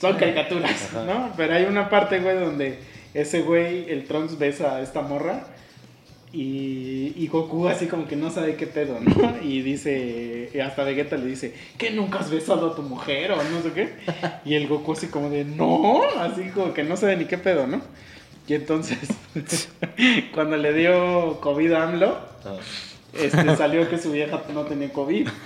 [0.00, 1.32] Son caricaturas, ¿no?
[1.36, 2.78] Pero hay una parte, güey, donde
[3.14, 5.44] ese güey, el Trunks, besa a esta morra.
[6.30, 9.42] Y, y Goku así como que no sabe qué pedo, ¿no?
[9.42, 13.62] Y dice, hasta Vegeta le dice, ¿que nunca has besado a tu mujer o no
[13.62, 13.94] sé qué?
[14.44, 17.66] Y el Goku así como de, no, así como que no sabe ni qué pedo,
[17.66, 17.80] ¿no?
[18.46, 18.98] Y entonces,
[20.34, 22.18] cuando le dio COVID a AMLO,
[23.14, 25.28] este, salió que su vieja no tenía COVID.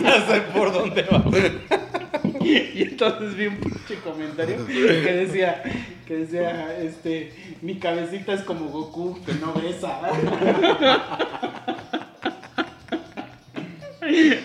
[0.00, 1.22] Ya sé por dónde va.
[2.40, 5.62] Y entonces vi un pinche comentario que decía,
[6.06, 10.00] que decía, este, mi cabecita es como Goku, que no besa.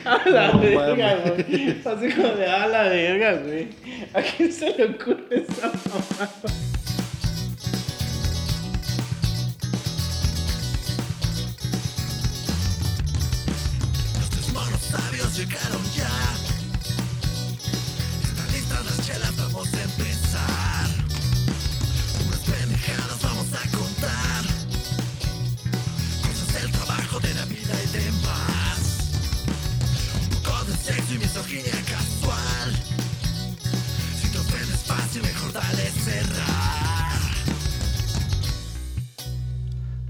[0.05, 1.81] A la No verga, güey.
[1.85, 3.69] Así como de a la verga, güey.
[4.13, 6.29] ¿A quién se le ocurre esa mamada?
[14.91, 16.22] Sabios llegaron ya.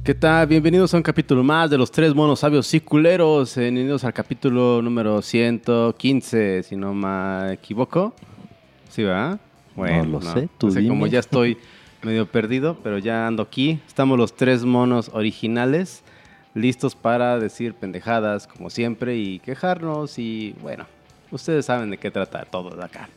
[0.03, 0.47] ¿Qué tal?
[0.47, 3.55] Bienvenidos a un capítulo más de los tres monos sabios y culeros.
[3.55, 8.13] Bienvenidos al capítulo número 115, si no me equivoco.
[8.93, 9.39] ¿Sí, va?
[9.75, 11.57] Bueno, lo sé, tú No sé, como ya estoy
[12.03, 13.79] medio perdido, pero ya ando aquí.
[13.87, 16.03] Estamos los tres monos originales,
[16.53, 20.19] listos para decir pendejadas, como siempre, y quejarnos.
[20.19, 20.85] Y bueno,
[21.31, 23.09] ustedes saben de qué trata todo de acá.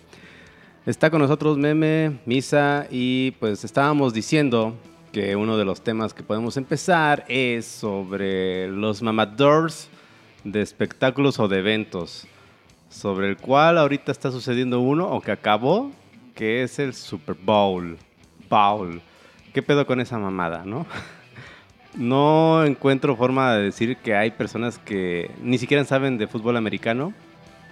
[0.87, 4.75] Está con nosotros Meme, Misa y pues estábamos diciendo
[5.13, 9.91] que uno de los temas que podemos empezar es sobre los mamadors
[10.43, 12.27] de espectáculos o de eventos,
[12.97, 15.93] sobre el cual ahorita está sucediendo uno o que acabó,
[16.35, 17.99] que es el Super Bowl.
[18.49, 19.03] Bowl.
[19.53, 20.87] ¿Qué pedo con esa mamada, no?
[21.95, 27.15] No encuentro forma de decir que hay personas que ni siquiera saben de fútbol americano,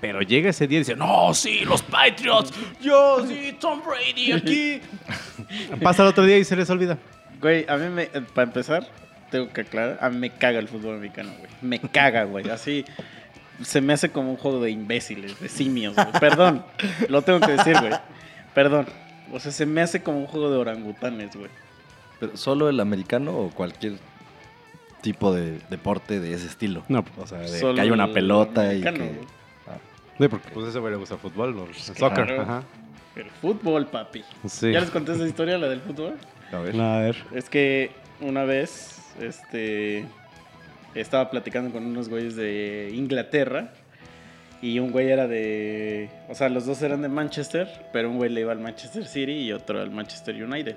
[0.00, 4.80] pero llega ese día y dice, no, sí, los Patriots, yo, sí, Tom Brady aquí.
[5.82, 6.96] Pasa el otro día y se les olvida.
[7.38, 8.88] Güey, a mí me, eh, para empezar,
[9.30, 11.50] tengo que aclarar, a mí me caga el fútbol americano, güey.
[11.60, 12.48] Me caga, güey.
[12.48, 12.82] Así
[13.62, 16.06] se me hace como un juego de imbéciles, de simios, güey.
[16.20, 16.64] Perdón,
[17.08, 17.92] lo tengo que decir, güey.
[18.54, 18.86] Perdón.
[19.32, 21.50] O sea, se me hace como un juego de orangutanes, güey.
[22.20, 23.94] Pero, ¿Solo el americano o cualquier
[25.00, 26.84] tipo de deporte de ese estilo?
[26.88, 29.04] No, O sea, de Solo que haya una el pelota y americano, que...
[29.04, 29.28] güey.
[30.18, 32.12] Sí, porque pues ese güey le gusta fútbol, no, el soccer.
[32.12, 32.42] claro.
[32.42, 32.62] Ajá.
[33.16, 34.24] El fútbol, papi.
[34.48, 34.72] Sí.
[34.72, 36.14] ¿Ya les conté esa historia, la del fútbol?
[36.52, 36.80] A ver.
[36.80, 37.16] A ver.
[37.32, 40.06] Es que una vez, este,
[40.94, 43.72] estaba platicando con unos güeyes de Inglaterra
[44.62, 48.30] y un güey era de, o sea, los dos eran de Manchester, pero un güey
[48.30, 50.76] le iba al Manchester City y otro al Manchester United.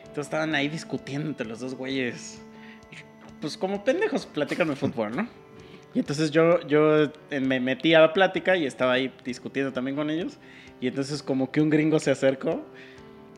[0.00, 2.40] Entonces estaban ahí discutiendo entre los dos güeyes,
[3.40, 5.28] pues como pendejos platicando de fútbol, ¿no?
[5.94, 9.96] Y entonces yo, yo eh, me metí a la plática y estaba ahí discutiendo también
[9.96, 10.38] con ellos.
[10.80, 12.64] Y entonces como que un gringo se acercó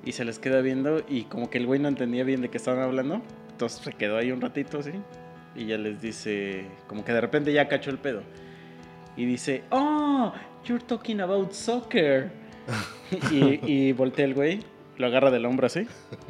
[0.04, 2.56] y se les queda viendo y como que el güey no entendía bien de qué
[2.56, 3.22] estaban hablando.
[3.52, 4.92] Entonces se quedó ahí un ratito así
[5.54, 8.22] y ya les dice, como que de repente ya cachó el pedo.
[9.16, 10.32] Y dice, oh,
[10.64, 12.30] you're talking about soccer.
[13.32, 14.60] y, y voltea el güey,
[14.98, 15.86] lo agarra del hombro así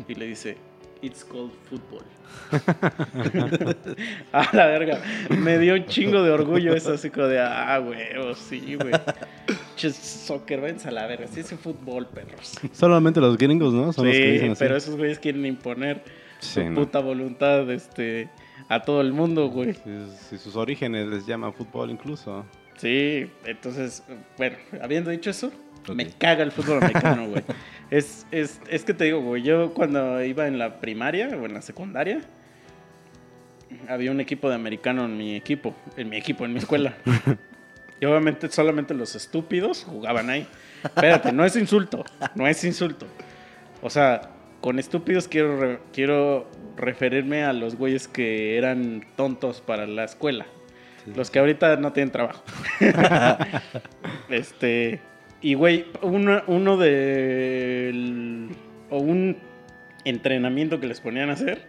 [0.06, 0.56] y le dice,
[1.02, 2.02] it's called football.
[4.32, 8.34] a la verga, me dio un chingo de orgullo eso así como de, ah, huevo,
[8.34, 8.92] sí, güey.
[9.76, 12.58] Che, Soccer, váyanse a la verga, sí es fútbol, perros.
[12.72, 13.92] Solamente los gringos, ¿no?
[13.92, 14.58] Son los que Sí, dicen así.
[14.58, 16.02] pero esos güeyes quieren imponer
[16.40, 16.74] Sí, su no.
[16.80, 18.28] puta voluntad este,
[18.68, 19.74] a todo el mundo, güey.
[19.74, 22.44] Sí, sus orígenes les llama fútbol incluso.
[22.76, 24.02] Sí, entonces,
[24.36, 25.50] bueno, habiendo dicho eso,
[25.94, 27.42] me caga el fútbol americano, güey.
[27.90, 31.54] Es, es, es que te digo, güey, yo cuando iba en la primaria o en
[31.54, 32.20] la secundaria,
[33.88, 36.94] había un equipo de americano en mi equipo, en mi equipo, en mi escuela.
[38.00, 40.46] Y obviamente solamente los estúpidos jugaban ahí.
[40.84, 42.04] Espérate, no es insulto,
[42.36, 43.06] no es insulto.
[43.82, 49.86] O sea, con estúpidos quiero, re- quiero referirme a los güeyes que eran tontos para
[49.86, 50.46] la escuela.
[51.16, 52.42] Los que ahorita no tienen trabajo.
[54.28, 55.00] este.
[55.40, 58.48] Y güey, uno, uno del.
[58.90, 59.36] O un
[60.04, 61.66] entrenamiento que les ponían a hacer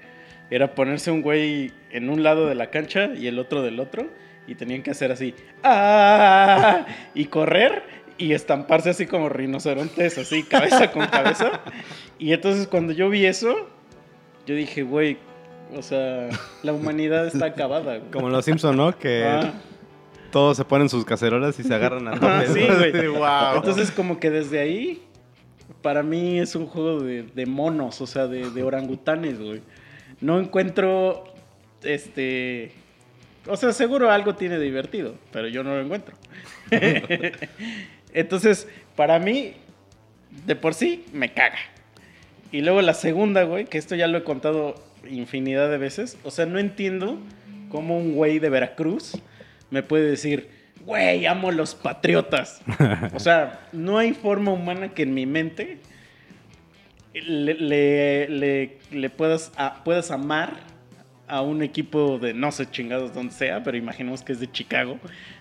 [0.50, 4.08] era ponerse un güey en un lado de la cancha y el otro del otro.
[4.48, 5.36] Y tenían que hacer así.
[5.64, 6.88] ¡Ah!
[7.14, 7.84] Y correr
[8.20, 11.62] y estamparse así como rinocerontes, así, cabeza con cabeza.
[12.20, 13.68] Y entonces cuando yo vi eso,
[14.46, 15.18] yo dije, güey,
[15.76, 16.30] o sea,
[16.64, 17.98] la humanidad está acabada.
[17.98, 18.12] güey.
[18.12, 18.96] Como los Simpson, ¿no?
[18.98, 19.54] Que Ah,
[20.32, 22.60] Todos se ponen sus cacerolas y se agarran a Ah, tope.
[22.60, 23.08] sí, güey.
[23.08, 23.56] wow.
[23.56, 25.02] Entonces, como que desde ahí,
[25.82, 29.62] para mí es un juego de, de monos, o sea, de, de orangutanes, güey.
[30.22, 31.24] No encuentro,
[31.84, 32.74] este...
[33.48, 36.14] O sea, seguro algo tiene divertido, pero yo no lo encuentro.
[38.14, 39.54] Entonces, para mí,
[40.46, 41.58] de por sí, me caga.
[42.52, 44.76] Y luego la segunda, güey, que esto ya lo he contado
[45.10, 46.18] infinidad de veces.
[46.24, 47.20] O sea, no entiendo
[47.70, 49.14] cómo un güey de Veracruz
[49.70, 50.50] me puede decir,
[50.86, 52.62] güey, amo los patriotas.
[53.14, 55.78] o sea, no hay forma humana que en mi mente
[57.14, 60.54] le, le- le- le puedas, a- puedas amar
[61.28, 65.00] a un equipo de no sé chingados donde sea, pero imaginemos que es de Chicago.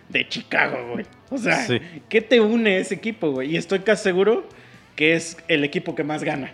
[0.08, 1.04] De Chicago, güey.
[1.30, 1.78] O sea, Sí.
[2.08, 3.52] ¿qué te une a ese equipo, güey?
[3.52, 4.48] Y estoy casi seguro
[4.96, 6.52] que es el equipo que más gana.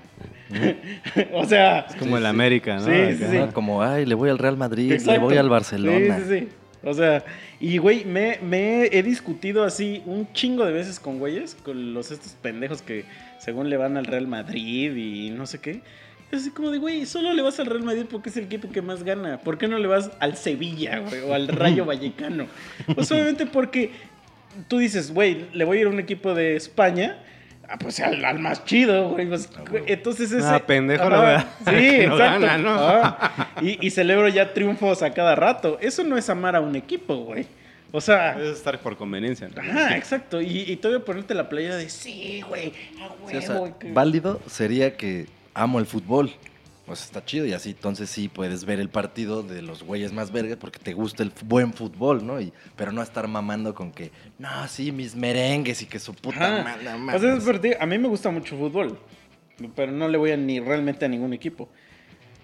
[1.33, 2.85] o sea, Como el América, ¿no?
[2.85, 3.15] Sí, Acá.
[3.17, 3.39] sí, sí.
[3.53, 6.19] Como, ay, le voy al Real Madrid, le voy al Barcelona.
[6.19, 6.49] Sí, sí, sí.
[6.87, 7.25] O sea,
[7.61, 12.11] y güey, me, me he discutido así un chingo de veces con güeyes, con los
[12.11, 13.07] estos pendejos que
[13.39, 15.81] según le van al Real Madrid y no sé qué.
[16.33, 18.71] Es así como de, güey, solo le vas al Real Madrid porque es el equipo
[18.71, 19.39] que más gana.
[19.39, 21.21] ¿Por qué no le vas al Sevilla, güey?
[21.23, 22.47] O al Rayo Vallecano.
[22.95, 23.91] Pues obviamente porque
[24.69, 27.19] tú dices, güey, le voy a ir a un equipo de España.
[27.69, 29.27] Ah, pues al, al más chido, güey.
[29.27, 30.47] pues, güey, entonces ese...
[30.47, 31.47] Ah, pendejo, Ajá, ¿verdad?
[31.61, 31.65] Sí,
[31.97, 32.41] Que no exacto.
[32.47, 32.75] gana, ¿no?
[32.75, 33.51] Ajá.
[33.63, 35.79] Y, y celebro ya triunfos a cada rato.
[35.81, 37.47] Eso no es amar a un equipo, güey.
[37.91, 38.39] O sea...
[38.39, 39.49] Es estar por conveniencia.
[39.49, 39.63] ¿no?
[39.63, 40.43] Ajá, exacto.
[40.43, 43.39] Y, y todavía ponerte la playa de sí, güey, a Sí, huevo.
[43.39, 46.33] o sea, güey, que- válido sería que amo el fútbol.
[46.87, 50.31] Pues está chido y así entonces sí puedes ver el partido de los güeyes más
[50.31, 52.39] vergas porque te gusta el buen fútbol, ¿no?
[52.43, 56.63] Y, pero no estar mamando con que, no, sí, mis merengues y que su puta
[56.63, 56.81] madre.
[56.83, 57.41] O sea, es mames".
[57.41, 57.77] divertido.
[57.81, 58.99] A mí me gusta mucho fútbol,
[59.75, 61.71] pero no le voy a ni realmente a ningún equipo.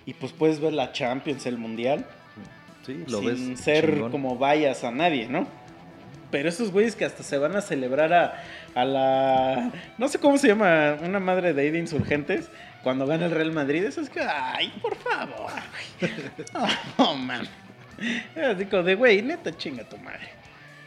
[0.07, 2.07] Y pues puedes ver la Champions, el Mundial,
[2.87, 4.11] sí, lo sin ves ser chingón.
[4.11, 5.47] como vayas a nadie, ¿no?
[6.31, 8.43] Pero esos güeyes que hasta se van a celebrar a,
[8.75, 9.71] a la...
[9.99, 12.49] No sé cómo se llama, una madre de ahí de insurgentes,
[12.82, 15.50] cuando gana el Real Madrid, eso es que, ay, por favor.
[16.00, 16.71] güey.
[16.97, 17.47] Oh, man.
[18.35, 20.31] Así como de, güey, neta chinga tu madre.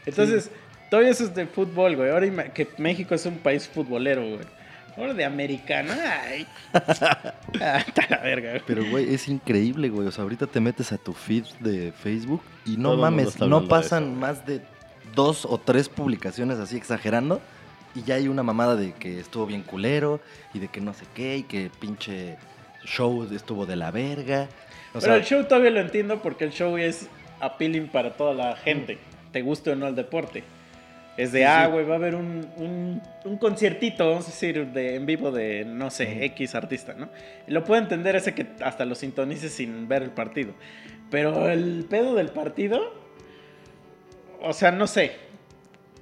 [0.06, 0.50] Entonces,
[0.90, 2.10] todavía eso es de fútbol, güey.
[2.10, 4.45] Ahora que México es un país futbolero, güey.
[4.98, 6.48] Ahora de americano, ay.
[7.62, 8.63] Ah, está la verga, güey.
[8.66, 10.07] Pero, güey, es increíble, güey.
[10.07, 13.62] O sea, ahorita te metes a tu feed de Facebook y no Todo mames, no
[13.62, 14.62] de pasan eso, más de
[15.13, 17.42] dos o tres publicaciones así exagerando
[17.95, 20.19] y ya hay una mamada de que estuvo bien culero
[20.54, 22.38] y de que no sé qué y que pinche
[22.86, 24.48] show estuvo de la verga.
[24.90, 27.07] O Pero sea, el show todavía lo entiendo porque el show es
[27.40, 28.98] appealing para toda la gente.
[29.31, 30.44] Te guste o no el deporte.
[31.18, 31.72] Es de, Sí, ah, sí.
[31.72, 35.63] güey, va a haber un, un, un conciertito, vamos a decir, de, en vivo de,
[35.63, 37.10] no sé, X artista, ¿no?
[37.48, 40.54] Lo puedo entender ese que hasta lo sintonices sin ver el partido.
[41.12, 42.81] Pero el pedo del partido,
[44.42, 45.12] o sea, no sé.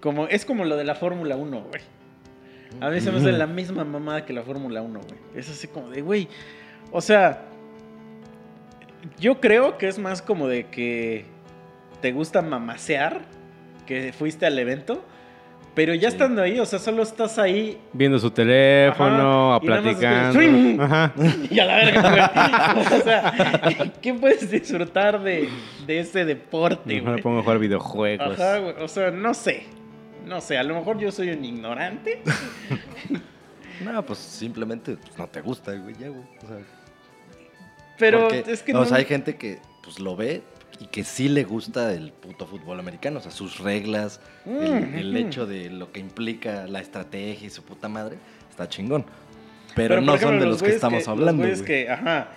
[0.01, 1.81] Como, es como lo de la Fórmula 1, güey.
[2.79, 5.19] A mí se me hace la misma mamada que la Fórmula 1, güey.
[5.35, 6.27] Es así como de, güey.
[6.91, 7.45] O sea,
[9.19, 11.25] yo creo que es más como de que
[12.01, 13.21] te gusta mamasear,
[13.85, 15.03] que fuiste al evento,
[15.75, 16.15] pero ya Sí.
[16.15, 20.41] estando ahí, o sea, solo estás ahí Viendo su teléfono, Ajá, y nada más platicando.
[20.41, 21.13] escuchas, Ajá.
[21.49, 22.99] y a la verga, güey.
[22.99, 23.33] O sea,
[24.01, 25.49] ¿qué puedes disfrutar de,
[25.85, 28.39] de ese deporte, Mejor me pongo a jugar videojuegos.
[28.39, 28.75] Ajá, güey.
[28.81, 29.63] O sea, no sé.
[30.25, 32.21] No sé, a lo mejor yo soy un ignorante.
[33.83, 36.23] no, pues simplemente pues, no te gusta, güey, ya, güey.
[36.43, 36.57] O sea,
[37.97, 38.85] Pero porque, es que o no.
[38.85, 40.43] sea, hay gente que pues lo ve
[40.79, 44.95] y que sí le gusta el puto fútbol americano, o sea, sus reglas, el, Mm,
[44.95, 48.17] el hecho de lo que implica la estrategia y su puta madre,
[48.49, 49.05] está chingón.
[49.75, 51.63] Pero, no ejemplo, son de los que estamos los hablando, güey.
[51.63, 52.29] que, ajá,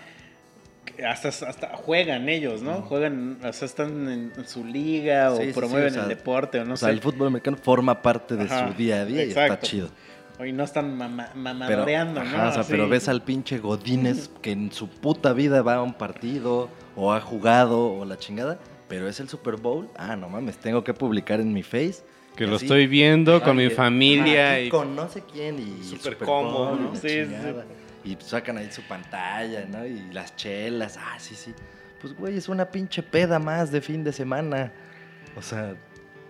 [1.07, 2.83] hasta, hasta juegan ellos, ¿no?
[2.83, 6.03] Juegan, o sea, están en, en su liga o Sí, sí, sí, promueven o sea,
[6.05, 6.95] el deporte o no o sea, sé.
[6.95, 9.67] el fútbol americano forma parte de Ajá, su día a día y está exacto.
[9.67, 9.88] chido.
[10.45, 11.31] Y no están mama,
[11.69, 12.21] Pero, ¿no?
[12.21, 15.83] ajá, o sea, pero ves al pinche Godínez que en su puta vida va a
[15.83, 19.88] un partido o ha jugado o la chingada, pero es el Super Bowl.
[19.97, 22.03] Ah, no mames, tengo que publicar en mi face.
[22.35, 24.61] Que lo así, estoy viendo con mi familia.
[24.61, 26.97] y Con no sé quién y el Súper Super cómodo, ¿no?
[26.97, 27.31] Sí, sí.
[28.04, 29.87] Y sacan ahí su pantalla, ¿no?
[29.87, 30.99] Y las chelas.
[31.00, 31.54] Ah, sí, sí.
[32.00, 34.73] Pues, güey, es una pinche peda más de fin de semana.
[35.37, 35.75] O sea,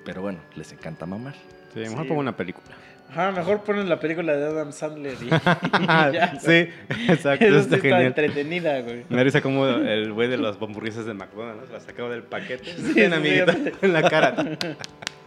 [0.05, 1.35] pero bueno, les encanta mamar.
[1.73, 2.09] Sí, mejor Sí.
[2.09, 2.67] pongo una película.
[3.11, 6.37] Ajá, mejor ponen la película de Adam Sandler y, y ya.
[6.41, 6.69] sí,
[7.09, 7.45] exacto.
[7.45, 8.03] Eso sí está está genial.
[8.07, 9.05] entretenida, güey.
[9.09, 11.67] Me risa como el güey de las hamburguesas de McDonald's ¿no?
[11.67, 12.65] se las sacaba del paquete.
[12.77, 13.73] Sí, sí, amiguita, sí.
[13.83, 14.35] en la cara.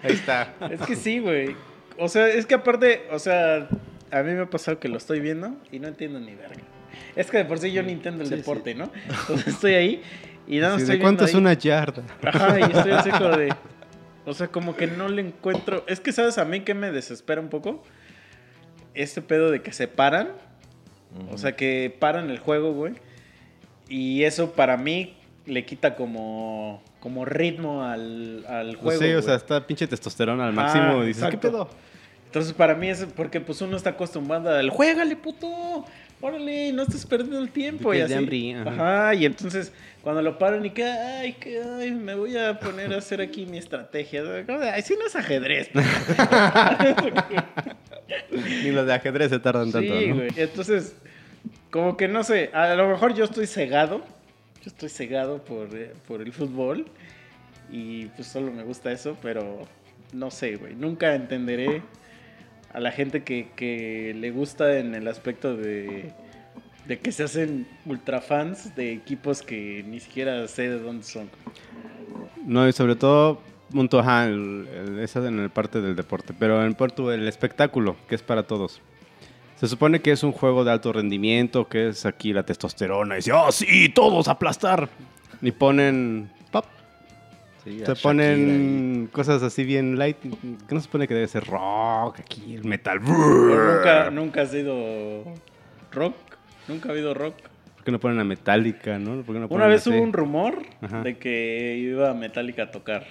[0.03, 0.53] Ahí está.
[0.71, 1.55] Es que sí, güey.
[1.99, 3.67] O sea, es que aparte, o sea,
[4.11, 6.61] a mí me ha pasado que lo estoy viendo y no entiendo ni verga.
[7.15, 8.91] Es que de por sí yo no entiendo el Sí, deporte, ¿no?
[9.21, 10.01] Entonces estoy ahí
[10.47, 12.03] y nada más Sí, estoy ¿De cuánto es una yarda?
[12.23, 13.53] Ajá, y estoy así como de...
[14.25, 15.85] O sea, como que no le encuentro.
[15.87, 17.81] Es que, ¿sabes a mí que me desespera un poco?
[18.93, 20.31] Este pedo de que se paran.
[21.31, 22.95] O sea, que paran el juego, güey.
[23.87, 29.01] Y eso para mí le quita como, como ritmo al, al Pues juego.
[29.01, 31.03] sí, o sea, está pinche testosterona al Ah, máximo.
[31.05, 31.69] y dices, ¿qué pedo?
[32.37, 35.85] Entonces, para mí es porque pues uno está acostumbrado al juégale, puto.
[36.21, 37.95] Órale, no estés perdiendo el tiempo.
[37.95, 38.13] Y así.
[38.13, 38.69] hambre, ajá.
[38.69, 42.93] Ajá, y entonces cuando lo paran y que, ay, que, ay, me voy a poner
[42.93, 44.21] a hacer aquí mi estrategia.
[44.71, 45.71] Ay, si no es ajedrez.
[48.31, 50.15] Ni los de ajedrez se tardan tanto, sí, ¿no?
[50.17, 50.29] güey.
[50.35, 50.95] Entonces,
[51.71, 54.03] como que no sé, a lo mejor yo estoy cegado.
[54.63, 56.85] Yo estoy cegado por, eh, por el fútbol.
[57.71, 59.67] Y pues solo me gusta eso, pero
[60.13, 60.75] no sé, güey.
[60.75, 61.81] Nunca entenderé
[62.77, 66.11] a la gente que, que le gusta en el aspecto de,
[66.85, 71.27] de que se hacen ultra fans de equipos que ni siquiera sé de dónde son.
[72.45, 73.41] No, y sobre todo,
[73.71, 76.35] punto, ajá, el, esa en el parte del deporte.
[76.37, 78.79] Pero en Puerto, el espectáculo, que es para todos.
[79.59, 83.15] Se supone que es un juego de alto rendimiento, que es aquí la testosterona.
[83.15, 84.87] Y dice, oh, sí, todos aplastar.
[85.41, 86.29] Y ponen.
[87.67, 90.17] Sí, a Se Shakira ponen cosas así bien light.
[90.19, 90.29] Que
[90.75, 92.99] no se supone que debe ser rock, aquí, el metal.
[93.01, 95.23] Pero nunca, nunca ha sido
[95.91, 96.15] rock.
[96.67, 97.35] Nunca ha habido rock.
[97.75, 99.21] ¿Por qué no ponen a Metallica, no?
[99.23, 99.89] ¿Por qué no Una vez así?
[99.89, 101.01] hubo un rumor Ajá.
[101.03, 103.05] de que iba Metallica a tocar.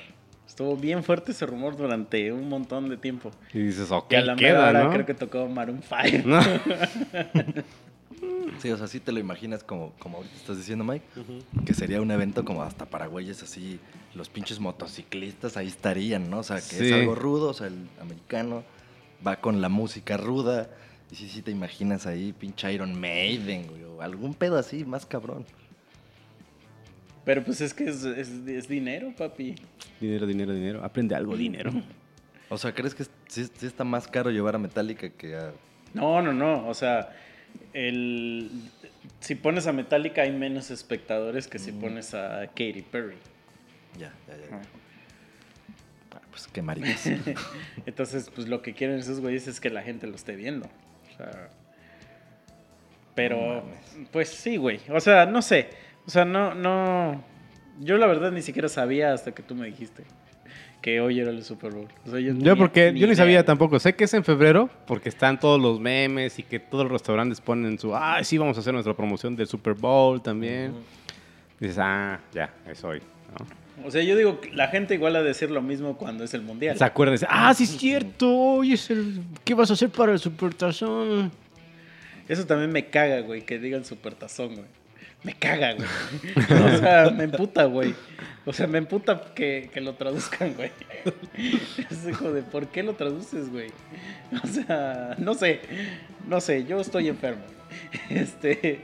[0.46, 3.30] Estuvo bien fuerte ese rumor durante un montón de tiempo.
[3.52, 4.90] Y dices, ok, Que a la queda, ¿no?
[4.90, 6.28] creo que tocó Maroon 5.
[6.28, 6.40] No.
[8.60, 11.04] Sí, o sea, sí te lo imaginas como, como ahorita estás diciendo, Mike,
[11.66, 13.78] que sería un evento como hasta para güeyes así,
[14.14, 16.38] los pinches motociclistas ahí estarían, ¿no?
[16.38, 16.86] O sea, que Sí.
[16.86, 18.64] es algo rudo, o sea, el americano
[19.26, 20.70] va con la música ruda.
[21.10, 25.04] Y sí, sí te imaginas ahí, pinche Iron Maiden, güey, o algún pedo así, más
[25.06, 25.44] cabrón.
[27.24, 29.54] Pero pues es que es, es- es dinero, papi.
[30.00, 30.84] Dinero, dinero, dinero.
[30.84, 31.72] Aprende algo, dinero.
[32.48, 35.52] O sea, ¿crees que sí, sí está más caro llevar a Metallica que a...
[35.94, 36.68] No, no, no.
[36.68, 37.10] O sea,
[37.72, 38.50] el,
[39.20, 41.80] si pones a Metallica hay menos espectadores que si Mm.
[41.80, 43.16] pones a Katy Perry.
[43.98, 44.40] Ya, ya, ya.
[44.50, 44.56] ya.
[44.56, 44.62] Ajá.
[46.12, 47.06] Ah, Pues qué maricas.
[47.86, 50.66] Entonces, pues lo que quieren esos güeyes es que la gente lo esté viendo.
[50.66, 51.48] O sea.
[53.14, 53.64] Pero,
[53.96, 54.80] No pues sí, güey.
[54.90, 55.70] O sea, no sé.
[56.06, 57.24] O sea, no, no.
[57.80, 60.04] Yo la verdad ni siquiera sabía hasta que tú me dijiste
[60.80, 61.88] que hoy era el Super Bowl.
[62.06, 63.78] O sea, yo, Yo porque yo ni idea, sabía tampoco.
[63.78, 67.40] Sé que es en febrero porque están todos los memes y que todos los restaurantes
[67.40, 70.72] ponen su, ah, sí, vamos a hacer nuestra promoción del Super Bowl también.
[71.58, 73.00] Dices, ah, ya, es hoy.
[73.38, 73.86] ¿no?
[73.86, 76.76] O sea, yo digo, la gente igual a decir lo mismo cuando es el mundial.
[76.78, 80.18] Se acuerdan, ah, sí es cierto, hoy es el, ¿qué vas a hacer para el
[80.18, 81.30] Super Tazón?
[82.28, 84.66] Eso también me caga, güey, que digan supertazón, güey.
[85.26, 85.88] Me caga, güey.
[86.74, 87.94] O sea, me emputa, güey.
[88.44, 90.70] O sea, me emputa que, que lo traduzcan, güey.
[91.90, 93.72] Es hijo de, ¿por qué lo traduces, güey?
[94.44, 95.60] O sea, no sé,
[96.28, 97.42] no sé, yo estoy enfermo.
[98.08, 98.78] Este,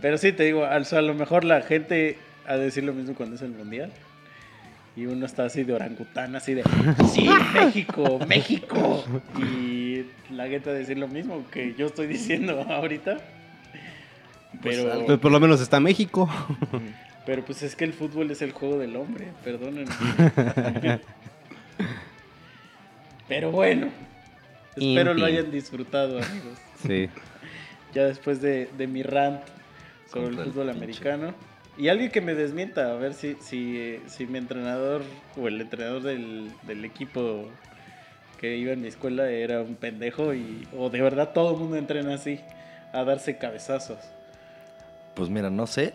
[0.00, 2.16] pero sí, te digo, o a lo mejor la gente
[2.46, 3.90] ha de decir lo mismo cuando es el mundial.
[4.94, 6.62] Y uno está así de orangután, así de,
[7.12, 9.04] sí, México, México.
[9.36, 13.18] Y la gente a decir lo mismo que yo estoy diciendo ahorita.
[14.62, 15.06] Pues Pero.
[15.06, 16.28] Pues por lo menos está México.
[17.26, 19.90] pero pues es que el fútbol es el juego del hombre, perdónenme.
[23.28, 23.88] pero bueno,
[24.76, 26.58] espero lo hayan disfrutado, amigos.
[26.86, 27.08] Sí.
[27.92, 29.42] Ya después de, de mi rant
[30.06, 31.34] sobre Contra el fútbol americano.
[31.76, 35.02] Y alguien que me desmienta, a ver si, si, eh, si mi entrenador
[35.36, 37.48] o el entrenador del, del equipo
[38.40, 41.76] que iba en mi escuela era un pendejo y, o de verdad todo el mundo
[41.76, 42.38] entrena así,
[42.92, 43.98] a darse cabezazos.
[45.14, 45.94] Pues mira, no sé,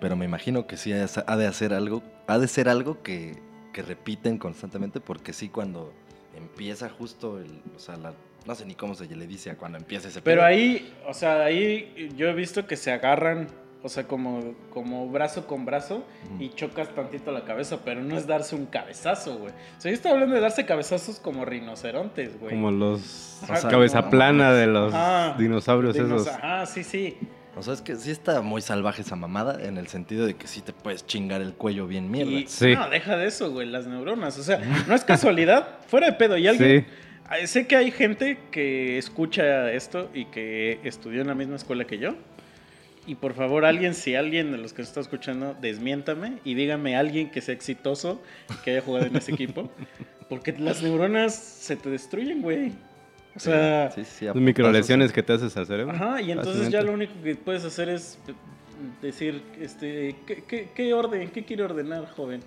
[0.00, 3.36] pero me imagino que sí ha de hacer algo, ha de ser algo que,
[3.72, 5.92] que repiten constantemente, porque sí cuando
[6.36, 8.14] empieza justo el, o sea, la-
[8.46, 10.46] no sé ni cómo se le dice a cuando empieza ese Pero pedo.
[10.46, 13.48] ahí, o sea, ahí yo he visto que se agarran,
[13.82, 16.04] o sea, como, como brazo con brazo
[16.38, 19.52] y chocas tantito la cabeza, pero no es darse un cabezazo, güey.
[19.76, 22.54] O sea, yo estaba hablando de darse cabezazos como rinocerontes, güey.
[22.54, 24.92] Como los Ajá, cabeza como- plana de los
[25.38, 26.28] dinosaurios Dinos- esos.
[26.34, 27.16] Ajá, sí, sí.
[27.56, 30.46] O sea, es que sí está muy salvaje esa mamada en el sentido de que
[30.46, 32.32] sí te puedes chingar el cuello bien mierda.
[32.32, 32.74] Y, Sí.
[32.74, 34.38] No, deja de eso, güey, las neuronas.
[34.38, 36.36] O sea, no es casualidad, fuera de pedo.
[36.36, 36.86] Y alguien, Sí.
[37.28, 41.84] Ah, Sé que hay gente que escucha esto y que estudió en la misma escuela
[41.86, 42.14] que yo.
[43.06, 47.00] Y por favor, alguien, si alguien de los que está escuchando, desmiéntame y dígame a
[47.00, 48.20] alguien que sea exitoso
[48.64, 49.70] que haya jugado en ese equipo.
[50.28, 52.72] Porque las neuronas se te destruyen, güey.
[53.36, 55.94] O sea, Sí, sí, microlesiones que te haces al cerebro.
[55.94, 58.18] ajá, y entonces ya lo único que puedes hacer es
[59.02, 62.40] decir, este, ¿qué, qué, qué orden, qué quiere ordenar, joven?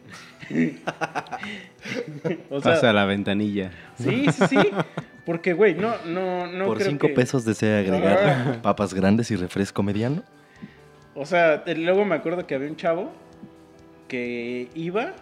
[2.49, 3.71] o sea, Pasa a la ventanilla.
[3.97, 4.57] sí, sí, sí.
[5.25, 8.59] Porque, güey, no, no, no Por creo cinco que- pesos desea agregar Ah.
[8.61, 10.23] papas grandes y refresco mediano.
[11.13, 13.11] O sea, eh, luego me acuerdo que había un chavo
[14.07, 15.13] que iba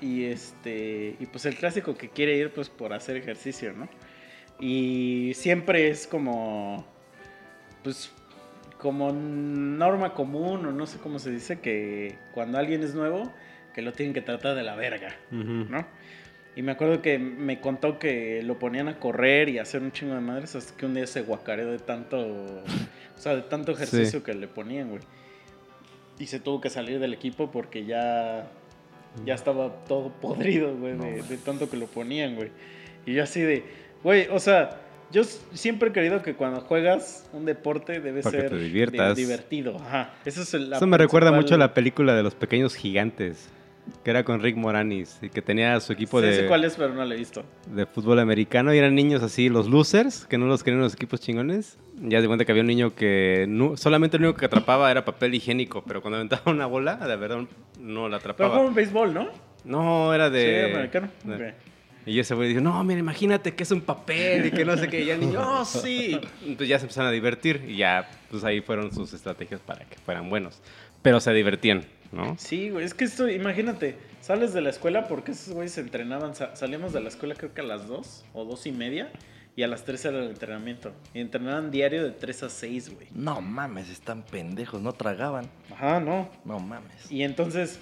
[0.00, 3.88] y este y pues el clásico que quiere ir pues por hacer ejercicio, ¿no?
[4.62, 6.86] Y siempre es como
[7.82, 8.12] pues
[8.78, 13.32] como norma común o no sé cómo se dice que cuando alguien es nuevo
[13.74, 15.84] que lo tienen que tratar de la verga, ¿no?
[16.54, 19.90] Y me acuerdo que me contó que lo ponían a correr y a hacer un
[19.90, 23.72] chingo de madres hasta que un día se guacareó de tanto, o sea, de tanto
[23.72, 25.02] ejercicio que le ponían, güey.
[26.20, 28.48] Y se tuvo que salir del equipo porque ya,
[29.24, 32.50] ya estaba todo podrido, güey, de, de tanto que lo ponían, güey.
[33.06, 33.64] Y yo así de,
[34.02, 34.78] güey, o sea,
[35.10, 39.16] yo siempre he querido que cuando juegas un deporte debe Para que ser te diviertas.
[39.16, 39.76] di- divertido.
[39.76, 40.14] Ajá.
[40.24, 43.48] Eso es el, Eso me recuerda mucho a la película de los pequeños gigantes,
[44.04, 46.76] que era con Rick Moranis y que tenía su equipo Sí, sé de, cuál es,
[46.76, 47.44] pero no lo he visto.
[47.66, 51.20] de fútbol americano y eran niños así, los losers, que no los querían los equipos
[51.20, 51.78] chingones.
[52.00, 55.34] Ya de cuenta que había un niño que solamente lo único que atrapaba era papel
[55.34, 57.40] higiénico, pero cuando aventaba una bola, de verdad
[57.80, 58.50] no la Pero atrapaba.
[58.54, 59.28] juega un béisbol, ¿no?
[59.64, 60.64] No, era de...
[60.68, 61.08] sí, americano.
[61.24, 61.54] de-.
[62.06, 64.88] Y ese güey dijo, no, mira, imagínate que es un papel y que no sé
[64.88, 65.00] qué.
[65.02, 66.18] Y ya el niño, oh, sí.
[66.42, 69.96] Entonces ya se empezaron a divertir y ya, pues ahí fueron sus estrategias para que
[69.96, 70.60] fueran buenos.
[71.02, 72.36] Pero se divertían, ¿no?
[72.38, 76.34] Sí, güey, es que esto, imagínate, sales de la escuela porque esos güeyes se entrenaban,
[76.34, 79.10] sa- salíamos de la escuela creo que a las 2 o dos y media
[79.54, 80.92] y a las 3 era el entrenamiento.
[81.14, 83.08] Y entrenaban diario de 3 a 6, güey.
[83.14, 85.46] No mames, están pendejos, no tragaban.
[85.72, 86.28] Ajá, no.
[86.44, 87.10] No mames.
[87.10, 87.78] Y entonces,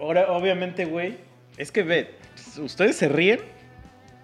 [0.00, 1.16] ahora obviamente, güey,
[1.56, 2.10] es que ve,
[2.58, 3.40] ustedes se ríen,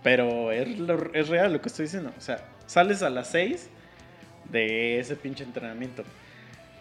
[0.02, 2.12] pero es, lo- es real lo que estoy diciendo.
[2.16, 3.68] O sea, sales a las 6
[4.50, 6.04] de ese pinche entrenamiento.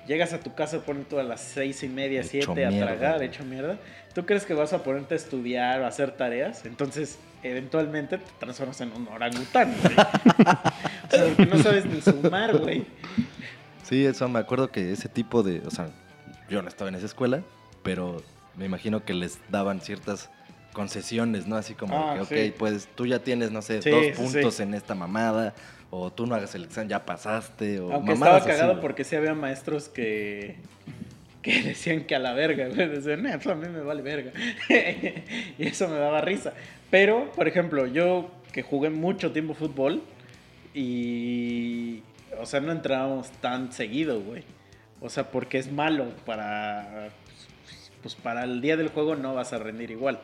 [0.07, 3.29] Llegas a tu casa, pones tú a las seis y media, siete a tragar, güey.
[3.29, 3.77] hecho mierda.
[4.13, 6.65] ¿Tú crees que vas a ponerte a estudiar o a hacer tareas?
[6.65, 9.95] Entonces, eventualmente te transformas en un orangután, güey.
[11.07, 12.85] o sea, porque no sabes ni sumar, güey.
[13.83, 15.87] Sí, eso me acuerdo que ese tipo de, o sea,
[16.49, 17.41] yo no estaba en esa escuela,
[17.81, 18.21] pero
[18.57, 20.29] me imagino que les daban ciertas
[20.73, 21.55] concesiones, ¿no?
[21.55, 22.53] Así como Ah, que, ok, sí.
[22.57, 24.63] pues tú ya tienes, no sé, Sí, dos puntos sí.
[24.63, 25.53] en esta mamada,
[25.91, 28.81] o tú no hagas el examen, ya pasaste, o Aunque estaba así, cagado güey.
[28.81, 30.55] porque sí había maestros que,
[31.41, 32.89] que decían que a la verga, güey.
[32.89, 34.31] Decían, "Nah, pues a mí me vale verga.
[35.57, 36.53] y eso me daba risa.
[36.89, 40.01] Pero, por ejemplo, yo que jugué mucho tiempo fútbol
[40.73, 42.01] y.
[42.39, 44.43] O sea, no entrábamos tan seguido, güey.
[45.01, 47.09] O sea, porque es malo para.
[48.01, 50.19] Pues para el día del juego no vas a rendir igual.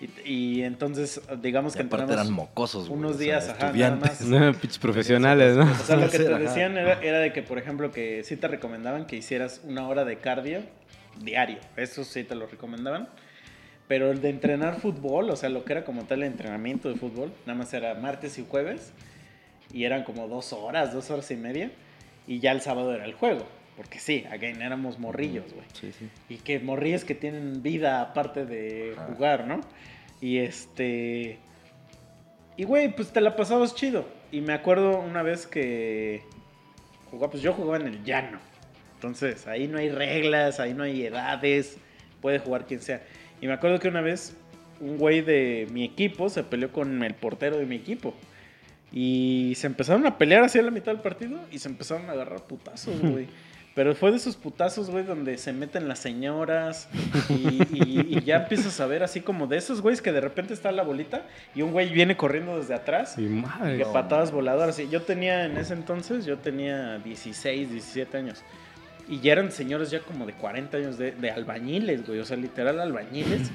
[0.00, 3.52] Y, y entonces, digamos Y que aparte eran mocosos, güey, unos o sea, días, ajá,
[3.58, 4.20] nada estudiantes.
[4.20, 4.28] más.
[4.40, 5.64] No, pinches profesionales, ¿no?
[5.64, 8.46] O sea, lo que te decían era, era de que, por ejemplo, que sí te
[8.48, 10.60] recomendaban que hicieras una hora de cardio
[11.22, 11.58] diario.
[11.76, 13.08] Eso sí te lo recomendaban.
[13.88, 16.96] Pero el de entrenar fútbol, o sea, lo que era como tal el entrenamiento de
[16.96, 18.92] fútbol, nada más era martes y jueves.
[19.72, 21.70] Y eran como dos horas, dos horas y media.
[22.26, 23.46] Y ya el sábado era el juego.
[23.76, 25.66] Porque sí, again, éramos morrillos, güey.
[25.74, 26.08] Sí, sí.
[26.28, 29.06] Y que morrillos que tienen vida aparte de Ajá.
[29.06, 29.60] jugar, ¿no?
[30.20, 31.38] Y este.
[32.56, 34.08] Y güey, pues te la pasabas chido.
[34.32, 36.22] Y me acuerdo una vez que.
[37.10, 38.38] Jugaba, pues yo jugaba en el llano.
[38.94, 41.76] Entonces, ahí no hay reglas, ahí no hay edades.
[42.22, 43.02] Puede jugar quien sea.
[43.42, 44.34] Y me acuerdo que una vez
[44.80, 48.14] un güey de mi equipo se peleó con el portero de mi equipo.
[48.90, 52.12] Y se empezaron a pelear así a la mitad del partido y se empezaron a
[52.12, 53.26] agarrar putazos, güey.
[53.76, 56.88] Pero fue de esos putazos, güey, donde se meten las señoras
[57.28, 60.54] y, y- y ya empiezas a ver así como de esos güeyes que de repente
[60.54, 61.22] está la bolita
[61.54, 63.76] y un güey viene corriendo desde atrás Y madre.
[63.76, 64.78] que No, patadas voladoras.
[64.78, 68.42] Y yo tenía en ese entonces, yo tenía 16, 17 años.
[69.08, 72.18] Y ya eran señores ya como de 40 años de, de albañiles, güey.
[72.18, 73.50] O sea, literal albañiles.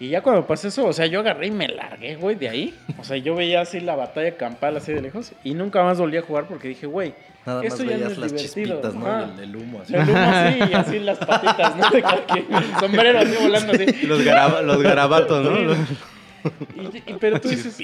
[0.00, 2.74] y ya cuando pasó eso, o sea, yo agarré y me largué, güey, de ahí.
[2.98, 5.32] O sea, yo veía así la batalla campal así de lejos.
[5.44, 7.14] Y nunca más volví a jugar porque dije, güey,
[7.46, 9.24] Nada más Esto ya no veías es las divertido, chispitas, ¿no?
[9.34, 9.94] El, el humo así.
[9.94, 11.90] el humo así y así las patitas, ¿no?
[11.90, 11.98] De.
[11.98, 13.86] El sombrero así volando así.
[14.06, 15.72] Los, garaba- los garabatos, ¿no?
[16.82, 17.76] Y, y- pero tú dices,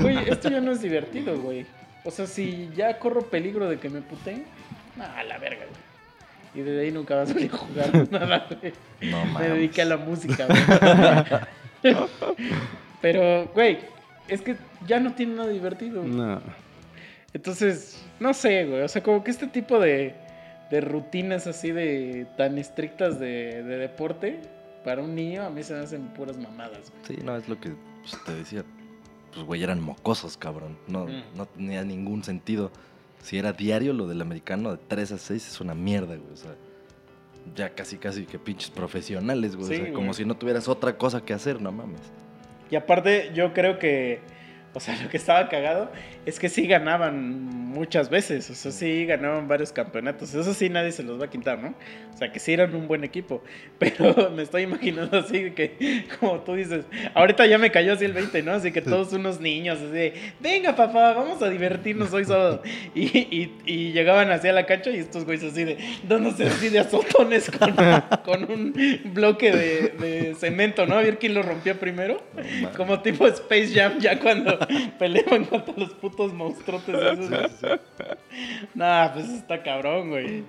[0.00, 1.66] güey, esto ya no es divertido, güey.
[2.04, 4.44] O sea, si ya corro peligro de que me puten,
[4.98, 5.88] a la verga, güey.
[6.54, 8.72] Y desde ahí nunca más volví a jugar nada, güey.
[9.10, 11.94] No Me dediqué a la música, güey.
[13.00, 13.78] Pero, güey,
[14.28, 16.02] es que ya no tiene nada divertido.
[16.02, 16.40] No.
[17.32, 18.82] Entonces, no sé, güey.
[18.82, 20.14] O sea, como que este tipo de,
[20.70, 24.40] de rutinas así de tan estrictas de, de deporte
[24.84, 27.16] para un niño a mí se me hacen puras mamadas, güey.
[27.18, 28.64] Sí, no, es lo que pues, te decía.
[29.34, 30.78] Pues, güey, eran mocosos, cabrón.
[30.86, 31.22] No, Mm.
[31.36, 32.70] no tenía ningún sentido.
[33.20, 36.32] si era diario lo del americano de 3 a 6 es una mierda, güey.
[36.32, 36.52] O sea,
[37.56, 39.68] ya casi casi que pinches profesionales, güey.
[39.68, 40.14] Sí, o sea, como güey.
[40.14, 42.00] si no tuvieras otra cosa que hacer, no mames.
[42.70, 44.20] Y aparte, yo creo que,
[44.74, 45.90] o sea, lo que estaba cagado
[46.26, 50.34] es que sí ganaban muchas veces, o sea, sí ganaban varios campeonatos.
[50.34, 51.74] Eso sí nadie se los va a quitar, ¿no?
[52.12, 53.42] O sea, que sí eran un buen equipo.
[53.78, 58.12] Pero me estoy imaginando así que, como tú dices, ahorita ya me cayó así el
[58.12, 58.52] 20, ¿no?
[58.52, 62.62] Así que todos unos niños, así de, venga papá, vamos a divertirnos hoy sábado.
[62.94, 65.78] Y, y, y llegaban así a la cancha y estos güeyes así de,
[66.08, 67.74] dándose así de azotones con,
[68.24, 68.74] con un
[69.14, 70.96] bloque de, de cemento, ¿no?
[70.96, 72.22] A ver quién lo rompía primero.
[72.76, 74.58] Como tipo Space Jam, ya cuando
[74.98, 77.80] peleaban contra los putos monstruotes esos.
[78.74, 80.44] Nah, pues está cabrón, güey.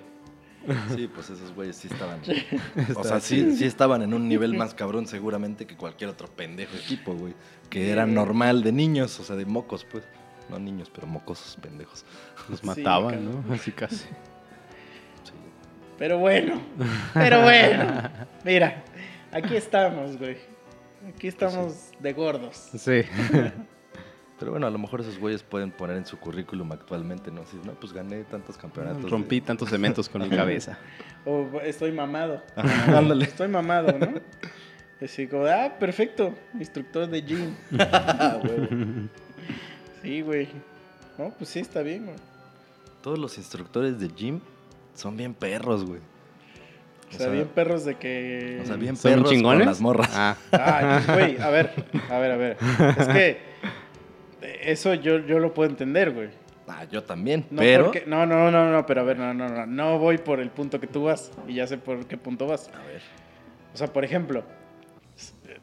[0.94, 2.20] Sí, pues esos güeyes sí estaban.
[2.96, 6.76] o sea, sí, sí estaban en un nivel más cabrón seguramente que cualquier otro pendejo
[6.76, 7.34] equipo, güey.
[7.70, 10.04] Que era normal de niños, o sea, de mocos, pues.
[10.50, 12.04] No niños, pero mocosos pendejos.
[12.48, 13.24] Los mataban.
[13.24, 13.54] ¿no?
[13.54, 13.96] Así casi.
[13.96, 14.04] Sí.
[15.96, 16.60] Pero bueno,
[17.14, 18.10] pero bueno.
[18.44, 18.82] Mira,
[19.30, 20.38] aquí estamos, güey.
[21.08, 22.70] Aquí estamos de gordos.
[22.76, 23.02] Sí.
[24.40, 27.44] Pero bueno, a lo mejor esos güeyes pueden poner en su currículum actualmente, ¿no?
[27.44, 29.10] Si no, pues gané tantos campeonatos.
[29.10, 30.78] Rompí tantos cementos con mi cabeza.
[31.26, 32.42] O estoy mamado.
[32.56, 33.26] Ándale.
[33.26, 34.14] Estoy mamado, ¿no?
[35.04, 36.34] Así como, ah, perfecto.
[36.58, 37.54] Instructor de gym.
[40.02, 40.48] Sí, güey.
[41.18, 42.16] No, pues sí, está bien, güey.
[43.02, 44.40] Todos los instructores de gym
[44.94, 46.00] son bien perros, güey.
[47.12, 48.60] O sea, bien perros de que...
[48.62, 49.58] O sea, bien ¿Son perros chingones?
[49.58, 50.10] con las morras.
[50.52, 52.56] Ah, güey, a ver, a ver, a ver.
[52.98, 53.50] Es que
[54.62, 56.28] eso yo, yo lo puedo entender, güey.
[56.68, 57.86] Ah, yo también, No, pero...
[57.86, 59.66] porque- no, no, no, no, pero a ver, no, no, no.
[59.66, 62.68] No voy por el punto que tú vas y ya sé por qué punto vas.
[62.74, 63.02] A ver.
[63.74, 64.44] O sea, por ejemplo,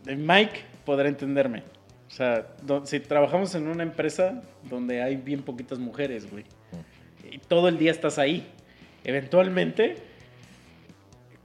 [0.04, 1.64] de Mike podrá entenderme.
[2.08, 2.48] O sea,
[2.86, 6.46] si trabajamos en una empresa donde hay bien poquitas mujeres, güey,
[7.30, 8.48] y todo el día estás ahí,
[9.04, 9.96] eventualmente,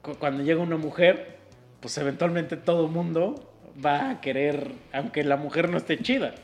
[0.02, 1.36] cu- cuando llega una mujer,
[1.80, 3.52] pues eventualmente todo mundo
[3.84, 6.34] va a querer, aunque la mujer no esté chida,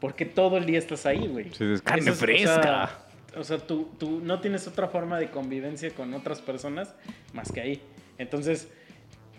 [0.00, 1.52] porque todo el día estás ahí, güey.
[1.54, 2.90] Sí, es carne Eso o sea, fresca.
[3.38, 6.94] O sea, tú, tú no tienes otra forma de convivencia con otras personas
[7.34, 7.82] más que ahí.
[8.18, 8.68] Entonces,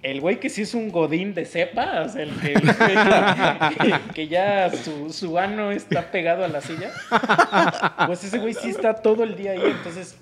[0.04, 2.62] el güey que sí es un godín de cepa, o sea, el que, el
[3.80, 6.91] que- que ya su, su ano está pegado a la silla,
[8.06, 9.62] pues ese güey sí está todo el día ahí.
[9.65, 10.15] Entonces,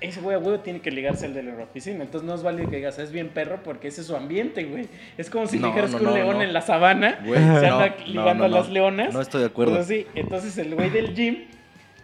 [0.00, 2.04] ese güey a huevo tiene que ligarse al de la oficina.
[2.04, 4.88] Entonces, no es válido que digas, es bien perro porque ese es su ambiente, güey.
[5.16, 7.66] Es como si No, dijeras no, que un no, león en la sabana Güey, se
[7.66, 9.14] anda ligando a las leonas.
[9.14, 9.74] No estoy de acuerdo.
[9.74, 11.44] Pues así, entonces el güey del gym,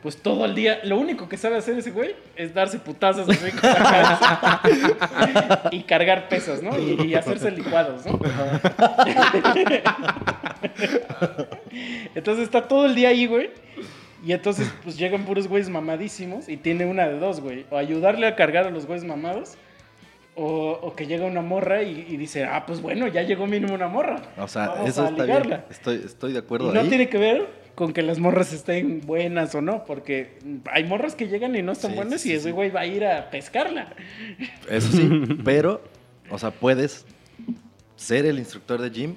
[0.03, 3.47] pues todo el día, lo único que sabe hacer ese güey es darse putazos así
[5.73, 6.79] y cargar pesas, ¿no?
[6.79, 8.19] Y, y hacerse licuados, ¿no?
[12.15, 13.51] entonces está todo el día ahí, güey.
[14.25, 17.65] Y entonces, pues llegan puros güeyes mamadísimos y tiene una de dos, güey.
[17.71, 19.57] O ayudarle a cargar a los güeyes mamados.
[20.37, 23.75] O, o que llega una morra y, y dice, ah, pues bueno, ya llegó mínimo
[23.75, 24.23] una morra.
[24.39, 25.61] O sea, Vamos eso está bien.
[25.71, 26.89] Estoy, estoy de Y acuerdo no ahí.
[26.89, 30.39] tiene que ver con que las morras estén buenas o no, porque
[30.71, 32.87] hay morras que llegan y no están Sí, buenas sí, y ese güey va a
[32.87, 33.93] ir a pescarla.
[34.69, 35.09] Eso sí,
[35.45, 35.83] pero,
[36.31, 37.05] o sea, puedes
[37.97, 39.15] ser el instructor de gym,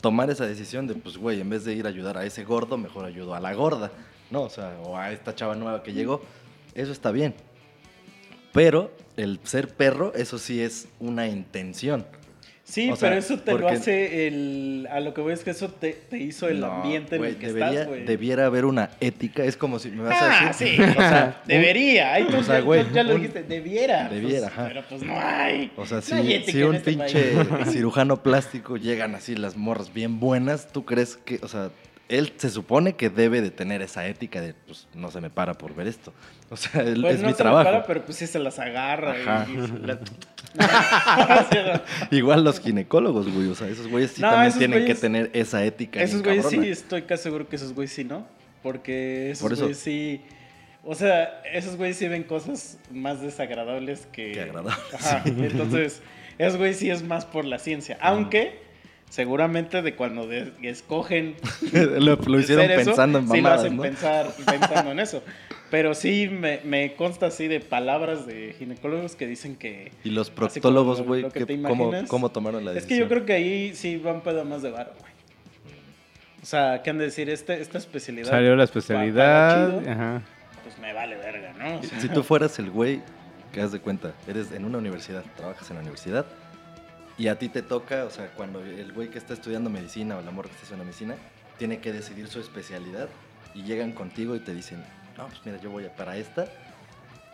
[0.00, 2.76] tomar esa decisión de, pues, güey, en vez de ir a ayudar a ese gordo,
[2.76, 3.92] mejor ayudo a la gorda,
[4.30, 4.42] ¿no?
[4.42, 6.22] O sea, o a esta chava nueva que llegó.
[6.74, 7.34] Eso está bien.
[8.52, 12.06] Pero el ser perro, eso sí es una intención.
[12.64, 14.88] Sí, O sea, pero eso te lo hace el...
[14.90, 17.30] A lo que voy es que eso te, te hizo el No, ambiente en güey,
[17.34, 18.04] el que debería, estás, güey.
[18.06, 20.68] Debiera haber una ética, es como si me vas a Ah, decir...
[20.74, 22.12] sí, o sea, debería.
[22.14, 24.08] Ahí tú o sea, ya, güey, ya lo un- dijiste, debiera.
[24.08, 24.64] Debiera, pues, ajá.
[24.66, 25.70] Pero pues no hay.
[25.76, 27.68] O sea, No si, hay ética si en un este pinche país.
[27.72, 31.70] cirujano plástico llegan así las morras bien buenas, ¿tú crees que, o sea,
[32.08, 35.54] él se supone que debe de tener esa ética de, pues, no se me para
[35.54, 36.12] por ver esto?
[36.48, 37.64] O sea, él- Pues es no mi se trabajo.
[37.64, 39.46] para, pero pues sí se las agarra.
[39.48, 39.98] y- se la-
[42.10, 45.30] Igual los ginecólogos, güey, o sea, esos güeyes sí No, también tienen güeyes- que tener
[45.32, 46.00] esa ética.
[46.00, 48.26] Esos güeyes sí, estoy casi seguro que esos güeyes sí, ¿no?
[48.62, 50.22] Porque esos Por eso- güeyes sí.
[50.84, 54.30] O sea, esos güeyes sí ven cosas más desagradables que.
[54.32, 54.80] Qué agradable.
[54.94, 55.22] Ajá.
[55.26, 56.00] Entonces,
[56.38, 57.98] esos güeyes sí es más por la ciencia.
[58.00, 58.60] Aunque,
[59.10, 61.36] seguramente de cuando de- escogen.
[61.72, 63.82] lo, lo hicieron eso, pensando en Sí lo mamadas, hacen ¿no?
[63.82, 65.22] pensar, pensando en eso.
[65.70, 69.90] Pero sí me, me consta así de palabras de ginecólogos que dicen que.
[70.04, 71.90] Y los proctólogos, güey, lo que ¿qué- te ¿cómo.
[72.08, 72.98] ¿cómo tomaron la Es decisión?
[72.98, 75.12] que yo creo que ahí sí va un pedo más de varo, güey.
[76.42, 77.28] O sea, ¿qué han de decir?
[77.28, 78.30] Este, esta especialidad.
[78.30, 79.66] Salió la especialidad.
[79.70, 80.22] paga chido, Ajá.
[80.62, 81.80] pues me vale verga, ¿no?
[81.80, 83.00] O sea, Si tú fueras el güey
[83.52, 86.24] que haz de cuenta, eres en una universidad, trabajas en la universidad
[87.18, 90.22] y a ti te toca, o sea, cuando el güey que está estudiando medicina o
[90.22, 91.14] la morra que está estudiando medicina
[91.58, 93.08] tiene que decidir su especialidad
[93.54, 94.84] y llegan contigo y te dicen,
[95.16, 96.46] no, pues mira, yo voy a para esta.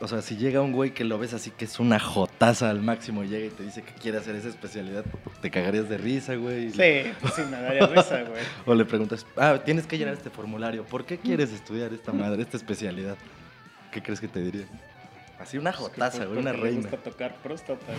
[0.00, 2.80] O sea, si llega un güey que lo ves así que es una jotaza al
[2.82, 5.04] máximo, llega y te dice que quiere hacer esa especialidad,
[5.40, 6.70] te cagarías de risa, güey.
[6.70, 8.42] Sí, pues sí, me daría risa, güey.
[8.66, 10.84] O le preguntas, ah, tienes que llenar este formulario.
[10.84, 13.16] ¿Por qué quieres estudiar esta madre, esta especialidad?
[13.92, 14.64] ¿Qué crees que te diría?
[15.38, 16.80] Así una jotaza, Pues güey, una le reina.
[16.82, 17.92] gusta tocar próstata,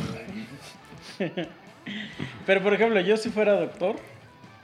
[1.20, 1.38] güey.
[2.46, 3.96] Pero, por ejemplo, yo si fuera doctor,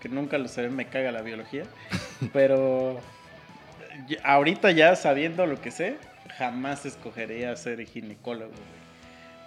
[0.01, 1.63] que nunca lo seré, me caga la biología,
[2.33, 2.99] pero
[4.23, 5.97] ahorita ya sabiendo lo que sé,
[6.37, 8.79] jamás escogería ser ginecólogo, güey.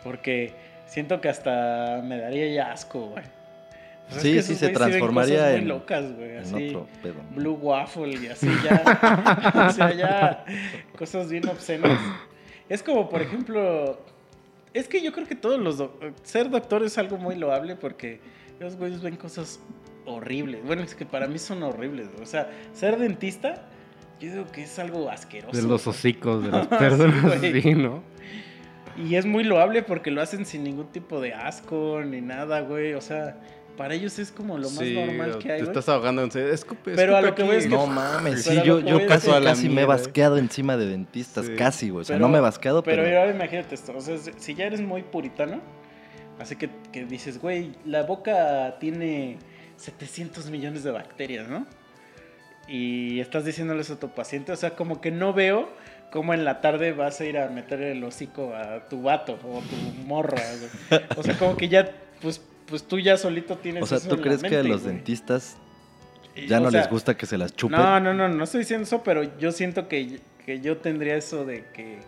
[0.05, 0.53] Porque
[0.87, 3.25] siento que hasta me daría ya asco, güey.
[4.09, 6.69] O sea, es Sí, que sí, se transformaría cosas muy en- locas, güey, así.
[6.69, 7.15] otro pedo.
[7.31, 9.63] Blue Waffle y así ya.
[9.69, 10.45] o sea, ya
[10.99, 11.99] cosas bien obscenas.
[12.69, 14.05] Es como, por ejemplo,
[14.75, 15.79] es que yo creo que todos los...
[15.79, 18.21] doc- ser doctor es algo muy loable porque
[18.61, 19.61] los güeyes ven cosas
[20.07, 20.65] horribles.
[20.65, 22.09] Bueno, es que para mí son horribles.
[22.21, 23.67] O sea, ser dentista,
[24.21, 25.57] yo digo que es algo asqueroso.
[25.57, 28.03] De los hocicos de las personas, sí, ¿no?
[28.97, 32.93] Y es muy loable porque lo hacen sin ningún tipo de asco ni nada, güey.
[32.95, 33.41] O sea,
[33.77, 36.53] para ellos es como lo más Sí, normal que hay, Te estás ahogando en serio.
[36.53, 39.31] Escupe, Pero a escupe lo que voy es que- No mames, sí, yo, yo casi,
[39.31, 39.87] casi me he eh.
[39.87, 41.55] basqueado encima de dentistas, Sí.
[41.57, 42.03] casi, güey.
[42.03, 43.19] O sea, Pero- no me he basqueado, Pero, pero...
[43.21, 45.61] ahora imagínate esto, o sea, si- ya eres muy puritano,
[46.39, 49.39] así que, que dices, güey, la boca tiene
[49.77, 51.67] 700 millones de bacterias, ¿no?
[52.69, 55.69] Y estás diciéndole eso a tu paciente, o sea, como que no veo
[56.13, 59.61] cómo en la tarde vas a ir a meter el hocico a tu vato o
[59.61, 60.43] tu morra.
[61.17, 64.14] O sea, como que ya, pues, pues tú ya solito tienes O sea, eso ¿tú
[64.14, 64.94] en la crees que a los güey.
[64.94, 65.57] dentistas
[66.48, 67.79] ya o no sea, les gusta que se las chupen?
[67.79, 71.44] No, no, no, no estoy diciendo eso, pero yo siento que, que yo tendría eso
[71.44, 71.98] de que,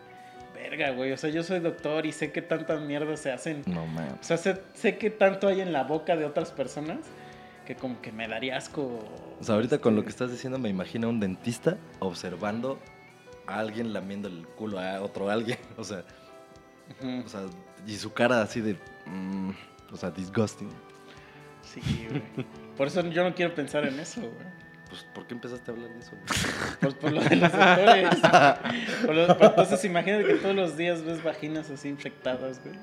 [0.54, 3.62] verga, güey, o sea, yo soy doctor y sé que tantas mierdas se hacen.
[3.66, 4.14] No mames.
[4.14, 6.98] O sea, sé, sé que tanto hay en la boca de otras personas
[7.66, 9.00] que como que me daría asco.
[9.40, 12.78] O sea, ahorita con lo que este, estás diciendo me imagino a un dentista observando
[13.46, 15.58] a alguien lamiendo el culo a otro alguien.
[15.76, 16.04] O sea,
[17.24, 17.42] o sea
[17.86, 18.78] y su cara así de...
[19.06, 19.50] mm,
[19.94, 20.68] o sea, disgusting.
[21.62, 21.80] Sí,
[22.10, 22.22] güey.
[22.76, 24.54] Por eso yo no quiero pensar en eso, güey.
[24.88, 26.12] Pues, ¿por qué empezaste a hablar de eso?
[26.80, 28.08] Por, por lo de los doctores.
[29.06, 32.76] Por lo- por- entonces, imagínate que todos los días ves vaginas así infectadas, güey.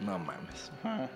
[0.00, 0.70] No mames.
[0.84, 1.08] Ajá.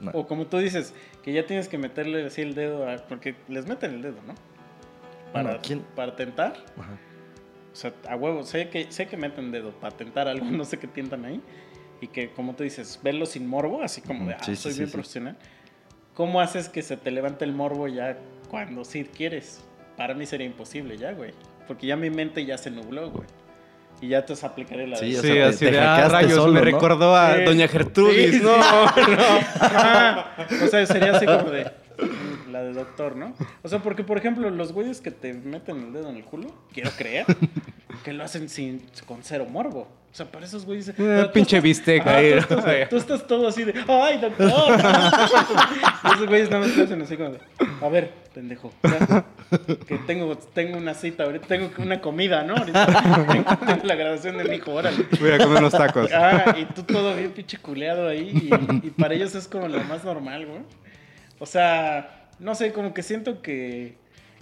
[0.00, 0.10] No.
[0.14, 3.66] O como tú dices, que ya tienes que meterle así el dedo, a- porque les
[3.66, 4.34] meten el dedo, ¿no?
[5.32, 5.80] Para, Bueno, ¿quién?
[5.94, 6.52] para tentar.
[6.78, 6.96] Ajá.
[7.72, 10.78] O sea, a huevo, sé que, sé que meten dedo para tentar algo, no sé
[10.78, 11.40] qué tientan ahí.
[12.00, 14.78] Y que, como tú dices, verlo sin morbo, así como de, ah, sí, soy sí,
[14.78, 14.94] bien sí.
[14.94, 15.36] profesional.
[16.14, 18.18] ¿Cómo haces que se te levante el morbo ya
[18.50, 19.60] cuando sí quieres?
[19.96, 21.32] Para mí sería imposible ya, güey.
[21.66, 23.26] Porque ya mi mente ya se nubló, güey.
[24.00, 26.08] Y ya te aplicaré la Sí, de- o Sí, sea, te- así te de, ah,
[26.08, 26.64] rayos, solo, me ¿no?
[26.66, 27.44] recordó a Sí.
[27.44, 28.56] Doña Gertrudis, Sí, no,
[29.16, 30.24] no.
[30.64, 33.34] O sea, sería así como de mm, la de doctor, ¿no?
[33.62, 36.48] O sea, porque por ejemplo, los güeyes que te meten el dedo en el culo,
[36.72, 37.26] quiero creer
[38.04, 39.88] que lo hacen sin con cero morbo.
[40.18, 40.92] O sea, para esos güeyes.
[40.98, 44.76] Eh, pinche bistec ahí, tú, estás, tú estás todo así de, ¡ay, doctor!
[46.12, 47.38] Esos güeyes nada más te hacen así como de,
[47.80, 49.24] a ver, pendejo, ya,
[49.86, 52.56] que tengo, tengo una cita ahorita, tengo una comida, ¿no?
[52.56, 52.86] Ahorita
[53.30, 55.06] tengo, tengo la graduación de mi hijo, órale.
[55.20, 56.10] Voy a comer unos tacos.
[56.12, 58.50] Ah, y tú todo bien pinche culeado ahí.
[58.82, 60.62] Y, y para ellos es como lo más normal, güey.
[61.38, 63.94] O sea, no sé, como que siento que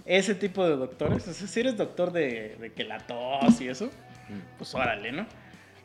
[0.05, 3.67] ese tipo de doctores, o sea, si eres doctor de, de que la tos y
[3.67, 3.91] eso,
[4.57, 5.27] pues órale, ¿no?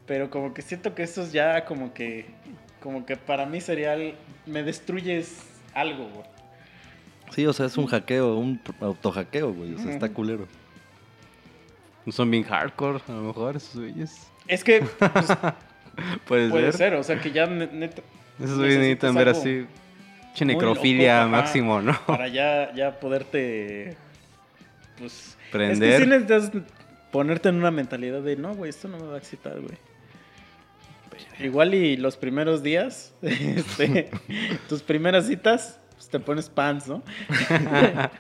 [0.07, 2.27] Pero como que siento que estos ya como que,
[2.81, 4.15] como que para mí sería, el-
[4.47, 5.43] me destruyes
[5.75, 6.27] algo, güey.
[7.31, 9.75] Sí, o sea, es un hackeo, un autohackeo, güey.
[9.75, 10.47] O sea, está culero.
[12.11, 14.27] Son bien hardcore, a lo mejor, esos güeyes.
[14.49, 15.27] Es que pues,
[16.27, 16.75] Puede, puede ser.
[16.75, 18.03] ser, o sea, que ya ne- neta,
[18.43, 19.67] Esos güeyes necesitan ver así.
[20.35, 21.95] Che necrofilia máximo, ¿no?
[22.07, 23.97] para ya, ya poderte,
[24.99, 25.37] pues...
[25.53, 25.91] Prender.
[25.91, 26.51] Es que sí necesitas
[27.11, 29.77] ponerte en una mentalidad de, no, güey, esto no me va a excitar, güey.
[31.41, 34.11] Igual y los primeros días, este,
[34.69, 37.03] tus primeras citas, pues te pones pants, ¿no?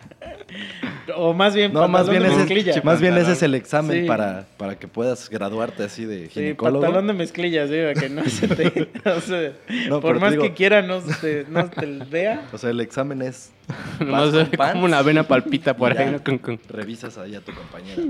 [1.17, 2.83] o más bien, No, más bien, pantalón de ese, mezclilla.
[2.85, 4.07] más bien ese es el examen Sí.
[4.09, 6.81] para, para que puedas graduarte así de Sí, ginecólogo.
[6.83, 8.89] pantalón de mezclilla, sí, para que no se te...
[9.09, 9.53] o sea,
[9.89, 12.47] No, por más digo- que quiera, no se, no te vea.
[12.53, 13.53] O sea, el examen es.
[14.01, 14.31] Nomás
[14.73, 16.17] como una vena palpita por ahí.
[16.69, 18.03] Revisas ahí a tu compañera.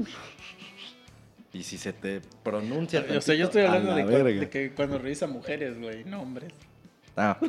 [1.53, 3.05] Y si se te pronuncia.
[3.17, 4.41] O sea, yo estoy hablando la de, cu- verga.
[4.41, 6.53] de que cuando revisa mujeres, güey, no hombres.
[7.15, 7.37] Ah,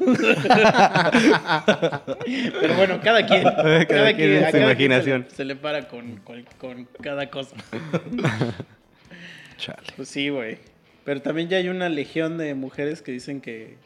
[2.59, 3.43] Pero bueno, cada quien.
[3.87, 5.23] Cada quien en a su cada quien imaginación.
[5.23, 7.55] se, le, se le para con, con, con cada cosa.
[9.57, 9.83] chale.
[9.95, 10.57] Pues sí, güey.
[11.05, 13.77] Pero también ya hay una legión de mujeres que dicen que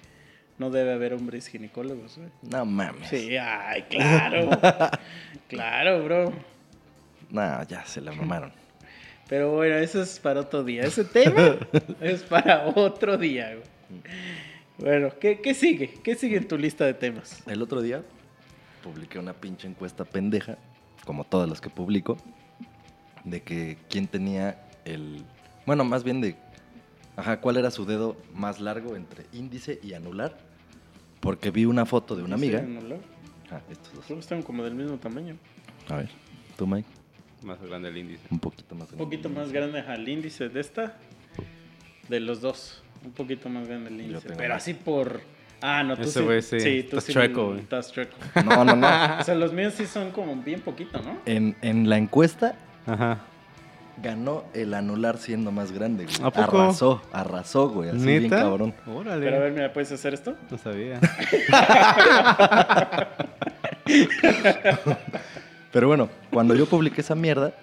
[0.58, 2.30] no debe haber hombres ginecólogos, güey.
[2.42, 3.10] No mames.
[3.10, 4.50] Sí, ay, claro.
[5.48, 6.34] claro, bro.
[7.30, 8.52] No, ya se la mamaron.
[9.30, 10.84] Pero bueno, eso es para otro día.
[10.84, 11.58] Ese tema
[12.02, 14.02] es para otro día, güey.
[14.78, 15.94] Bueno, ¿qué, qué sigue?
[16.04, 17.44] ¿Qué sigue en tu lista de temas?
[17.48, 18.04] El otro día
[18.84, 20.58] publiqué una pinche encuesta pendeja,
[21.06, 22.18] como todas las que publico,
[23.24, 25.24] de que quién tenía el...
[25.66, 26.36] Bueno, más bien de...
[27.18, 30.38] Ajá, cuál era su dedo más largo entre índice y anular.
[31.20, 32.60] Porque vi una foto de una amiga.
[32.60, 32.98] Sí, no,
[33.50, 34.06] Ah, estos dos.
[34.06, 35.38] Creo que están como del mismo tamaño.
[35.90, 36.10] A ver,
[36.58, 36.88] tú, Mike,
[37.44, 38.24] Más grande el índice.
[38.32, 40.96] un poquito más Un poquito más grande al índice de esta.
[42.10, 42.82] De los dos.
[43.06, 44.30] Un poquito más grande el índice.
[44.36, 44.64] Pero más.
[44.64, 45.22] así por.
[45.62, 46.60] Ah, no, tú Ese sí.
[46.60, 46.84] sí.
[46.84, 47.60] tú Estás sí chueco, güey.
[47.62, 48.16] Estás chueco.
[48.46, 48.88] No, no, no.
[49.20, 51.18] O sea, los míos sí son como bien poquito, ¿no?
[51.26, 53.20] En, en la encuesta Ajá.
[54.02, 56.16] ganó el anular siendo más grande, güey.
[56.22, 56.62] ¿A poco?
[56.62, 57.90] Arrasó, arrasó, güey.
[57.90, 58.38] Así bien ¿Neta?
[58.42, 58.74] cabrón.
[58.88, 59.24] Órale.
[59.26, 60.36] Pero a ver, mira, ¿puedes hacer esto?
[60.52, 61.00] No sabía.
[65.78, 67.54] Pero bueno, cuando yo publiqué esa mierda,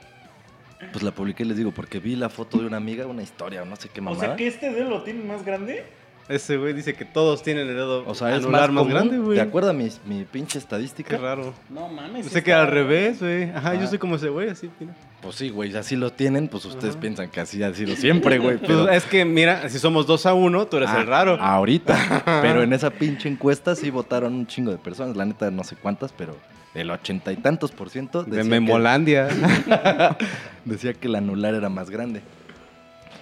[0.93, 3.65] pues la publiqué, les digo, porque vi la foto de una amiga, una historia, o
[3.65, 4.21] no sé qué O mamada.
[4.25, 5.85] sea, que este dedo lo tiene más grande.
[6.29, 9.35] Ese güey dice que todos tienen el dedo O sea, es más, más, grande, güey.
[9.35, 11.11] ¿De acuerdo a mi, mi pinche estadística?
[11.11, 11.55] Qué raro.
[11.69, 12.27] No mames.
[12.27, 13.51] Sí que al revés, güey.
[13.51, 13.75] Ajá, Ah.
[13.75, 14.95] yo soy como ese güey, así, mira.
[15.21, 17.01] Pues sí, güey, así lo tienen, pues ustedes Ajá.
[17.01, 18.59] piensan que así ha sido siempre, güey.
[18.59, 21.37] Pues es que, mira, si somos dos a uno, tú eres Ah, el raro.
[21.41, 22.23] Ahorita.
[22.43, 25.17] pero en esa pinche encuesta sí votaron un chingo de personas.
[25.17, 26.37] La neta, no sé cuántas, pero
[26.75, 29.29] el ochenta y tantos por ciento de decía que- Memolandia.
[30.65, 32.21] decía que el anular era más grande.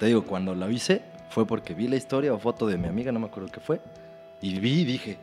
[0.01, 3.13] Te digo, cuando lo hice fue porque vi la historia o foto de mi amiga,
[3.13, 3.81] no me acuerdo qué fue,
[4.41, 5.19] y vi y dije,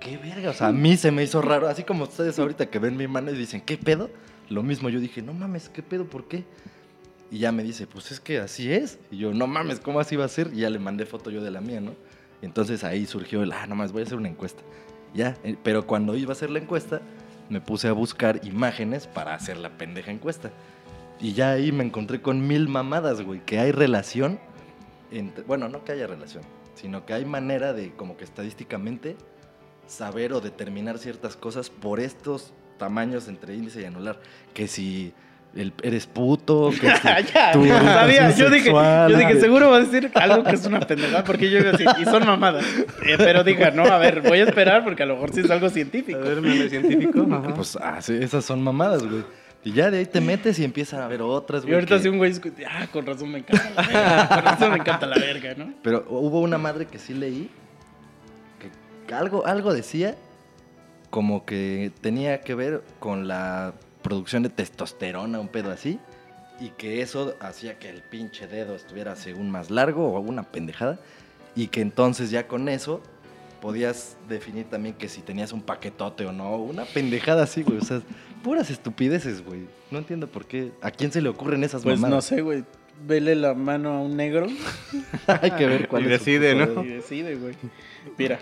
[0.00, 2.78] qué verga, o sea, a mí se me hizo raro, así como ustedes ahorita que
[2.78, 4.10] ven mi mano y dicen, ¿qué pedo?
[4.50, 6.04] Lo mismo yo dije, no mames, ¿qué pedo?
[6.04, 6.44] ¿Por qué?
[7.30, 8.98] Y ya me dice, pues es que así es.
[9.10, 10.50] Y yo, no mames, ¿cómo así va a ser?
[10.52, 11.92] Y ya le mandé foto yo de la mía, ¿no?
[12.42, 14.62] Entonces ahí surgió el, ah, no más, voy a hacer una encuesta.
[15.14, 17.00] Ya, eh, pero cuando iba a hacer la encuesta,
[17.48, 20.50] me puse a buscar imágenes para hacer la pendeja encuesta.
[21.20, 24.40] Y ya ahí me encontré con mil mamadas, güey, que hay relación
[25.10, 26.42] entre, bueno, no que haya relación,
[26.74, 29.16] sino que hay manera de, como que estadísticamente,
[29.86, 34.20] saber o determinar ciertas cosas por estos tamaños entre índice y anular.
[34.52, 35.14] Que si
[35.56, 38.30] el- eres puto, que ya, ya sabía.
[38.30, 41.58] Yo dije, yo dije, seguro va a decir algo que es una pendejada, porque yo
[41.60, 42.64] iba a decir, y son mamadas.
[43.06, 45.50] Eh, pero dije, no, a ver, voy a esperar porque a lo mejor sí es
[45.50, 46.18] algo A científico.
[46.20, 47.26] ver, meme científico.
[47.30, 47.54] Ajá.
[47.54, 49.22] Pues ah, sí, esas son mamadas, güey.
[49.66, 51.74] Y ya de ahí te metes y empiezan a ver otras, Y güey.
[51.76, 54.70] ahorita que- si un güey discute, ah, con razón me encanta la verga, con razón
[54.72, 55.72] me encanta la verga, ¿no?
[55.82, 57.48] Pero hubo una madre que sí leí
[59.06, 60.16] que algo, algo decía
[61.10, 63.72] como que tenía que ver con la
[64.04, 65.98] producción de testosterona, un pedo así,
[66.60, 71.00] y que eso hacía que el pinche dedo estuviera según más largo o alguna pendejada,
[71.56, 73.02] y que entonces ya con eso
[73.60, 77.84] podías definir también que si tenías un paquetote o no, una pendejada así, güey, o
[77.84, 78.02] sea,
[78.44, 79.66] puras estupideces, güey.
[79.90, 82.26] No entiendo por qué, ¿a quién se le ocurren esas Pues no mamadas?
[82.26, 82.64] sé, güey.
[83.06, 84.46] Vele la mano a un negro
[85.26, 86.84] Hay que ver cuál Y es decide, ¿no?
[86.84, 87.54] y decide, güey.
[88.16, 88.38] Mira,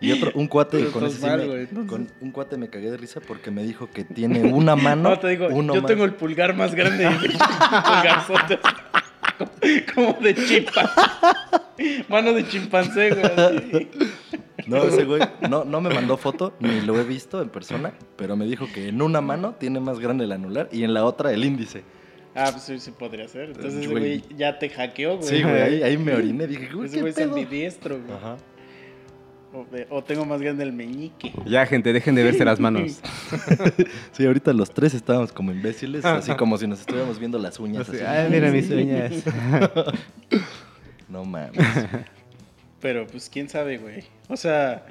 [0.00, 2.96] Y otro, un cuate, con, ese sí mal, me- con un cuate me cagué de
[2.96, 5.10] risa porque me dijo que tiene una mano.
[5.10, 5.88] no, te digo, uno yo más.
[5.90, 7.08] tengo el pulgar más grande.
[7.08, 8.58] Pulgarzote.
[9.94, 12.04] Como de chimpancé.
[12.08, 13.88] Mano de chimpancé, güey.
[14.66, 18.36] No, ese güey no, no me mandó foto, ni lo he visto en persona, pero
[18.36, 21.32] me dijo que en una mano tiene más grande el anular y en la otra
[21.32, 21.82] el índice.
[22.34, 23.50] Ah, pues sí, sí podría ser.
[23.50, 24.22] Entonces Güey.
[24.36, 25.28] ya te hackeó, güey.
[25.28, 26.46] Sí, güey, ahí, ahí me oriné.
[26.46, 28.12] Dije, güey, Ese ¿qué güey es ambidiestro, güey.
[28.16, 28.36] Ajá.
[29.52, 31.32] O, de- o tengo más grande el meñique.
[31.46, 33.00] Ya, gente, dejen de verse las manos.
[34.12, 37.88] Sí, ahorita los tres estábamos como imbéciles, así como si nos estuviéramos viendo las uñas.
[37.88, 38.04] Así, así.
[38.06, 39.12] Ay, mira mis uñas.
[41.08, 41.52] No mames.
[42.80, 44.02] Pero pues quién sabe, güey.
[44.28, 44.84] O sea,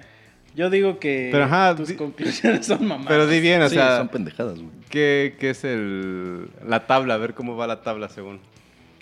[0.56, 3.08] yo digo que Pero, ajá, tus di- conclusiones son mamadas.
[3.08, 4.70] Pero di bien, o sí, sea, son pendejadas, güey.
[4.90, 7.16] ¿qué, qué es el, la tabla?
[7.16, 8.40] A ver cómo va la tabla según.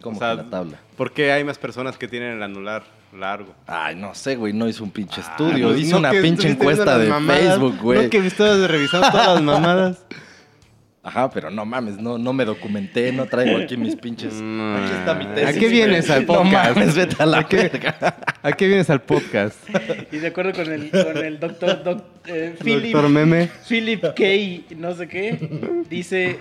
[0.02, 0.80] Como O sea, que la tabla.
[0.98, 2.84] ¿Por qué hay más personas que tienen el anular
[3.18, 3.54] largo?
[3.68, 5.68] Ay, no sé, güey, no hizo un pinche estudio.
[5.68, 8.04] Ah, pues, hizo no una pinche encuesta de mamadas, Facebook, güey.
[8.06, 10.06] No que estabas revisando todas las mamadas.
[11.04, 14.36] Ajá, pero no mames, no, no me documenté, no traigo aquí mis pinches.
[14.36, 14.78] No.
[14.78, 15.58] Aquí está mi ¿A tesis.
[15.60, 16.76] qué vienes al No podcast?
[16.78, 17.56] mames, vete a la ¿A qué?
[17.58, 17.98] verga.
[18.44, 19.58] ¿A qué vienes al podcast?
[20.12, 23.50] Y de acuerdo con el, con el doctor doc- eh, Philip, Doctor Meme.
[23.68, 24.76] Philip K.
[24.78, 26.40] no sé qué, dice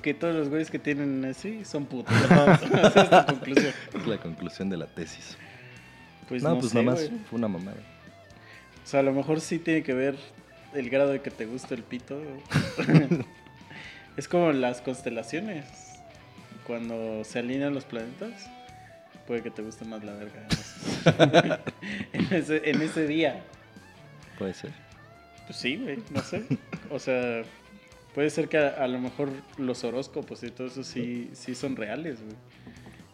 [0.00, 2.14] que todos los güeyes que tienen así son putos.
[2.22, 3.74] Esa es tu conclusión.
[3.94, 5.36] Es la conclusión de la tesis.
[6.26, 7.20] Pues no, no, pues sé, nada más güey.
[7.28, 7.76] fue una mamada.
[8.82, 10.14] O sea, a lo mejor sí tiene que ver
[10.74, 12.18] el grado de que te gusta el pito.
[14.16, 15.66] Es como las constelaciones.
[16.66, 18.48] Cuando se alinean los planetas,
[19.26, 20.46] puede que te guste más la verga.
[22.12, 23.42] en, ese, en ese día.
[24.38, 24.70] Puede ser.
[25.46, 26.44] Pues sí, güey, no sé.
[26.90, 27.42] O sea,
[28.14, 31.76] Puede ser que a, a lo mejor los horóscopos y todo eso sí, sí son
[31.76, 32.36] reales, güey.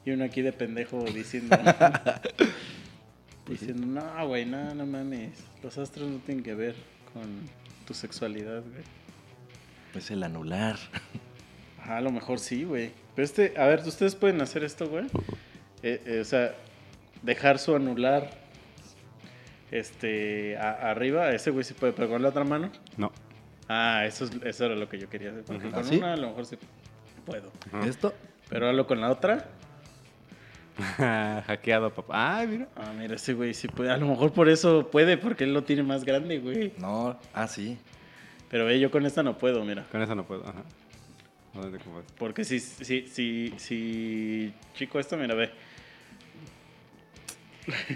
[0.06, 1.56] Y uno aquí de pendejo diciendo...
[3.48, 5.38] diciendo, no, güey, no, no mames.
[5.62, 6.74] Los astros no tienen que ver
[7.12, 7.24] con
[7.86, 8.84] tu sexualidad, güey.
[9.94, 10.76] Es el anular.
[11.80, 12.90] Ajá, a lo mejor sí, güey.
[13.14, 15.06] Pero este, a ver, ustedes pueden hacer esto, güey.
[15.82, 16.54] Eh, eh, o sea,
[17.22, 18.30] dejar su anular
[19.70, 22.70] este a- arriba, ese güey sí puede, pero con la otra mano.
[22.96, 23.10] No.
[23.68, 25.44] Ah, eso, es, eso era lo que yo quería hacer.
[25.44, 25.96] Porque con ¿Ah, sí?
[25.96, 26.56] una a lo mejor sí
[27.24, 27.50] puedo.
[27.84, 28.14] Esto,
[28.48, 29.48] Pero hazlo con la otra.
[31.46, 32.38] Hackeado, papá.
[32.38, 32.68] Ay, mira.
[32.76, 33.90] Ah, mira, ese güey sí puede.
[33.90, 36.74] A lo mejor por eso puede, porque él lo tiene más grande, güey.
[36.78, 37.78] no, ah, sí.
[38.50, 39.84] Pero ve, yo con esta no puedo, mira.
[39.90, 40.42] Con esa no puedo.
[40.44, 40.62] Ajá.
[41.54, 41.72] No es.
[42.18, 45.50] Porque si, si, si, si, chico, esto, mira, ve.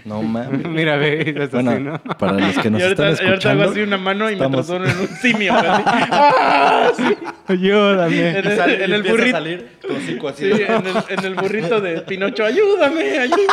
[0.03, 0.67] No mames.
[0.67, 1.97] Mira, ve, es Bueno, así, ¿no?
[2.17, 4.35] para los que nos y ahorita, están y ahorita hago escuchando, así una mano y
[4.35, 5.53] me estamos- transformo en un simio.
[5.55, 6.91] ¡Ah!
[6.97, 7.03] Sí.
[7.47, 8.29] Ayúdame.
[8.31, 9.31] En el, Sale- en el burrito.
[9.31, 10.51] salir tu así.
[10.53, 12.43] Sí, en el, en el burrito de Pinocho.
[12.43, 13.47] Ayúdame, ayúdame.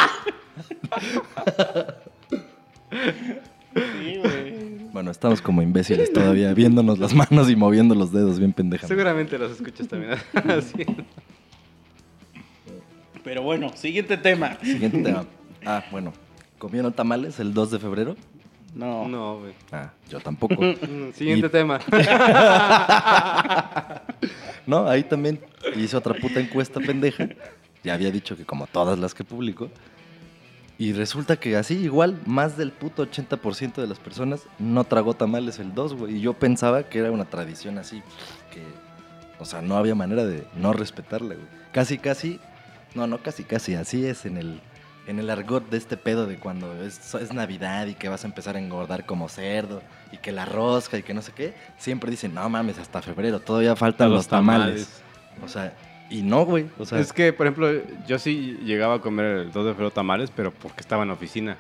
[2.90, 4.37] Sí, güey.
[4.98, 8.88] Bueno, estamos como imbéciles todavía, viéndonos las manos y moviendo los dedos bien pendejas.
[8.88, 10.18] Seguramente los escuchas también.
[13.22, 14.58] Pero bueno, siguiente tema.
[14.60, 15.24] Siguiente tema.
[15.64, 16.12] Ah, bueno.
[16.58, 18.16] ¿Comieron tamales el 2 de febrero?
[18.74, 19.06] No.
[19.06, 19.52] No, güey.
[19.70, 20.56] Ah, yo tampoco.
[20.60, 21.78] Mm, Siguiente Y- tema.
[24.66, 25.38] No, ahí también
[25.76, 27.28] hice otra puta encuesta pendeja.
[27.84, 29.70] Ya había dicho que como todas las que publico.
[30.78, 35.58] Y resulta que así, igual, más del puto 80% de las personas no tragó tamales
[35.58, 36.16] el 2, güey.
[36.16, 38.00] Y yo pensaba que era una tradición así,
[38.52, 38.62] que,
[39.40, 41.46] o sea, no había manera de no respetarla, güey.
[41.72, 42.38] Casi, casi,
[42.94, 44.60] no, no casi, casi, así es en el,
[45.08, 48.28] en el argot de este pedo de cuando es, es Navidad y que vas a
[48.28, 51.54] empezar a engordar como cerdo y que la rosca y que no sé qué.
[51.76, 55.02] Siempre dicen, no mames, hasta febrero, todavía faltan los, tamales.
[55.42, 55.72] O sea,
[56.10, 56.66] y no, güey.
[56.78, 57.70] O sea, es que, por ejemplo,
[58.06, 61.14] yo sí llegaba a comer el 2 de febrero tamales, pero porque estaba en la
[61.14, 61.56] oficina.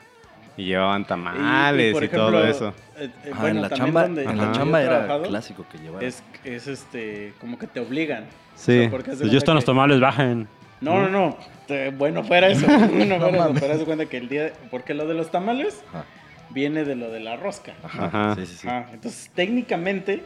[0.56, 2.74] Y llevaban tamales y, por todo ejemplo, eso.
[2.98, 6.04] eh, eh, bueno, en la chamba, donde- en la yo chamba era clásico que llevara.
[6.04, 8.24] Es, es este, como que te obligan.
[8.56, 8.72] Sí.
[8.78, 10.48] O sea, porque ya cuenta están los que- tamales, bajen.
[10.80, 11.36] No, no, no.
[11.68, 12.66] te- bueno, fuera eso.
[12.66, 13.30] no, fuera eso.
[13.38, 13.60] mames.
[13.62, 14.52] Pero cuenta que el día.
[14.70, 16.04] Porque lo de los tamales Ajá,
[16.50, 17.74] viene de lo de la rosca.
[17.84, 18.34] ajá.
[18.34, 18.68] Sí, sí, sí.
[18.68, 20.24] Ajá, entonces, técnicamente,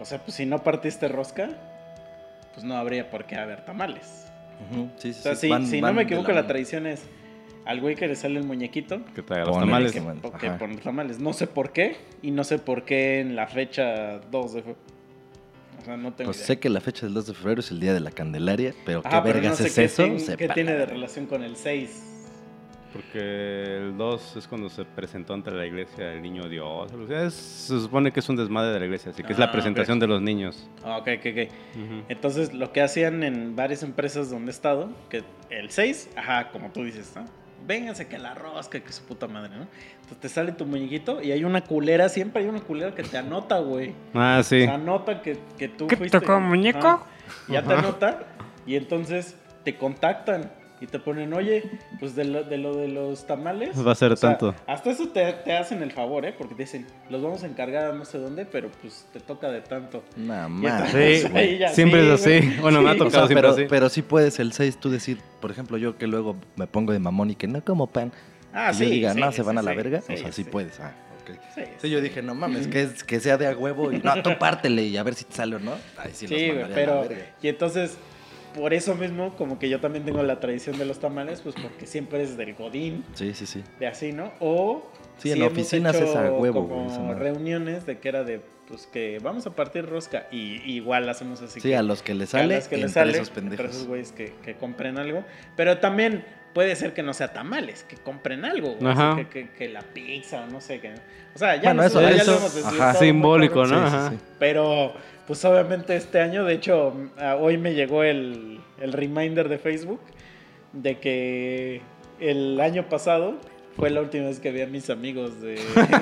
[0.00, 1.50] o sea, pues si no partiste rosca,
[2.56, 4.26] pues no habría por qué haber tamales.
[4.72, 6.46] Ujú, sí, sí, O sea, sí, si, van- si no van me de equivoco, la
[6.46, 7.04] tradición es
[7.66, 9.04] al güey que le sale el muñequito.
[9.14, 9.92] Que traiga los tamales.
[9.92, 10.58] que- Que, bueno, que ajá.
[10.58, 11.18] pon tamales.
[11.20, 11.96] No sé por qué.
[12.22, 14.80] Y no sé por qué en la fecha 2 de febrero.
[15.80, 16.46] O sea, no tengo Pues idea.
[16.46, 19.00] sé que la fecha del 2 de febrero es el día de la Candelaria, pero
[19.00, 20.04] Ajá, qué pero vergas no sé es qué eso.
[20.04, 22.15] tiene- ¿Qué tiene de relación con el 6?
[22.96, 26.92] Porque el 2 es cuando se presentó ante la iglesia el niño Dios.
[26.92, 29.38] O sea, es- se supone que es un desmadre de la iglesia, así que es
[29.38, 30.00] Ah, la presentación ok.
[30.00, 30.68] de los niños.
[30.84, 31.52] Ah, ok, ok, ok.
[32.08, 36.70] Entonces, lo que hacían en varias empresas donde he estado, que el 6, ajá, como
[36.70, 37.24] tú dices, ¿no?
[37.66, 39.66] Vénganse que la rosca, que su puta madre, ¿no?
[39.96, 43.18] Entonces te sale tu muñequito y hay una culera, siempre hay una culera que te
[43.18, 43.92] anota, güey.
[44.14, 44.62] Ah, sí.
[44.64, 46.20] Sea, anota que, que tú ¿Qué fuiste.
[46.20, 46.78] tocó, muñeco?
[46.86, 47.06] Ajá.
[47.48, 48.20] ya te anota
[48.66, 51.62] y entonces te contactan y te ponen, oye,
[51.98, 53.70] pues de lo de, lo de los tamales.
[53.86, 54.54] Va a ser sea, tanto.
[54.66, 56.34] Hasta eso te, te hacen el favor, ¿eh?
[56.36, 59.50] Porque te dicen, los vamos a encargar a no sé dónde, pero pues te toca
[59.50, 60.04] de tanto.
[60.16, 62.46] Mames, entonces, Sí, siempre sí, es así.
[62.46, 62.60] güey.
[62.60, 63.00] Bueno, me ha Sí.
[63.00, 63.64] O tocado sea, siempre pero, así.
[63.68, 66.98] pero sí puedes el 6 tú decir, por ejemplo, yo que luego me pongo de
[66.98, 68.12] mamón y que no como pan.
[68.52, 68.84] Ah, y sí.
[68.84, 70.00] yo diga, sí, no, se sí, van a la sí, verga.
[70.02, 70.50] sí, o sea, sí, sí.
[70.50, 70.78] puedes.
[70.80, 71.38] Ah, ok.
[71.54, 74.22] Sí, Sí, yo dije, no mames, que, es, que sea de a huevo y no,
[74.22, 75.72] tú pártele y a ver si te sale o no.
[75.96, 77.00] Ay, sí, Sí, los pero.
[77.02, 77.16] verga.
[77.42, 77.96] Y entonces,
[78.56, 81.86] por eso mismo, como que yo también tengo la tradición de los tamales, pues porque
[81.86, 83.62] siempre es del Godín, Sí, sí, sí.
[83.78, 84.32] de así, ¿no?
[84.40, 84.90] O.
[85.18, 88.86] Sí, en oficinas hecho es a huevo, como esa reuniones de que era de, pues
[88.86, 90.26] que vamos a partir rosca.
[90.30, 91.60] Y igual hacemos así.
[91.60, 93.64] Sí, que- a los que le a sale, las que le entre sale, esos entre
[93.66, 95.24] esos güeyes que, que compren algo.
[95.56, 98.74] Pero también puede ser que no sea tamales, que compren algo.
[98.74, 99.12] güey, Ajá.
[99.12, 100.94] así Que, que- que la pizza o no sé qué.
[101.34, 102.94] O sea, ya, Bueno, nosotros eso- ya eso- lo hemos ajá.
[102.94, 103.64] Simbólico.
[103.66, 104.08] ¿no?
[104.10, 104.22] Sí, sí.
[104.38, 104.94] Pero,
[105.26, 110.00] pues obviamente este año, de hecho, ah, hoy me llegó el, el reminder de Facebook
[110.72, 111.80] de que
[112.20, 113.34] el año pasado
[113.76, 115.56] fue la última vez que vi a mis amigos de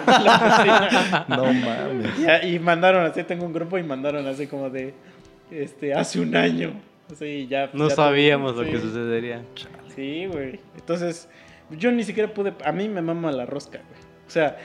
[0.06, 1.26] la oficina.
[1.28, 2.44] No mames.
[2.44, 4.94] Y mandaron así, tengo un grupo y mandaron así como de,
[5.50, 6.72] este, hace un año.
[7.10, 8.70] Así, ya, No ya sabíamos lo sí.
[8.70, 9.42] que sucedería.
[9.94, 10.60] Sí, güey.
[10.76, 11.28] Entonces,
[11.70, 12.54] yo ni siquiera pude.
[12.64, 14.00] A mí me mama la rosca, güey.
[14.26, 14.56] O sea,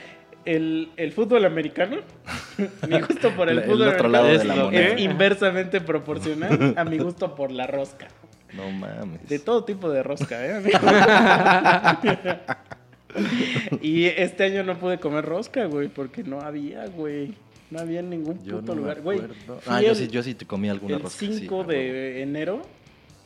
[0.44, 1.98] el, el fútbol americano,
[2.88, 6.98] mi gusto por el, El- el fútbol otro americano de es, inversamente proporcional a mi
[6.98, 8.08] gusto por la rosca.
[8.54, 9.28] No mames.
[9.28, 10.54] De todo tipo de rosca, ¿eh?
[10.54, 10.78] amigo?
[13.80, 17.34] y este año no pude comer rosca, güey, porque no había, güey.
[17.70, 19.00] No había en ningún Yo puto no lugar.
[19.02, 19.20] Güey,
[19.66, 21.18] Ah, yo el- sí, yo sí te comí alguna el rosca.
[21.18, 22.62] sí, 5 a de enero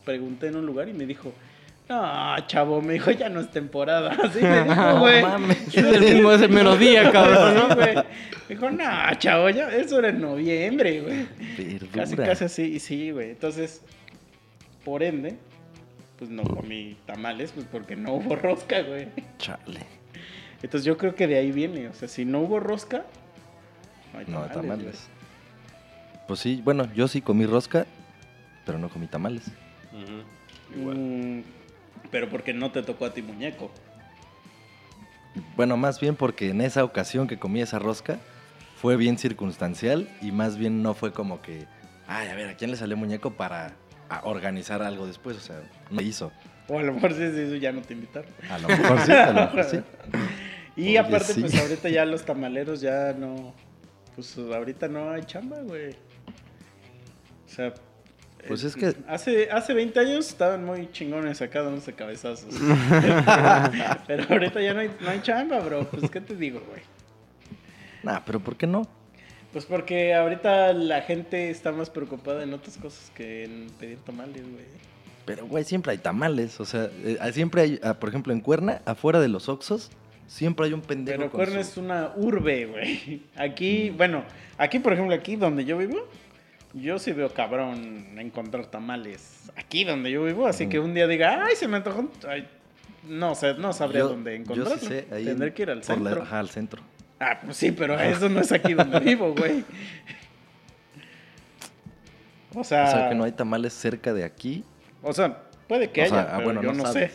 [0.04, 1.32] pregunté en un lugar y me dijo,
[1.88, 4.10] no, chavo, me dijo, ya no es temporada.
[4.22, 5.24] Así me dijo, güey.
[5.68, 7.74] Es el mismo, es el melodía, cabrón, ¿no?
[7.74, 7.94] güey.
[8.48, 11.26] Dijo, no, chavo, ya, eso era en noviembre, güey.
[11.92, 12.26] Casi, Verdura.
[12.28, 13.30] casi así, y sí, güey.
[13.30, 13.82] Entonces,
[14.84, 15.36] por ende,
[16.18, 19.08] pues no comí tamales, pues porque no hubo rosca, güey.
[19.38, 19.80] Chale.
[20.62, 23.04] Entonces yo creo que de ahí viene, o sea, si no hubo rosca,
[24.12, 24.54] no hay No, tamales.
[24.54, 25.06] tamales.
[26.26, 27.86] Pues sí, bueno, yo sí comí rosca,
[28.64, 29.44] pero no comí tamales.
[30.74, 30.96] güey.
[30.96, 31.42] Mm,
[32.14, 33.72] pero porque no te tocó a ti muñeco.
[35.56, 38.20] Bueno, más bien porque en esa ocasión que comí esa rosca
[38.76, 41.66] fue bien circunstancial y más bien no fue como que,
[42.06, 43.72] ay, a ver, ¿a quién le salió muñeco para
[44.22, 45.36] organizar algo después?
[45.38, 45.60] O sea,
[45.90, 46.30] no hizo.
[46.68, 48.30] O a lo mejor sí, sí, ya no te invitaron.
[48.48, 49.80] A lo mejor sí, a lo mejor sí.
[50.76, 51.40] Y Oye, aparte, sí.
[51.40, 53.52] pues ahorita ya los tamaleros ya no.
[54.14, 55.90] Pues ahorita no hay chamba, güey.
[55.90, 57.74] O sea.
[58.48, 62.54] Pues eh, es que- Hace, hace 20 años estaban muy chingones acá dándose cabezazos.
[64.06, 65.84] Pero ahorita ya no hay, no hay chamba, bro.
[65.88, 66.80] Pues, ¿qué te digo, güey?
[68.02, 68.86] Nah, pero ¿por qué no?
[69.52, 74.42] Pues porque ahorita la gente está más preocupada en otras cosas que en pedir tamales,
[74.42, 74.64] güey.
[75.24, 76.60] Pero, güey, siempre hay tamales.
[76.60, 79.90] O sea, eh, siempre hay, ah, por ejemplo, en Cuerna, afuera de los Oxos,
[80.26, 83.22] siempre hay un pendejo Pero Cuerna su- es una urbe, güey.
[83.36, 84.24] Aquí, bueno,
[84.58, 86.06] aquí, por ejemplo, aquí donde yo vivo,
[86.74, 89.50] yo sí veo cabrón encontrar tamales.
[89.56, 92.10] Aquí donde yo vivo, así que un día diga, ay, se me antojó.
[92.28, 92.48] Ay,
[93.08, 94.78] no sé, no sabría Yo- dónde yo encontrarlo.
[94.78, 96.22] sí sé, ahí Tendré que ir al la- centro.
[96.22, 96.82] ajá, al centro.
[97.20, 99.64] Ah, pues sí, pero eso no es aquí donde vivo, güey.
[102.54, 104.64] O sea, O sea, que no hay tamales cerca de aquí.
[105.02, 107.10] o sea, puede que O haya, ah, pero bueno, yo no no, sé.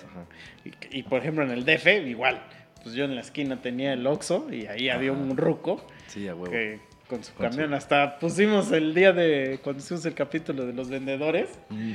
[0.92, 2.42] Y, y, por ejemplo en el DF igual,
[2.84, 6.36] pues yo en la esquina tenía el Oxxo y ahí había un ruco Sí, a
[6.36, 6.52] huevo.
[6.52, 6.80] que
[7.10, 10.74] con su Con su- camión hasta pusimos el día de cuando hicimos el capítulo de
[10.74, 11.94] los vendedores Mm,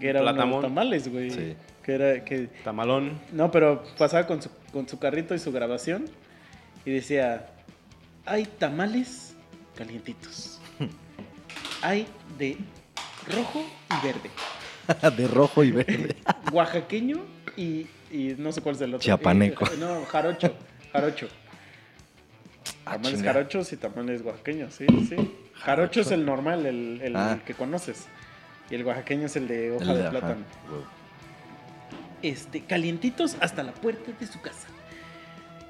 [0.00, 0.62] que era Platamón.
[0.62, 1.30] tamales, güey.
[1.30, 1.56] Sí.
[1.82, 3.20] Que era que Tamalón.
[3.32, 6.06] no, pero pasaba con su, con su carrito y su grabación
[6.86, 7.46] y decía,
[8.24, 9.36] hay tamales
[9.76, 10.60] calientitos.
[11.82, 12.06] hay
[12.38, 12.56] de
[13.28, 15.16] rojo y verde.
[15.16, 16.16] de rojo y verde.
[16.52, 17.18] Oaxaqueño
[17.56, 19.04] y, y no sé cuál es el otro.
[19.04, 19.66] Chiapaneco.
[19.66, 20.54] Eh, no, jarocho.
[20.92, 21.28] Jarocho.
[22.86, 23.32] Ah, Tamales chinga.
[23.32, 25.16] jarochos y tamales oaxaqueños, sí, sí.
[25.54, 27.38] Jarocho es el normal, el, el Ah.
[27.46, 28.06] que conoces.
[28.70, 30.44] Y el oaxaqueño es el de hoja El de ajá, plátano.
[32.22, 34.66] Este, calientitos hasta la puerta de su casa.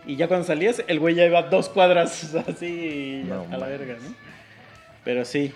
[0.06, 3.94] Y ya cuando salías, el güey ya iba dos cuadras así No a la verga,
[3.94, 4.14] ¿no?
[5.04, 5.52] Pero sí.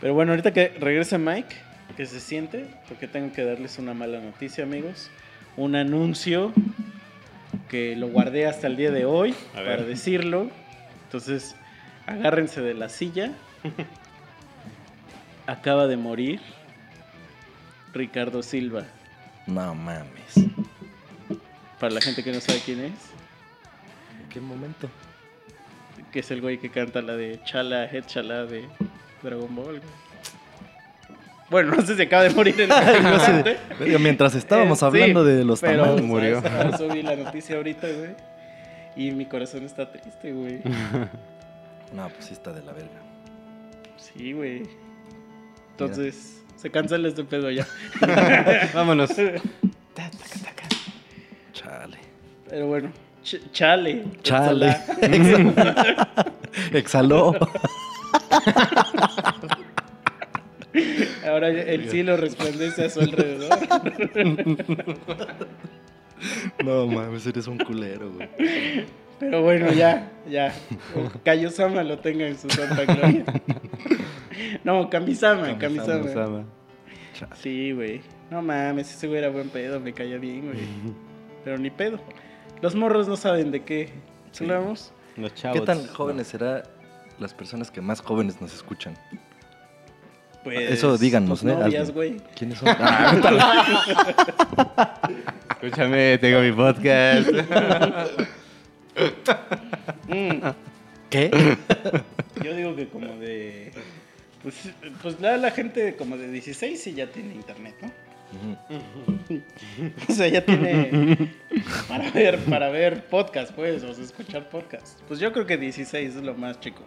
[0.00, 1.54] Pero bueno, ahorita que regrese Mike,
[1.96, 5.10] que se siente, porque tengo que darles una mala noticia, amigos.
[5.56, 6.52] Un anuncio
[7.68, 9.86] que lo guardé hasta el día de hoy A para ver.
[9.86, 10.50] decirlo.
[11.04, 11.54] Entonces,
[12.06, 13.32] agárrense de la silla.
[15.46, 16.40] Acaba de morir
[17.92, 18.84] Ricardo Silva.
[19.46, 20.34] No mames.
[21.80, 22.92] Para la gente que no sabe quién es,
[24.22, 24.88] ¿En qué momento?
[26.12, 28.66] que es el güey que canta la de Chala, Head Chala de
[29.22, 29.80] Dragon Ball.
[29.80, 29.82] güey.
[31.50, 32.70] Bueno, no sé si acaba de morir en
[33.92, 36.42] el Mientras estábamos Eh, hablando sí, de los pero, tamales, murió.
[36.74, 38.10] Eso vi la noticia ahorita, güey.
[38.96, 40.60] Y mi corazón está triste, güey.
[41.94, 43.00] No, pues sí está de la verga.
[43.96, 44.64] Sí, güey.
[45.70, 47.66] Entonces, se cancela este pedo ya.
[48.74, 49.08] Vámonos.
[51.54, 51.96] Chale.
[52.50, 52.90] Pero bueno,
[53.24, 54.04] ch- chale.
[54.22, 54.76] Chale.
[55.00, 56.08] Exhala.
[56.72, 57.34] Exhaló.
[61.26, 63.48] Ahora el cielo resplandece a su alrededor.
[66.64, 68.28] No mames, eres un culero, güey.
[69.20, 70.52] Pero bueno, ya, ya.
[71.24, 73.24] Kaiosama lo tenga en su santa gloria.
[74.64, 76.00] No, Kamisama, Kamisama.
[76.02, 76.44] Kamisama.
[77.36, 78.00] Sí, güey.
[78.30, 80.58] No mames, ese güey era buen pedo, me caía bien, güey.
[81.44, 82.00] Pero ni pedo.
[82.62, 83.90] Los morros no saben de qué
[84.32, 84.44] Sí.
[84.44, 84.92] hablamos.
[85.16, 85.60] Los chavos.
[85.60, 86.64] ¿Qué tan jóvenes será
[87.18, 88.94] las personas que más jóvenes nos escuchan?
[90.54, 91.58] Pues, Eso díganos, ¿no?
[91.58, 92.16] novias, güey.
[92.34, 92.68] ¿Quiénes son?
[92.70, 93.14] Ah,
[95.60, 97.28] Escúchame, tengo mi podcast.
[101.10, 101.30] ¿Qué?
[102.42, 103.72] yo digo que como de...
[104.42, 104.70] Pues,
[105.02, 107.92] pues la, la gente como de 16 sí ya tiene internet, ¿no?
[110.08, 111.30] O sea, ya tiene
[111.88, 114.98] para ver, para ver podcast, pues, o sea, escuchar podcast.
[115.08, 116.82] Pues yo creo que 16 es lo más chico.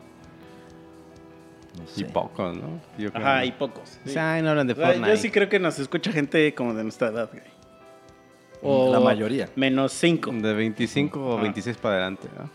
[1.77, 2.81] No Y pocos, ¿no?
[2.97, 3.25] Yo creo.
[3.25, 3.99] Ajá, y pocos.
[4.03, 4.13] O sí.
[4.13, 5.09] sea, ay, no hablan de O sea, Fortnite.
[5.09, 8.91] yo sí creo que nos escucha gente como de nuestra edad, güey.
[8.91, 9.49] La mayoría.
[9.55, 10.31] Menos 5.
[10.33, 11.41] De 25 o Ajá.
[11.43, 12.49] 26 para adelante, ¿no?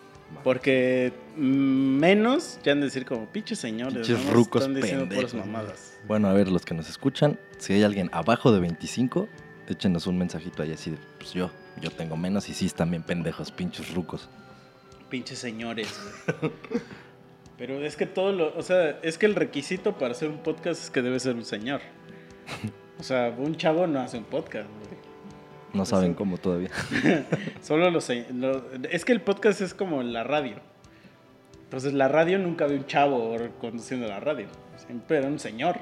[0.44, 3.94] Porque mm, menos ya han de decir como pinches señores.
[4.06, 4.32] Pinches ¿no?
[4.32, 5.98] rucos Están diciendo puras mamadas.
[6.06, 9.28] Bueno, a ver, los que nos escuchan, si hay alguien abajo de 25,
[9.68, 11.50] échenos un mensajito ahí así de, pues yo,
[11.80, 14.28] yo tengo menos y sí están bien pendejos, pinches rucos.
[15.08, 15.88] Pinches señores.
[17.58, 18.54] Pero es que todo lo.
[18.56, 21.44] O sea, es que el requisito para hacer un podcast es que debe ser un
[21.44, 21.80] señor.
[22.98, 24.96] O sea, un chavo no hace un podcast, güey.
[25.72, 26.70] No saben cómo todavía.
[27.62, 30.56] Solo los, se- lo- Es que el podcast es como la radio.
[31.64, 34.46] Entonces, la radio nunca ve un chavo conduciendo la radio.
[34.86, 35.78] Siempre era un señor.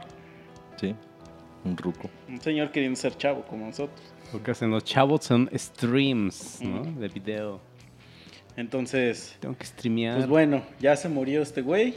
[0.81, 0.95] Sí,
[1.65, 2.09] un ruco.
[2.29, 4.01] Un señor queriendo ser chavo, como nosotros.
[4.33, 6.83] Lo que hacen los chavos son streams, ¿no?
[6.83, 7.61] De video.
[8.57, 10.17] Entonces, Tengo que streamear.
[10.17, 11.95] pues bueno, ya se murió este güey.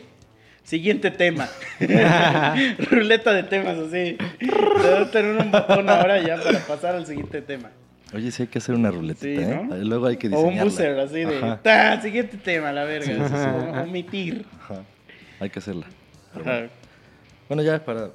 [0.64, 1.48] Siguiente tema.
[2.90, 4.18] Ruleta de temas así.
[4.40, 7.70] Debo tener un botón ahora ya para pasar al siguiente tema.
[8.14, 9.62] Oye, sí hay que hacer una ruletita, Sí, ¿eh?
[9.64, 9.74] ¿no?
[9.76, 10.64] Ahí Luego hay que O diseñarla.
[10.64, 11.58] un buzzer así de.
[11.62, 13.06] "Ta, Siguiente tema, la verga.
[13.06, 13.48] Sí, sí, sí.
[13.78, 14.46] O- Omitir.
[14.62, 14.84] ajá.
[15.40, 15.86] Hay que hacerla.
[16.34, 16.68] Ajá.
[17.48, 17.64] bueno.
[17.64, 18.12] Ya para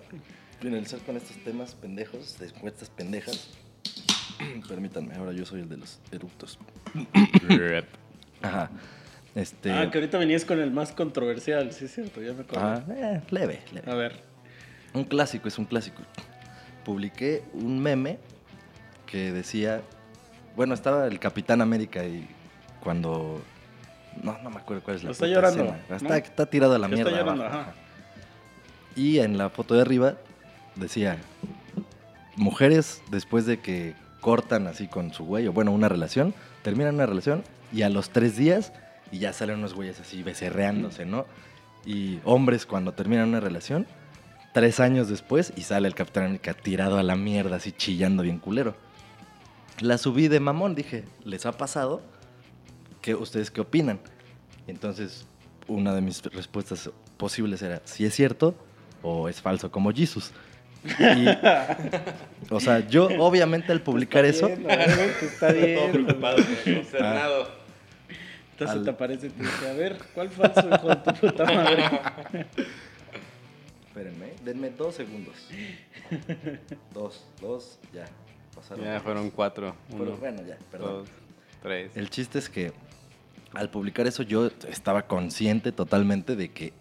[0.61, 3.51] finalizar con estos temas pendejos, de encuestas pendejas.
[4.68, 6.59] Permítanme, ahora yo soy el de los eructos.
[8.43, 8.70] Ajá.
[9.34, 9.70] Este.
[9.72, 12.66] Ah, que ahorita venías con el más controversial, sí es cierto, ya me acuerdo.
[12.66, 13.90] ah, eh, leve, leve.
[13.90, 14.20] A ver.
[14.95, 16.03] Un clásico, es un clásico.
[16.84, 18.18] Publiqué un meme
[19.07, 19.80] que decía,
[20.57, 22.28] bueno, estaba el Capitán América y
[22.82, 23.40] cuando...
[24.22, 25.84] No, no me acuerdo cuál es la Está puta llorando, escena.
[25.88, 25.97] ¿no?
[25.97, 27.20] Está, está tirado a la Que está mierda.
[27.22, 27.61] llorando, abajo.
[27.61, 27.74] ajá.
[28.97, 30.16] Y en la foto de arriba
[30.76, 31.16] decía,
[32.36, 37.07] mujeres después de que cortan así con su güey, o bueno, una relación, terminan una
[37.07, 37.43] relación
[37.73, 38.73] y a los tres días
[39.11, 41.27] y ya salen unos güeyes así becerreándose, ¿no?
[41.85, 43.87] Y hombres cuando terminan una relación,
[44.53, 48.39] tres años después y sale el Capitán América tirado a la mierda, así chillando bien
[48.39, 48.75] culero.
[49.81, 52.03] La subí de mamón, dije, ¿les ha pasado?
[53.01, 53.99] ¿Qué, ¿Ustedes qué opinan?
[54.66, 55.27] Y entonces,
[55.66, 58.55] una de mis respuestas posibles era, si es cierto
[59.03, 60.31] o es falso, como Jesus.
[60.85, 61.27] Y,
[62.51, 66.77] o sea, yo obviamente al publicar eso, Está bien, ver, que está bien.
[66.77, 67.62] consternado.
[68.63, 71.45] Entonces Al- te aparece y te dice, a ver, ¿cuál falso, hijo de tu puta
[71.45, 71.85] madre?
[73.89, 75.35] espérenme, denme dos segundos.
[76.93, 78.07] Dos, dos, ya.
[78.55, 78.85] Pasaron.
[78.85, 79.75] Ya fueron cuatro.
[79.91, 80.91] Pero Uno, bueno, ya, perdón.
[81.01, 81.09] dos,
[81.63, 81.97] tres.
[81.97, 82.73] El chiste es que
[83.55, 86.73] al publicar eso yo estaba consciente totalmente de que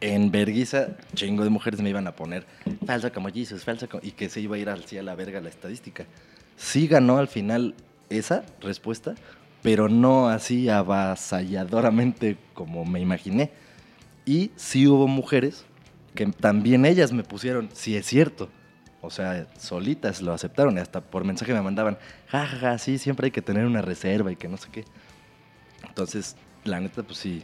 [0.00, 2.44] en verguiza chingo de mujeres me iban a poner
[2.86, 4.02] falso como Jesus, falso como...
[4.04, 6.04] y que se iba a ir así a la verga la estadística.
[6.56, 7.74] Sí ganó al final
[8.10, 9.14] esa respuesta,
[9.66, 13.50] pero no así avasalladoramente como me imaginé.
[14.24, 15.64] Y sí hubo mujeres
[16.14, 18.48] que también ellas me pusieron, sí es cierto.
[19.00, 21.98] O sea, solitas lo aceptaron y hasta por mensaje me mandaban,
[22.28, 24.84] jajaja, ja, ja, sí, siempre hay que tener una reserva y que no sé qué.
[25.82, 27.42] Entonces, la neta, pues sí,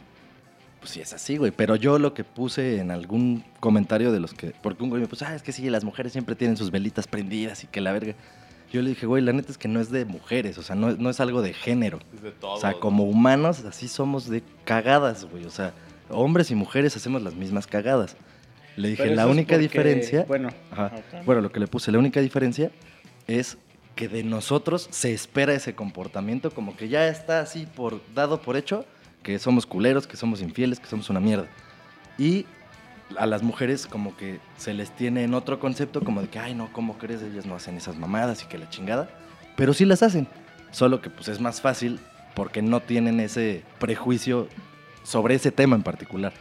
[0.79, 1.51] pues sí es así, güey.
[1.51, 5.09] Pero yo lo que puse en algún comentario de los que, porque un güey me
[5.09, 7.91] puso, ah, es que sí, las mujeres siempre tienen sus velitas prendidas y que la
[7.91, 8.15] verga.
[8.73, 10.91] Yo le dije, güey, la neta es que no es de mujeres, o sea, no,
[10.91, 11.99] no es algo de género.
[12.11, 12.53] Es de todo.
[12.53, 15.45] O sea, como humanos, así somos de cagadas, güey.
[15.45, 15.73] O sea,
[16.09, 18.17] hombres y mujeres hacemos las mismas cagadas.
[18.75, 20.25] Le dije, Pero la única porque, diferencia.
[20.27, 20.91] Bueno, Ajá.
[21.23, 22.71] Bueno, lo que le puse, la única diferencia
[23.27, 23.59] es
[23.95, 28.57] que de nosotros se espera ese comportamiento, como que ya está así por dado por
[28.57, 28.85] hecho,
[29.21, 31.47] que somos culeros, que somos infieles, que somos una mierda.
[32.17, 32.47] Y
[33.17, 36.55] a las mujeres como que se les tiene en otro concepto, como de que, ay,
[36.55, 37.21] no, ¿cómo crees?
[37.21, 39.09] Ellas no hacen esas mamadas y que la chingada.
[39.55, 40.27] Pero sí las hacen.
[40.71, 41.99] Solo que pues es más fácil
[42.35, 44.47] porque no tienen ese prejuicio
[45.03, 46.33] sobre ese tema en particular.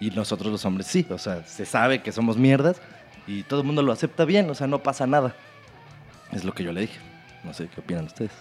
[0.00, 2.80] Y nosotros los hombres sí, o sea, se sabe que somos mierdas
[3.26, 5.34] y todo el mundo lo acepta bien, o sea, no pasa nada.
[6.32, 6.98] Es lo que yo le dije.
[7.44, 8.32] No sé qué opinan ustedes.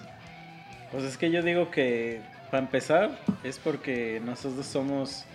[0.91, 5.25] Pues es que yo digo que, para empezar, es porque nosotros somos,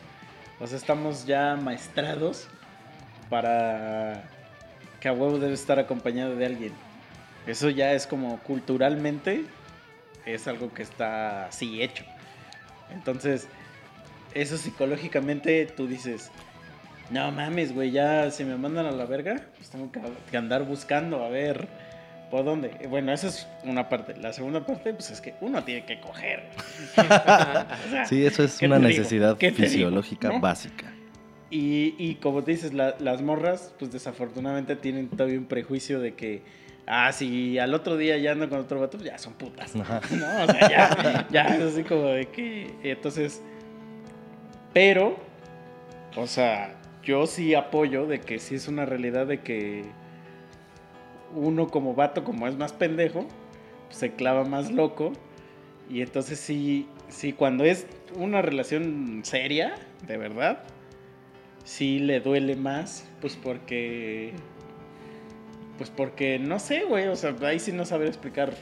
[0.60, 2.48] o sea, estamos ya maestrados
[3.28, 4.22] para
[5.00, 6.72] que a huevo debe estar acompañado de alguien.
[7.46, 9.44] Eso ya es como culturalmente,
[10.24, 12.04] es algo que está así hecho.
[12.90, 13.48] Entonces,
[14.34, 16.30] eso psicológicamente tú dices,
[17.10, 21.24] no mames, güey, ya si me mandan a la verga, pues tengo que, andar buscando
[21.24, 21.68] a ver
[22.30, 22.72] por dónde.
[22.80, 24.16] Eh, Bueno, esa es una parte.
[24.16, 26.44] La segunda parte, pues es que uno tiene que coger.
[26.98, 30.40] O sea, Sí, eso es ¿qué una necesidad fisiológica ¿No?
[30.40, 30.92] básica.
[31.50, 36.14] Y, y como te dices, la- las morras, pues desafortunadamente tienen todavía un prejuicio de
[36.14, 36.42] que,
[36.88, 39.76] ah, si al otro día ya andan con otro vato, pues ya son putas.
[39.76, 40.00] Ajá.
[40.10, 40.42] ¿no?
[40.44, 42.70] O sea, ya, ya es así como de que.
[42.82, 43.40] Entonces.
[44.72, 45.16] Pero,
[46.16, 49.84] o sea, yo sí apoyo de que sí es una realidad de que
[51.36, 53.26] uno como vato, como es más pendejo,
[53.86, 55.12] pues, se clava más loco
[55.88, 59.74] Y entonces sí, sí, cuando es una relación seria,
[60.06, 60.64] de verdad,
[61.64, 64.32] sí le duele más, pues porque...
[65.78, 68.54] Pues porque, no sé, güey, o sea, ahí sí no saber explicar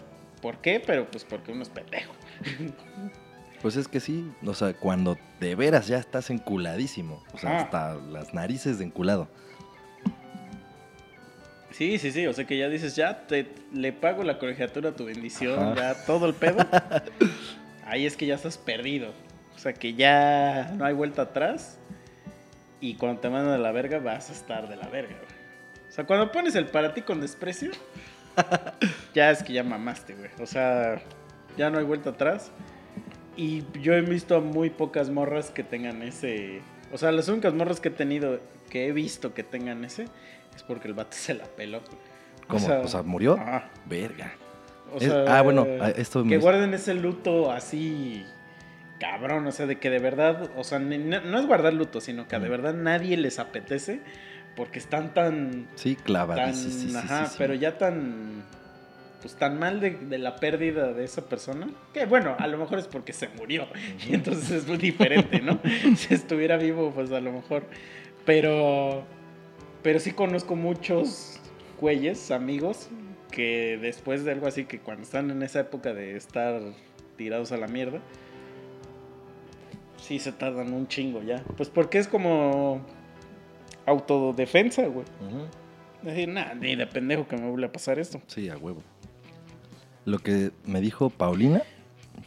[0.43, 2.13] por qué, pero pues porque uno es pendejo.
[3.63, 7.25] Pues es que sí, o sea, cuando de veras ya estás enculadísimo.
[7.33, 7.63] O sea, Ajá.
[7.63, 9.27] hasta las narices de enculado.
[11.75, 14.93] Sí, sí, sí, o sea que ya dices, ya te, le pago la colegiatura a
[14.95, 15.75] tu bendición, Ajá.
[15.75, 16.59] ya todo el pedo.
[17.85, 19.13] Ahí es que ya estás perdido.
[19.57, 21.79] O sea que ya no hay vuelta atrás.
[22.81, 25.35] Y cuando te mandan a la verga, vas a estar de la verga, güey.
[25.89, 27.73] O sea, cuando pones el para ti con desprecio,
[29.15, 30.31] ya es que ya mamaste, güey.
[30.41, 31.03] O sea,
[31.57, 32.53] ya no hay vuelta atrás.
[33.37, 36.61] Y yo he visto a muy pocas morras que tengan ese.
[36.95, 38.39] O sea, las únicas morras que he tenido,
[38.71, 40.05] que he visto que tengan ese,
[40.55, 41.83] es porque el vato se la peló.
[42.49, 42.67] ¿Cómo?
[42.83, 43.35] O sea, ¿murió?
[43.35, 43.69] Ajá.
[43.87, 44.33] Verga.
[44.93, 48.25] O Es- sea, ah, bueno, ah, esto Que guarden ese luto así.
[49.01, 50.51] Cabrón, o sea, de que de verdad.
[50.57, 52.51] O sea, no, no es guardar luto, sino que de Mm.
[52.51, 54.01] verdad nadie les apetece.
[54.55, 55.67] Porque están tan.
[55.75, 56.99] Sí, tan clavadísimo.
[57.01, 58.45] ajá, pero ya tan.
[59.25, 61.67] Pues tan mal de, de la pérdida de esa persona.
[61.95, 63.67] Que bueno, a lo mejor es porque se murió.
[64.07, 65.61] Y entonces es muy diferente, ¿no?
[65.97, 67.65] si estuviera vivo, pues a lo mejor.
[68.27, 69.03] Pero.
[69.83, 71.41] Pero sí conozco muchos
[71.81, 72.91] güeyes, amigos,
[73.31, 76.61] que después de algo así, que cuando están en esa época de estar
[77.17, 78.01] tirados a la mierda,
[79.97, 81.43] sí se tardan un chingo ya.
[81.57, 82.85] Pues porque es como
[83.87, 85.07] autodefensa, güey.
[85.27, 85.47] Ujú.
[86.03, 88.21] Decir, nah, ni de pendejo que me vuelva a pasar esto.
[88.27, 88.83] Sí, a huevo.
[90.05, 91.63] Lo que me dijo Paulina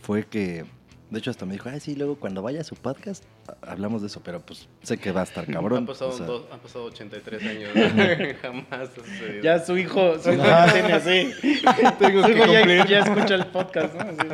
[0.01, 0.65] fue que,
[1.11, 3.23] de hecho hasta me dijo, ay sí, luego cuando vaya a su podcast
[3.61, 5.79] hablamos de eso, pero pues sé que va a estar cabrón.
[5.79, 7.69] Han pasado, o sea, dos- han pasado 83 años.
[8.41, 9.43] Jamás ha sucedido.
[9.43, 11.31] Ya su hijo, su hijo ya tiene así.
[11.99, 14.01] tengo Su que hijo ya, escucha el podcast, ¿no?
[14.09, 14.27] Así.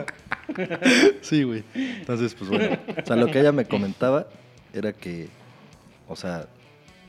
[1.22, 1.64] Sí, güey.
[1.74, 2.78] Entonces, pues bueno.
[3.02, 4.28] O sea, lo que ella me comentaba
[4.74, 5.30] era que,
[6.08, 6.48] o sea,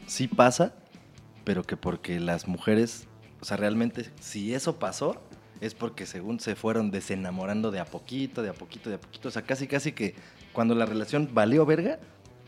[0.06, 0.72] sí pasa,
[1.44, 3.06] pero que porque las mujeres,
[3.40, 5.20] o sea, realmente, si eso pasó,
[5.60, 9.28] es porque según se fueron desenamorando de a poquito, de a poquito, de a poquito.
[9.28, 10.14] O sea, casi, casi que
[10.52, 11.98] cuando la relación valió verga,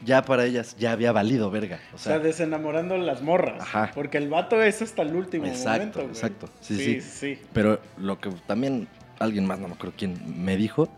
[0.04, 1.80] ya para ellas ya había valido verga.
[1.92, 3.62] O O sea, sea, desenamorando las morras.
[3.62, 3.90] Ajá.
[3.94, 6.11] Porque el vato es hasta el último Exacto, momento, güey.
[6.11, 6.48] exacto.
[6.61, 7.34] Sí, sí, sí.
[7.36, 7.42] sí.
[7.52, 8.88] Pero lo que también
[9.18, 10.88] alguien más, no me acuerdo quién, me dijo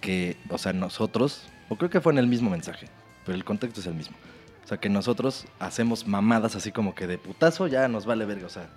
[0.00, 2.86] que, o sea, nosotros, o creo que fue en el mismo mensaje,
[3.24, 4.16] pero el contexto es el mismo.
[4.64, 8.46] O sea, que nosotros hacemos mamadas así como que de putazo ya nos vale verga.
[8.46, 8.68] O sea,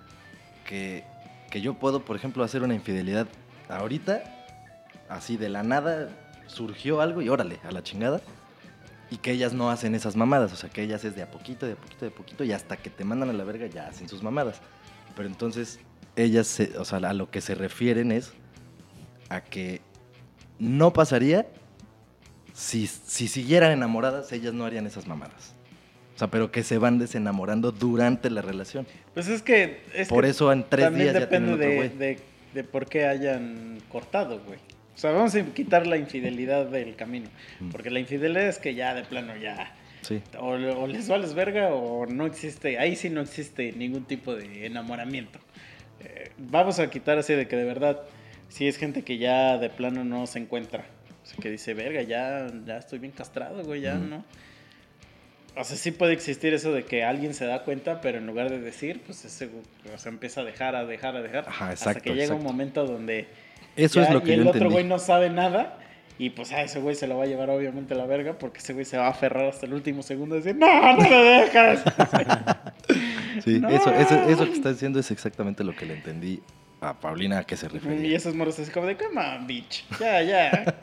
[0.66, 1.04] que,
[1.52, 3.28] que yo puedo, por ejemplo, hacer una infidelidad
[3.68, 4.22] ahorita,
[5.10, 6.08] así de la nada,
[6.46, 8.20] surgió algo y órale, a la chingada.
[9.10, 11.66] Y que ellas no hacen esas mamadas, o sea, que ellas es de a poquito,
[11.66, 13.86] de a poquito, de a poquito, y hasta que te mandan a la verga ya
[13.86, 14.62] hacen sus mamadas.
[15.14, 15.78] Pero entonces,
[16.16, 18.32] ellas, se- o sea, a lo que se refieren es
[19.28, 19.82] a que
[20.58, 21.46] no pasaría
[22.54, 25.52] si, si siguieran enamoradas, ellas no harían esas mamadas.
[26.14, 28.86] O sea, pero que se van desenamorando durante la relación.
[29.14, 29.82] Pues es que.
[29.94, 32.18] Es Por que eso en tres también días ya depende tienen otro de, de,
[32.54, 34.58] de por qué hayan cortado, güey.
[34.94, 37.28] O sea, vamos a quitar la infidelidad del camino.
[37.60, 37.70] Mm.
[37.70, 39.74] Porque la infidelidad es que ya de plano ya.
[40.02, 40.20] Sí.
[40.38, 42.78] O, o les vales verga o no existe.
[42.78, 45.38] Ahí sí no existe ningún tipo de enamoramiento.
[46.00, 48.02] Eh, vamos a quitar así de que de verdad.
[48.48, 50.84] Si es gente que ya de plano no se encuentra.
[51.22, 54.24] O sea, que dice, verga, ya, ya estoy bien castrado, güey, ya no.
[55.54, 58.48] O sea, sí puede existir eso de que alguien se da cuenta, pero en lugar
[58.50, 59.50] de decir, pues ese,
[59.94, 61.44] o sea, empieza a dejar, a dejar, a dejar.
[61.46, 63.28] Ajá, hasta exacto, que llega un momento donde
[63.76, 64.72] Eso ya- es lo que y el yo otro entendí.
[64.74, 65.78] güey no sabe nada.
[66.18, 68.58] Y pues a ese güey se lo va a llevar obviamente a la verga porque
[68.58, 71.16] ese güey se va a aferrar hasta el último segundo y decir, no, no me
[71.16, 71.82] dejas.
[73.44, 73.68] Sí, No.
[73.70, 76.40] eso, eso, eso que está diciendo es exactamente lo que le entendí
[76.80, 78.16] a Paulina a qué se y refería.
[78.16, 79.84] esos moros así como de, come on, bitch.
[79.98, 80.76] Ya, ya.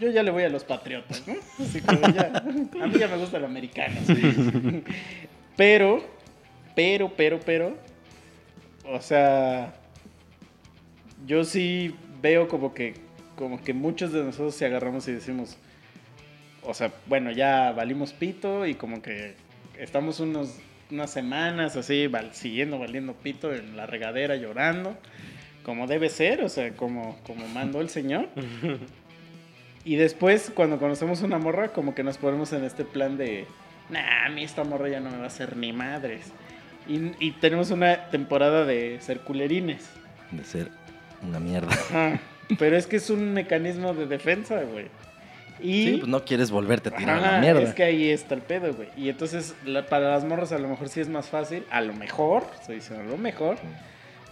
[0.00, 1.34] Yo ya le voy a los patriotas, ¿no?
[1.58, 2.30] Así como ya.
[2.82, 3.94] A mí ya me gusta el americano.
[4.06, 4.14] sí.
[5.56, 6.04] Pero,
[6.74, 7.76] pero, pero, pero.
[8.86, 9.74] O sea.
[11.26, 12.94] Yo sí veo como que.
[13.36, 15.56] Como que muchos de nosotros se agarramos y decimos.
[16.64, 19.34] O sea, bueno, ya valimos pito y como que
[19.78, 20.58] estamos unos,
[20.90, 24.96] unas semanas así val- siguiendo valiendo pito en la regadera llorando.
[25.64, 28.28] Como debe ser, o sea, como, como mandó el señor.
[29.84, 33.46] Y después, cuando conocemos una morra, como que nos ponemos en este plan de,
[33.90, 36.26] nah, a mí esta morra ya no me va a hacer ni madres.
[36.88, 39.88] Y, y tenemos una temporada de ser culerines.
[40.30, 40.68] De ser
[41.22, 41.72] una mierda.
[41.72, 42.20] Ajá.
[42.58, 44.86] Pero es que es un mecanismo de defensa, güey.
[45.60, 47.62] Y Sí, pues no quieres volverte a tirar Ajá, la mierda.
[47.62, 48.88] Es que ahí está el pedo, güey.
[48.96, 51.64] Y entonces, la- para las morras a lo mejor sí es más fácil.
[51.70, 53.58] A lo mejor, estoy diciendo a lo mejor.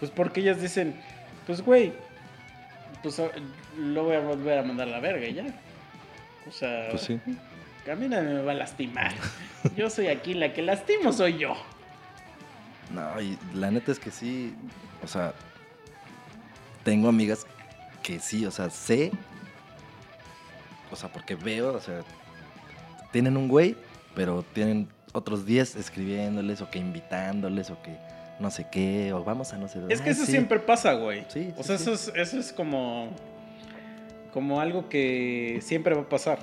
[0.00, 0.94] Pues porque ellas dicen,
[1.46, 1.92] pues güey,
[3.02, 3.20] pues
[3.78, 5.44] lo voy a volver a mandar a la verga y ya.
[6.48, 7.20] O sea, Pues sí.
[7.90, 9.12] a mí nadie me va a lastimar.
[9.76, 11.54] Yo soy aquí, la que lastimo soy yo.
[12.92, 14.54] No, y la neta es que sí,
[15.04, 15.32] o sea,
[16.82, 17.46] tengo amigas
[18.02, 19.12] que sí, o sea, sé,
[20.90, 22.00] o sea, porque veo, o sea,
[23.12, 23.76] tienen un güey,
[24.14, 27.96] pero tienen otros 10 escribiéndoles o que invitándoles o que
[28.40, 29.94] no sé qué, o vamos a no sé dónde.
[29.94, 30.32] Es que eso sí.
[30.32, 31.24] siempre pasa, güey.
[31.28, 31.82] Sí, O sea, sí.
[31.84, 33.14] eso es, eso es como,
[34.32, 36.38] como algo que siempre va a pasar.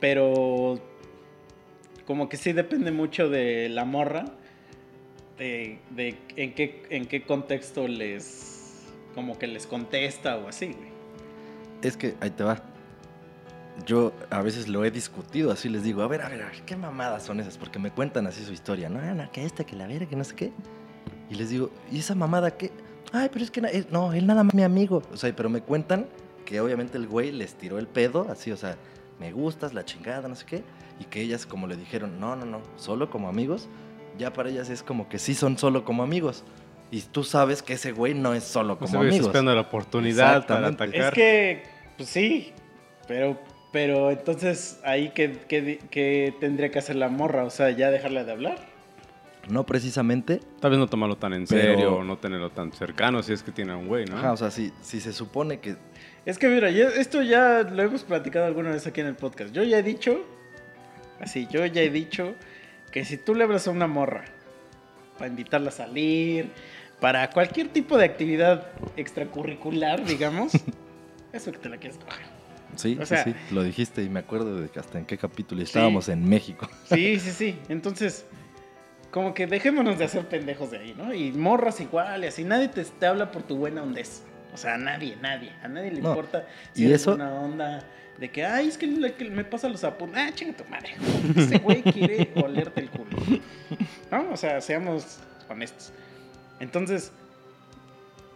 [0.00, 0.80] Pero
[2.06, 4.24] como que sí depende mucho de la morra,
[5.38, 10.76] de, de en, qué, en qué contexto les, como que les contesta o así.
[11.82, 12.62] Es que ahí te va.
[13.86, 16.62] Yo a veces lo he discutido, así les digo, a ver, a ver, a ver,
[16.66, 17.56] ¿qué mamadas son esas?
[17.56, 20.24] Porque me cuentan así su historia, no, no, que esta, que la verga, que no
[20.24, 20.52] sé qué.
[21.30, 22.70] Y les digo, ¿y esa mamada qué?
[23.12, 25.02] Ay, pero es que eh, no, él nada más mi amigo.
[25.12, 26.06] O sea, pero me cuentan
[26.42, 28.76] que obviamente el güey les tiró el pedo, así, o sea,
[29.18, 30.62] me gustas, la chingada, no sé qué.
[31.00, 33.68] Y que ellas como le dijeron, no, no, no, solo como amigos.
[34.18, 36.44] Ya para ellas es como que sí son solo como amigos.
[36.90, 39.26] Y tú sabes que ese güey no es solo como amigos.
[39.26, 40.94] esperando la oportunidad para atacar.
[40.94, 41.62] Es que,
[41.96, 42.52] pues sí,
[43.08, 43.38] pero,
[43.72, 48.32] pero entonces ahí que, que, tendría que hacer la morra, o sea, ya dejarla de
[48.32, 48.71] hablar.
[49.48, 53.22] No precisamente, Tal vez no tomarlo tan en Pero- serio o no tenerlo tan cercano
[53.22, 54.16] si es que tiene a un güey, ¿no?
[54.16, 55.76] Ajá, o sea, si, si se supone que
[56.24, 59.52] Es que mira, ya- esto ya lo hemos platicado alguna vez aquí en el podcast.
[59.52, 60.24] Yo ya he dicho,
[61.20, 62.34] así, yo ya he dicho
[62.92, 64.24] que si tú le hablas a una morra
[65.18, 66.50] para invitarla a salir,
[67.00, 70.52] para cualquier tipo de actividad extracurricular, digamos,
[71.32, 72.24] eso que te la quieres coger.
[72.76, 75.18] Sí, O sí, sea- sí, lo dijiste y me acuerdo de que hasta en qué
[75.18, 76.68] capítulo estábamos en México.
[76.88, 77.58] Sí, sí, sí.
[77.68, 78.24] Entonces,
[79.12, 81.14] como que dejémonos de hacer pendejos de ahí, ¿no?
[81.14, 82.42] Y morras igual, y así.
[82.42, 84.22] Nadie te, te habla por tu buena hondez.
[84.52, 85.52] O sea, a nadie, nadie.
[85.62, 87.84] A nadie le No, importa si y eso- una onda
[88.18, 90.18] de que, ay, es que, le- que me pasa los apuntes.
[90.18, 90.94] Ah, chinga tu madre.
[91.36, 93.16] Ese güey quiere olerte el culo.
[94.10, 94.30] ¿No?
[94.32, 95.92] O sea, seamos honestos.
[96.60, 97.12] Entonces,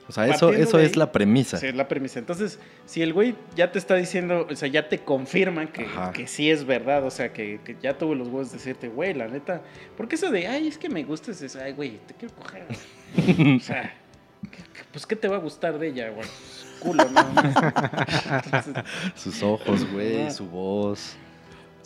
[0.08, 1.56] O sea, eso, Partiendo eso es la premisa.
[1.56, 2.18] Sí, es la premisa.
[2.20, 6.26] Entonces, si el güey ya te está diciendo, o sea, ya te confirma que, que
[6.28, 9.26] sí es verdad, o sea, que, que ya tuvo los huevos de decirte, güey, la
[9.26, 9.62] neta,
[9.96, 12.66] porque eso de, ay, es que me gustas, es, ay, güey, te quiero coger.
[13.56, 13.94] o sea,
[14.50, 16.26] ¿qué- qué- pues, ¿qué te va a gustar de ella, güey?
[16.26, 17.04] Pues, Culo.
[18.44, 18.74] Entonces,
[19.14, 21.16] Sus ojos, güey, su voz,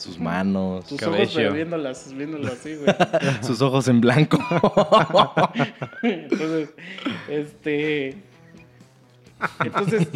[0.01, 1.40] sus manos, Cabello.
[1.40, 2.94] ojos, viéndolas, viéndolas así, güey.
[3.42, 4.38] sus ojos en blanco.
[6.03, 6.70] Entonces,
[7.28, 8.16] este.
[9.64, 10.09] Entonces.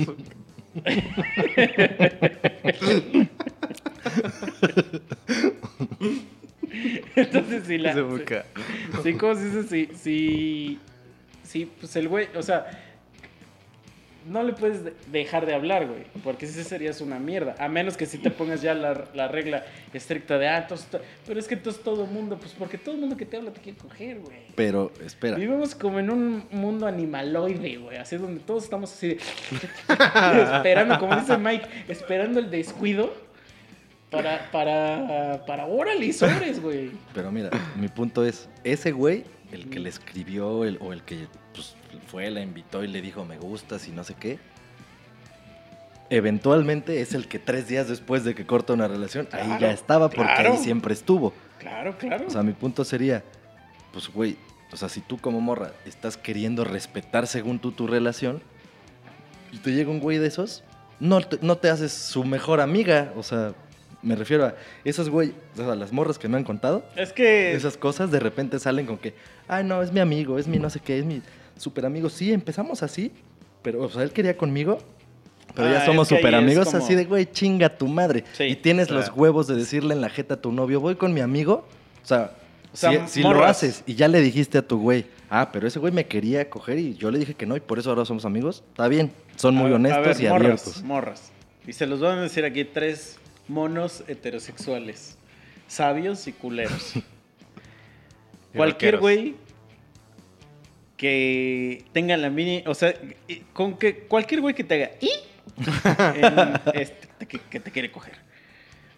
[7.16, 7.90] Entonces, si la.
[7.90, 8.46] Ese boca.
[9.02, 9.62] Sí, ¿cómo se dice?
[9.64, 10.78] Sí, sí.
[11.42, 12.66] Sí, pues el güey, o sea.
[14.26, 16.04] No le puedes de- dejar de hablar, güey.
[16.22, 17.54] Porque si serías una mierda.
[17.58, 21.00] A menos que si te pongas ya la, la regla estricta de, ah, entonces to-
[21.26, 23.60] pero es que entonces todo mundo, pues porque todo el mundo que te habla te
[23.60, 24.38] quiere coger, güey.
[24.54, 27.98] Pero, espera, Vivimos como en un mundo animaloide, güey.
[27.98, 29.18] Así donde todos estamos así de.
[30.56, 33.12] esperando, como dice Mike, esperando el descuido
[34.10, 34.50] para.
[34.50, 35.42] Para.
[35.46, 35.66] Para.
[35.66, 36.90] Órale, sobres, güey.
[37.12, 41.26] pero mira, mi punto es, ese güey, el que le escribió el- o el que
[41.52, 41.74] pues,
[42.14, 44.38] fue, la invitó y le dijo me gustas y no sé qué,
[46.10, 49.72] eventualmente es el que tres días después de que corta una relación, ahí Claro, ya
[49.72, 50.52] estaba porque claro.
[50.52, 51.32] ahí siempre estuvo.
[51.58, 52.26] Claro, claro.
[52.28, 53.24] O sea, mi punto sería,
[53.92, 54.36] pues, güey,
[54.72, 58.40] o sea, si tú como morra estás queriendo respetar según tú tu relación
[59.50, 60.62] y te llega un güey de esos,
[61.00, 63.12] no te, no te haces su mejor amiga.
[63.16, 63.54] O sea,
[64.02, 64.54] me refiero a
[64.84, 67.54] esos güey, o sea, las morras que me han contado, es que.
[67.54, 69.14] esas cosas de repente salen con que,
[69.48, 71.20] ay, no, es mi amigo, es mi no sé qué, es mi
[71.56, 72.08] super amigo.
[72.10, 73.10] Sí, empezamos así,
[73.62, 74.78] pero, o sea, él quería conmigo.
[75.54, 77.86] Pero Ah, ya somos es que ahí super amigos, como- así de, güey, chinga tu
[77.86, 78.24] madre.
[78.32, 81.14] Sí, y tienes los huevos de decirle en la jeta a tu novio, voy con
[81.14, 81.66] mi amigo.
[82.02, 82.32] O sea,
[82.72, 85.68] O sea, si, si lo haces y ya le dijiste a tu güey, ah, pero
[85.68, 88.04] ese güey me quería coger y yo le dije que no y por eso ahora
[88.04, 89.12] somos amigos, está bien.
[89.36, 90.82] Son muy a- honestos ver, y morras, abiertos.
[90.82, 91.32] Morras.
[91.68, 95.16] Y se los van a decir aquí tres monos heterosexuales.
[95.68, 96.94] Sabios y culeros.
[98.54, 99.34] Cualquier güey
[100.96, 102.62] que tenga la mini.
[102.66, 102.94] O sea,
[103.52, 104.90] con que cualquier güey que te haga.
[105.00, 105.10] ¿Y?
[106.20, 108.14] en este, te- que, que te quiere coger.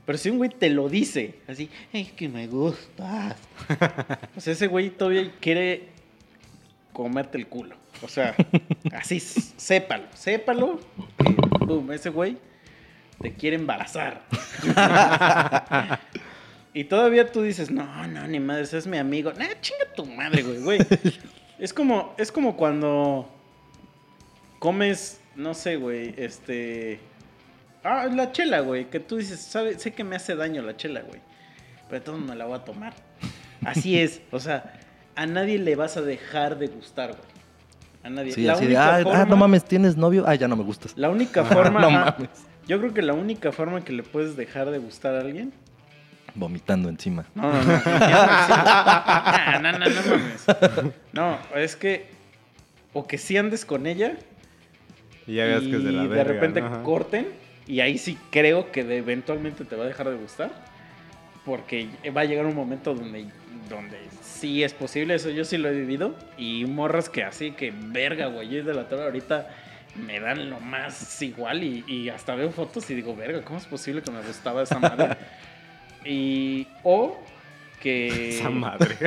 [0.04, 3.36] Pero si un güey te lo dice, así, es que me gustas.
[4.36, 5.88] O sea, ese güey todavía quiere
[6.92, 7.76] comerte el culo.
[8.02, 8.36] O sea,
[8.92, 10.80] así, sépalo, sépalo.
[11.18, 12.36] que, boom, ese güey
[13.20, 14.22] te quiere embarazar.
[16.74, 19.32] y todavía tú dices, no, no, ni madre, ese es mi amigo.
[19.32, 20.78] Nah, chinga tu madre, güey, güey.
[21.58, 23.28] Es como, es como cuando
[24.58, 26.98] comes no sé, güey, este...
[27.84, 31.02] Ah, la chela, güey, que tú dices, sabe, sé que me hace daño la chela,
[31.02, 31.20] güey,
[31.88, 32.94] pero de modos me la voy a tomar.
[33.64, 34.80] Así es, o sea,
[35.14, 37.36] a nadie le vas a dejar de gustar, güey.
[38.02, 38.32] A nadie.
[38.32, 40.24] Sí, La así de, única ah, ah, forma- no mames, ¿tienes novio?
[40.26, 40.94] Ah, ya no me gustas.
[40.96, 41.80] La única forma...
[41.80, 42.28] No mames.
[42.66, 45.52] Yo creo que la única forma que le puedes dejar de gustar a alguien
[46.36, 47.24] Vomitando encima.
[47.34, 47.82] No, no, no.
[47.86, 50.46] Ah, no, no, no, no mames.
[51.12, 52.06] No, es que.
[52.92, 54.16] O que sí andes con ella.
[55.26, 56.32] Y ya veas que es de la y verga.
[56.34, 56.82] repente ¿no?
[56.82, 57.28] Corten.
[57.66, 60.50] Y ahí sí creo que de- eventualmente te va a dejar de gustar.
[61.44, 63.26] Porque va a llegar un momento donde,
[63.68, 65.14] donde sí es posible.
[65.14, 66.14] Eso yo sí lo he vivido.
[66.36, 68.48] Y morras que así, que verga, güey.
[68.48, 69.48] Yo de la torre ahorita
[69.94, 71.62] me dan lo más igual.
[71.64, 74.78] Y, y hasta veo fotos y digo, verga, ¿cómo es posible que me gustaba esa
[74.78, 75.16] madre?
[76.06, 76.66] y.
[76.84, 77.16] O
[77.80, 78.28] que.
[78.38, 78.96] Esa madre.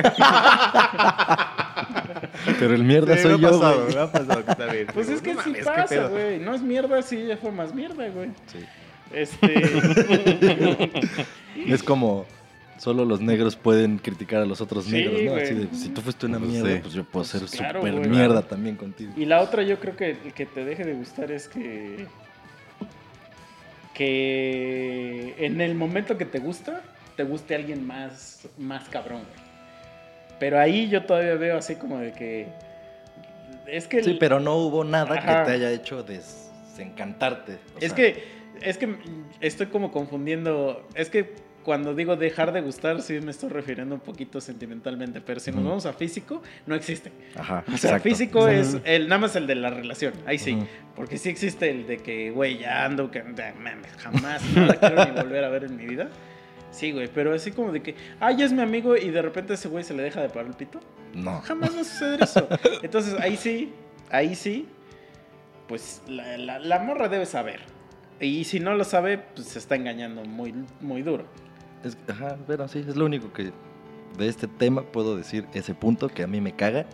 [2.58, 3.94] Pero el mierda Sí, soy me ha yo, pasado, güey.
[3.94, 4.86] me ha pasado que está bien.
[4.92, 6.38] Pues Digo, es que no sí mames, ¿qué pasa, güey.
[6.38, 8.30] No es mierda, sí, ya fue más mierda, güey.
[8.46, 8.58] Sí.
[9.12, 9.64] Este.
[11.66, 12.24] Es como
[12.78, 15.34] solo los negros pueden criticar a los otros Sí, negros, ¿no?
[15.34, 16.78] Así de, si tú fuiste una Pues mierda, sí.
[16.80, 19.12] pues yo puedo ser Pues claro, súper mierda también contigo.
[19.16, 22.06] y la otra, yo creo que el que te deje de gustar es que.
[24.00, 26.80] Que en el momento que te gusta,
[27.16, 29.50] te guste alguien más, más cabrón, güey.
[30.38, 32.46] Pero ahí yo todavía veo así como de que.
[33.66, 34.02] Es que.
[34.02, 35.40] Sí, el- pero no hubo nada Ajá.
[35.44, 37.58] que te haya hecho desencantarte.
[37.74, 38.24] o Es sea, que,
[38.62, 38.96] es que
[39.42, 40.88] estoy como confundiendo.
[40.94, 41.34] Es que
[41.64, 45.20] cuando digo dejar de gustar, sí me estoy refiriendo un poquito sentimentalmente.
[45.20, 45.68] Pero si nos Ujú.
[45.68, 47.12] vamos a físico, no existe.
[47.36, 48.02] Ajá, O sea, exacto.
[48.08, 50.14] físico es el, nada más el de la relación.
[50.26, 50.54] Ahí sí.
[50.54, 50.66] Ujú.
[50.96, 55.04] Porque sí existe el de que, güey, ya ando, que mames, jamás no la quiero
[55.04, 56.08] ni volver a ver en mi vida.
[56.70, 59.54] Sí, güey, pero así como de que, ah, ya es mi amigo y de repente
[59.54, 60.78] ese güey se le deja de parar el pito.
[61.14, 61.40] No.
[61.40, 62.46] Jamás va a suceder eso.
[62.82, 63.72] Entonces ahí sí,
[64.10, 64.68] ahí sí,
[65.68, 67.60] pues la, la- la morra debe saber.
[68.20, 71.24] Y si no lo sabe, pues se está engañando muy, muy duro.
[71.84, 72.36] Es- ajá,
[72.68, 73.52] sí, es lo único que
[74.18, 76.86] de este tema puedo decir, ese punto que a mí me caga.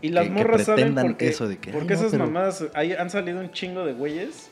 [0.00, 2.26] Y las Que- que morras saben porque, eso de que, porque "Ay, no, esas pero-"
[2.26, 4.50] mamadas, hay- han salido un chingo de güeyes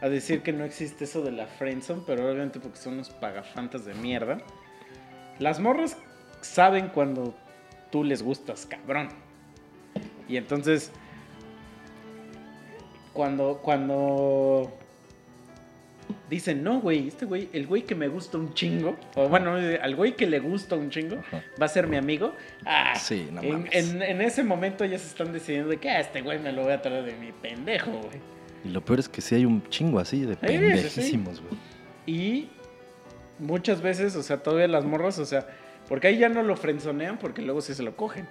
[0.00, 3.84] a decir que no existe eso de la friendzone, pero obviamente porque son unos pagafantas
[3.84, 4.38] de mierda.
[5.38, 5.96] Las morras
[6.40, 7.34] saben cuando
[7.92, 9.10] tú les gustas, cabrón.
[10.28, 10.90] Y entonces,
[13.12, 14.72] cuando, cuando
[16.36, 19.94] dicen, no, güey, este güey, el güey que me gusta un chingo, o bueno, al
[19.96, 21.42] güey que le gusta un chingo, Ajá.
[21.60, 22.34] va a ser mi amigo.
[22.64, 23.74] Ah, Sí, no en, mames.
[23.74, 26.62] en- en ese momento ya se están decidiendo de que ah, este güey me lo
[26.64, 28.20] voy a traer de mi pendejo, güey.
[28.64, 31.54] Y lo peor es que sí hay un chingo así de pendejísimos, güey.
[32.06, 32.48] Y
[33.38, 35.46] muchas veces, o sea, todavía las morras, o sea,
[35.88, 38.26] porque ahí ya no lo frenzonean porque luego sí se lo cogen.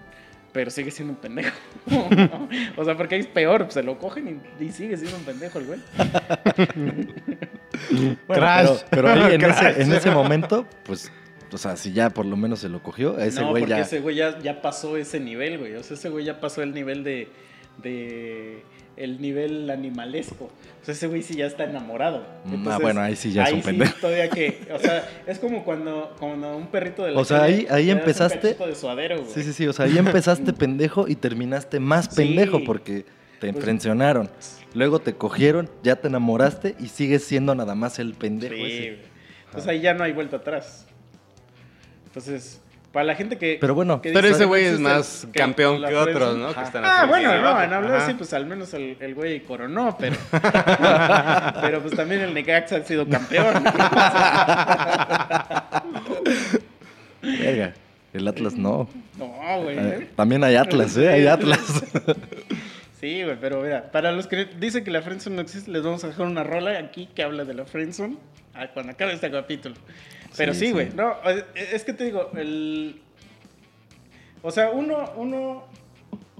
[0.53, 1.55] Pero sigue siendo un pendejo.
[2.77, 5.59] o sea, porque ahí es peor, se lo cogen y, y sigue siendo un pendejo
[5.59, 5.79] el güey.
[7.89, 8.67] Bueno, Crash.
[8.67, 9.65] Pero, pero ahí en Crash.
[9.67, 11.11] ese, en ese momento, pues,
[11.51, 13.75] o sea, si ya por lo menos se lo cogió, a ese no, güey porque
[13.75, 13.81] ya.
[13.81, 15.75] ese güey ya, ya pasó ese nivel, güey.
[15.75, 17.27] O sea, ese güey ya pasó el nivel de,
[17.81, 18.63] de
[18.97, 20.45] el nivel animalesco.
[20.45, 22.25] O sea, ese güey sí ya está enamorado.
[22.67, 23.93] Ah, bueno, ahí sí ya es un pendejo.
[23.99, 27.67] todavía que, o sea, es como cuando, cuando un perrito de la O sea, calle
[27.69, 29.31] ahí- ahí un empezaste- de suadero, güey.
[29.33, 29.67] Sí, sí, sí.
[29.67, 32.15] O sea, ahí empezaste pendejo y terminaste más Sí.
[32.17, 33.05] pendejo porque
[33.41, 34.29] te Pues- frencionaron.
[34.73, 38.89] Luego te cogieron, ya te enamoraste y sigues siendo nada más el pendejo Sí, ese.
[38.91, 38.99] güey.
[39.47, 40.85] Entonces ahí ya no hay vuelta atrás.
[42.05, 42.61] Entonces,
[42.93, 43.57] para la gente que.
[43.59, 46.47] Pero bueno, que Pero dice ese güey es más que campeón que otros, ¿no?
[46.47, 46.63] Que ajá.
[46.63, 50.15] están ah, bueno, no, en hablar así, pues al menos el, güey coronó, pero.
[51.61, 53.63] pero pues también el Necaxa ha sido campeón.
[57.21, 57.73] Verga.
[58.13, 58.87] El Atlas no.
[59.17, 60.07] no, güey.
[60.15, 61.09] También hay Atlas, ¿eh?
[61.09, 61.59] Hay Atlas.
[63.01, 66.03] Sí, güey, pero mira, para los que dicen que la friendzone no existe, les vamos
[66.03, 68.17] a dejar una rola aquí que habla de la friendzone
[68.53, 69.75] ah, cuando acabe este capítulo.
[70.37, 70.95] Pero Sí, güey, sí.
[70.95, 71.15] no,
[71.55, 73.01] es- que te digo, el...
[74.43, 75.65] O sea, uno, uno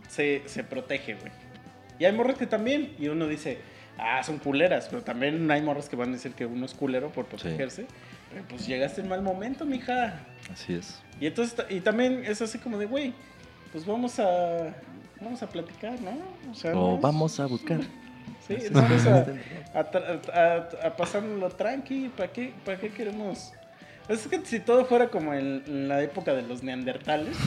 [0.08, 1.32] se, se protege, güey.
[2.00, 3.60] Y hay morras que también, y uno dice,
[3.98, 7.10] ah, son culeras, pero también hay morras que van a decir que uno es culero
[7.12, 7.86] por protegerse.
[8.32, 10.20] Pero pues llegaste en mal momento, mija.
[10.52, 11.02] Así es.
[11.20, 13.14] Y entonces, y también es así como de, güey,
[13.72, 14.74] pues vamos a,
[15.22, 16.12] vamos a platicar, ¿no?
[16.52, 17.80] O sea, O no vamos a buscar.
[18.48, 23.54] Sí, vamos a, a, tra- a- a pasárnoslo tranqui, ¿para qué, ¿para qué queremos?
[24.10, 27.38] Es que si todo fuera como en la época de los neandertales,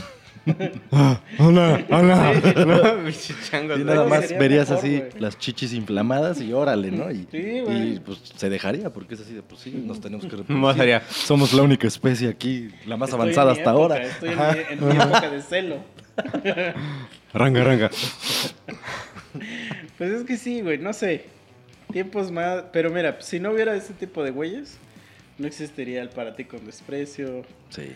[1.38, 2.32] Hola, hola.
[2.66, 3.10] No,
[3.50, 7.10] chango, Y nada más verías mejor, así las chichis inflamadas y órale, ¿no?
[7.10, 7.94] Y, Sí, güey.
[7.94, 10.82] y, pues se dejaría porque es así de, pues sí, nos tenemos que Más reproducir.
[10.82, 11.02] haría.
[11.08, 14.02] Somos la única especie aquí, la más estoy avanzada hasta época, ahora.
[14.02, 15.76] Estoy en mi, en mi época de celo.
[17.34, 17.90] Ranga, ranga.
[19.98, 21.24] Pues es que sí, güey, no sé.
[21.92, 22.64] tiempos más.
[22.72, 24.78] Pero mira, si no hubiera ese tipo de güeyes,
[25.38, 27.90] no existiría el para ti con desprecio, Sí,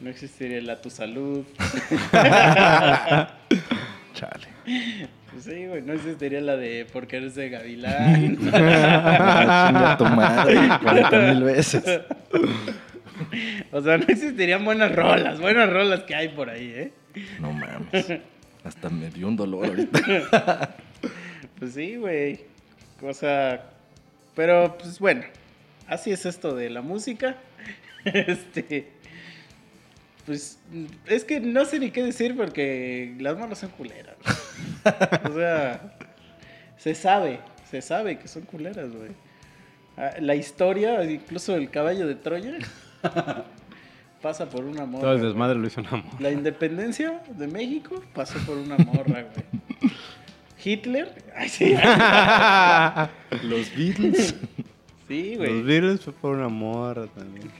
[0.00, 1.44] no existiría el a tu salud.
[4.14, 4.48] chale.
[5.32, 8.36] Pues sí, güey, no existiría la de porque eres de Gavilán.
[8.38, 11.84] Chinga tu madre, 40 mil veces.
[13.72, 16.92] o sea, no existirían buenas rolas, buenas rolas que hay por ahí, ¿eh?
[17.40, 18.20] No mames.
[18.64, 20.74] Hasta me dio un dolor ahorita.
[21.58, 22.40] Pues sí, güey.
[23.02, 23.70] O sea,
[24.34, 25.22] pero pues bueno,
[25.86, 27.36] así es esto de la música.
[28.04, 28.97] Este.
[30.28, 30.58] Pues
[31.06, 34.14] es que no sé ni qué decir porque las manos son culeras.
[35.24, 35.96] O sea,
[36.76, 39.10] se sabe, se sabe que son culeras, güey.
[39.96, 42.58] Ah, La historia, incluso el caballo de Troya,
[44.20, 45.00] pasa por una morra.
[45.02, 45.30] Todo el güey.
[45.30, 46.20] desmadre lo hizo un amor.
[46.20, 49.92] La independencia de México pasó por una morra, güey.
[50.62, 51.74] Hitler, ay sí.
[53.44, 54.34] Los Beatles.
[55.08, 55.62] Sí, Los güey.
[55.62, 57.50] Beatles fue por una morra también.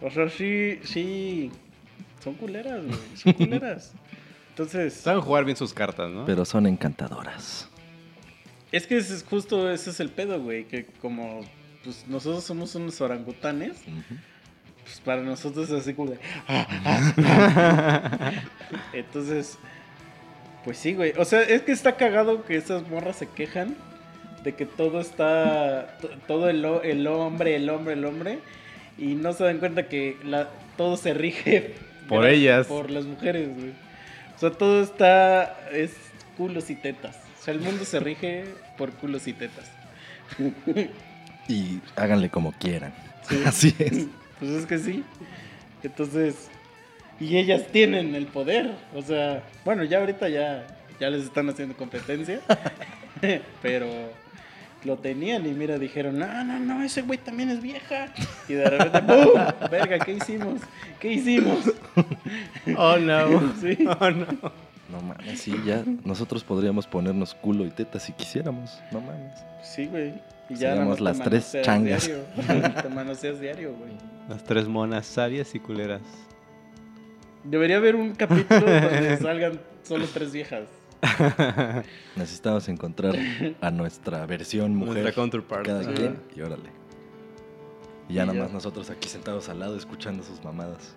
[0.00, 1.50] O sea, sí, sí.
[2.22, 2.98] Son culeras, güey.
[3.16, 3.92] Son culeras.
[4.50, 6.24] Entonces, Saben jugar bien sus cartas, ¿no?
[6.24, 7.68] Pero son encantadoras.
[8.72, 10.64] es que ese es justo ese es el pedo, güey.
[10.64, 11.42] Que como
[11.84, 13.76] pues nosotros somos unos orangutanes,
[14.82, 16.18] pues para nosotros es así como de.
[18.92, 19.58] Entonces,
[20.64, 21.12] pues sí, güey.
[21.18, 23.76] O sea, es que está cagado que esas morras se quejan
[24.44, 25.98] de que todo está.
[26.00, 28.38] to- Todo el, el hombre, el hombre, el hombre.
[28.98, 31.74] Y no se dan cuenta que la, todo se rige
[32.08, 32.66] Por ellas.
[32.66, 33.72] Por las mujeres, güey.
[34.36, 35.58] O sea, todo está.
[35.72, 35.92] Es
[36.36, 37.16] culos y tetas.
[37.40, 38.44] O sea, el mundo se rige
[38.76, 39.70] por culos y tetas.
[41.48, 42.92] Y háganle como quieran.
[43.26, 43.42] Sí.
[43.46, 44.06] Así es.
[44.38, 45.02] Pues es que sí.
[45.82, 46.50] Entonces,
[47.18, 48.72] y ellas tienen el poder.
[48.94, 50.66] O sea, bueno, ya ahorita ya,
[51.00, 52.40] ya les están haciendo competencia.
[53.62, 53.88] pero
[54.84, 58.06] lo tenían y mira, dijeron, no, no, no, ese güey también es vieja.
[58.48, 59.68] Y de repente, ¡pum!
[59.70, 60.60] Verga, ¿qué hicimos?
[61.00, 61.72] ¿Qué hicimos?
[62.76, 63.52] Oh, no.
[63.60, 63.76] Sí.
[64.00, 64.26] Oh, no.
[64.90, 65.82] No mames, sí, ya.
[66.04, 68.78] Nosotros podríamos ponernos culo y teta si quisiéramos.
[68.90, 69.32] No mames.
[69.62, 70.14] Sí, güey.
[70.48, 72.06] Y ya Seríamos las tres changas.
[72.06, 72.24] diario.
[72.82, 73.90] Te manoseas diario, güey.
[74.30, 76.00] Las tres monas sabias y culeras.
[77.44, 80.64] Debería haber un capítulo donde salgan solo tres viejas.
[82.16, 83.14] Necesitamos encontrar
[83.60, 85.02] a nuestra versión mujer.
[85.02, 85.66] Nuestra counterpart.
[85.66, 86.70] Cada quien y órale.
[88.08, 88.44] Y ya Y nada ya.
[88.44, 90.96] más nosotros aquí sentados al lado escuchando sus mamadas.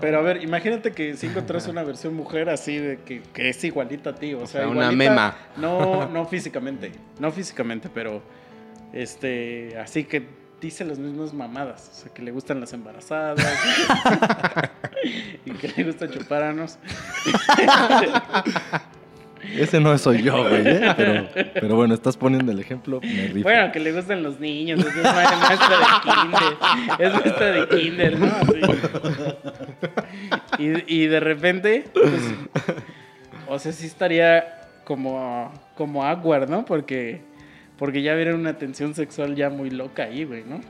[0.00, 3.62] Pero a ver, imagínate que si encontrás una versión mujer así de que, que es
[3.62, 5.36] igualita a ti, o, sea, sea, una mema.
[5.56, 6.90] No, no físicamente,
[7.20, 8.20] no físicamente, pero
[8.92, 10.26] este, así que
[10.60, 13.38] dice las mismas mamadas, o sea, que le gustan las embarazadas
[15.44, 16.78] y que le gusta chuparnos.
[19.54, 20.62] Ese no soy yo, güey.
[20.64, 21.28] ¿eh?
[21.54, 23.00] Pero, bueno, estás poniendo el ejemplo.
[23.02, 23.42] Me.
[23.42, 26.56] Bueno, que le gustan los niños, es ma- maestra de kinder,
[26.98, 28.32] es maestra de kinder, ¿no?
[30.58, 32.34] Y, de repente, pues,
[33.48, 34.44] o sea, sí estaría
[34.84, 36.64] como, como awkward, ¿no?
[36.64, 37.20] Porque,
[37.78, 40.60] porque ya hubiera una tensión sexual ya muy loca ahí, güey, ¿no?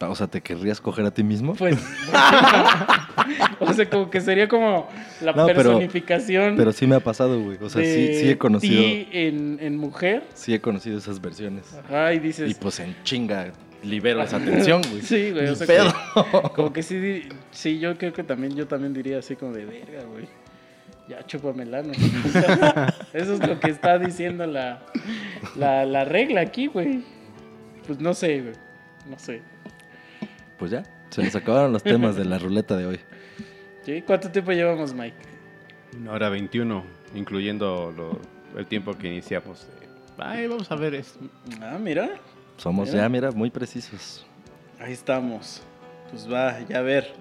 [0.00, 1.54] O sea, ¿te querrías coger a ti mismo?
[1.54, 1.76] Pues,
[3.60, 4.88] o sea, como que sería como
[5.20, 7.58] la No, pero- personificación Pero sí me ha pasado, güey.
[7.60, 8.80] O sea, sí, sí he conocido.
[8.80, 10.22] ti en, en mujer.
[10.34, 11.74] Sí he conocido esas versiones.
[11.84, 12.50] Ajá, y dices...
[12.50, 15.02] Y pues en chinga libero esa tensión, güey.
[15.02, 15.92] Sí, güey, o sea, pedo.
[16.54, 20.04] como que sí, sí, yo creo que también, yo también diría así como de verga,
[20.04, 20.28] güey.
[21.08, 21.92] Ya chúpame el ano.
[21.92, 24.80] O sea, Eso es lo que está diciendo la,
[25.56, 27.02] la, la regla aquí, güey.
[27.86, 28.54] Pues no sé, güey.
[29.08, 29.40] No sé.
[30.58, 33.00] Pues ya, se nos acabaron los temas de la ruleta de hoy.
[33.84, 34.02] ¿Sí?
[34.02, 35.16] ¿Cuánto tiempo llevamos, Mike?
[36.00, 38.20] Una hora 21, incluyendo lo-
[38.58, 39.66] el tiempo que iniciamos.
[40.18, 41.18] Ay, vamos a ver esto.
[41.62, 42.10] Ah, mira.
[42.56, 43.02] Somos Mira.
[43.02, 44.26] ya, mira, muy precisos.
[44.80, 45.62] Ahí estamos.
[46.10, 47.12] Pues va, ya a ver.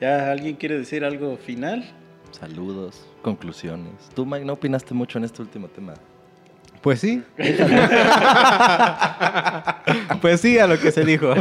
[0.00, 1.84] ¿Ya alguien quiere decir algo final?
[2.32, 3.92] Saludos, conclusiones.
[4.14, 5.94] Tú, Mike, no opinaste mucho en este último tema.
[6.82, 7.22] Pues sí.
[10.20, 11.32] pues sí, a lo que se dijo.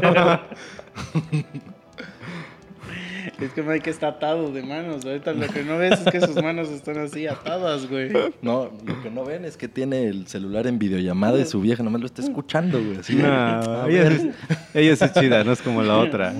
[3.39, 5.05] Es que Mike está atado de manos.
[5.05, 8.11] Ahorita lo que no ves es que sus manos están así atadas, güey.
[8.41, 11.83] No, lo que no ven es que tiene el celular en videollamada y su vieja
[11.83, 12.97] nomás lo está escuchando, güey.
[12.97, 14.31] Así No, ella, sí,
[14.73, 16.33] ella es chida, no es como la otra.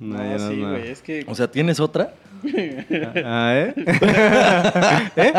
[0.00, 0.70] No, No, ella no, sí, no.
[0.70, 0.88] güey.
[0.88, 2.14] Es que O sea, ¿tienes otra?
[3.24, 3.74] Ah, ¿eh?
[5.16, 5.32] ¿Eh?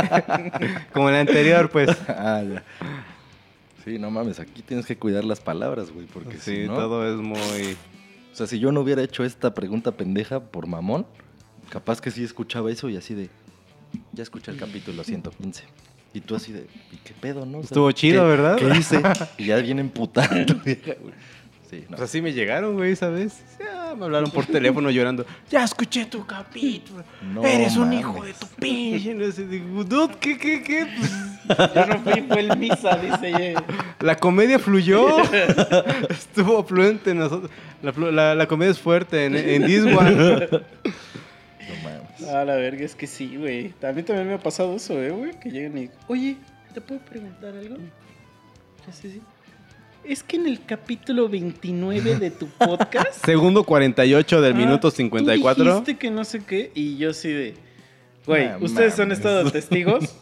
[0.93, 1.89] Como la anterior, pues.
[2.07, 2.63] Ah, ya.
[3.83, 6.75] Sí, no mames, aquí tienes que cuidar las palabras, güey, porque Sí, si no...
[6.75, 7.75] todo es muy...
[8.31, 11.05] O sea, si yo no hubiera hecho esta pregunta pendeja por mamón,
[11.69, 13.29] capaz que sí escuchaba eso y así de...
[14.13, 15.63] Ya escuché el capítulo 115.
[16.13, 17.57] Y tú así de, ¿y qué pedo, no?
[17.59, 18.55] O sea, Estuvo chido, ¿qué- ¿verdad?
[18.57, 19.01] ¿Qué hice?
[19.37, 19.81] Y ya viene
[20.65, 21.13] vieja, güey.
[21.73, 21.97] Sí, no.
[21.97, 23.41] Pues así me llegaron, güey, ¿sabes?
[23.59, 25.25] Ya me hablaron por teléfono llorando.
[25.49, 27.03] Ya escuché tu capítulo.
[27.33, 27.99] No Eres un mames.
[27.99, 29.13] hijo de tu pinche.
[29.15, 30.87] No sé, digo, dude, ¿qué, qué, qué?
[30.97, 31.11] Pues,
[31.75, 33.63] Yo no fui, fue el misa, dice ella.
[33.99, 35.17] la comedia fluyó.
[36.09, 37.49] Estuvo fluente en nosotros.
[37.81, 40.11] La, flu- la- la comedia es fuerte en, en this one.
[40.11, 40.59] No
[41.83, 42.29] mames.
[42.29, 43.73] A la verga, es que sí, güey.
[43.83, 45.31] A mí también me ha pasado eso, eh, güey.
[45.39, 45.89] Que llegan y.
[46.07, 46.37] Oye,
[46.73, 47.75] ¿te puedo preguntar algo?
[48.87, 49.21] Ya sé, sí.
[50.03, 53.13] Es que en el capítulo 29 de tu podcast.
[53.25, 55.63] Segundo 48 del ah, minuto Tú 54.
[55.63, 56.71] dijiste que no sé qué.
[56.75, 57.53] Y yo sí de.
[58.25, 60.13] Güey, ustedes han estado testigos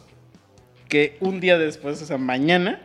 [0.88, 2.80] que un día después, o sea, mañana,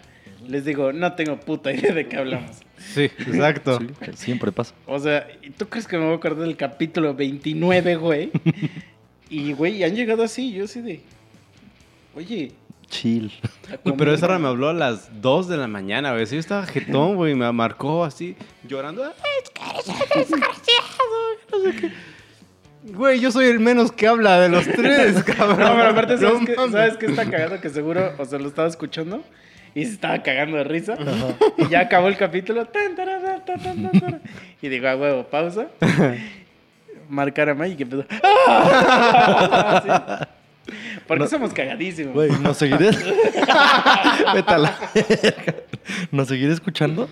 [0.48, 2.58] les digo, no tengo puta idea de qué hablamos.
[2.78, 3.80] Sí, exacto.
[3.80, 4.74] Sí, siempre pasa.
[4.88, 8.32] O sea, ¿y ¿tú crees que me voy a acordar del capítulo 29, güey?
[9.30, 11.02] y, güey, han llegado así, yo así de...
[12.16, 12.54] Oye...
[12.90, 13.32] Chill.
[13.84, 16.26] Güey, pero esa hora me habló a las 2 de la mañana, güey.
[16.26, 17.36] Sí, yo estaba jetón, güey.
[17.36, 18.36] Me marcó así,
[18.68, 19.04] llorando.
[19.04, 19.12] "Ay,
[19.44, 19.62] es que
[20.20, 21.18] eres desgraciado,
[21.52, 21.92] no sé qué".
[22.94, 25.60] Güey, yo soy el menos que habla de los tres, cabrón.
[25.68, 26.72] No, pero aparte, ¿sabes, No mames.
[26.72, 27.60] ¿sabes qué está cagado?
[27.60, 29.22] Que seguro, o sea, lo estaba escuchando
[29.76, 30.96] y se estaba cagando de risa.
[31.58, 32.66] Y ya acabó el capítulo.
[32.68, 34.22] tan, tarara, tan, tan, tan, tan.
[34.62, 35.68] Y digo, a huevo, pausa.
[37.10, 38.06] Marcar a May y que empezó.
[38.48, 40.28] ¡Ah!
[41.08, 41.30] Porque No.
[41.30, 42.14] somos cagadísimos.
[42.14, 42.90] Güey, ¿nos seguiré?
[44.34, 45.56] Vete a la verga.
[46.12, 47.08] ¿Nos seguiré escuchando?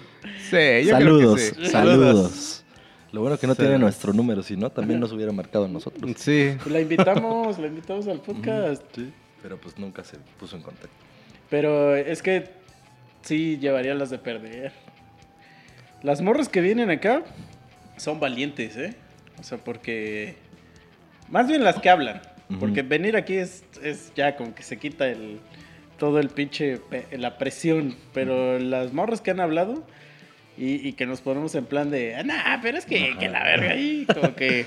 [0.50, 1.72] Sí, yo saludos, creo que sí.
[1.72, 2.64] saludos.
[3.12, 6.12] Lo bueno que no tiene nuestro número, si no, también nos hubiera marcado a nosotros.
[6.18, 6.58] Sí.
[6.70, 8.84] La invitamos, la invitamos al podcast.
[8.94, 9.12] Sí.
[9.42, 10.90] Pero pues nunca se puso en contacto.
[11.50, 12.50] Pero es que
[13.22, 14.74] sí llevaría las de perder.
[16.04, 17.24] Las morras que vienen acá
[17.98, 18.96] son valientes, ¿eh?
[19.40, 20.36] O sea, porque...
[21.30, 22.22] Más bien las que hablan.
[22.60, 25.40] Porque venir aquí es, es ya como que se quita el
[25.98, 26.82] todo el pinche...
[27.12, 27.96] la presión.
[28.14, 29.84] Pero las morras que han hablado
[30.58, 32.16] y, y que nos ponemos en plan de...
[32.16, 34.06] Ah, nah, pero es que, que la verga ahí.
[34.14, 34.66] Como que...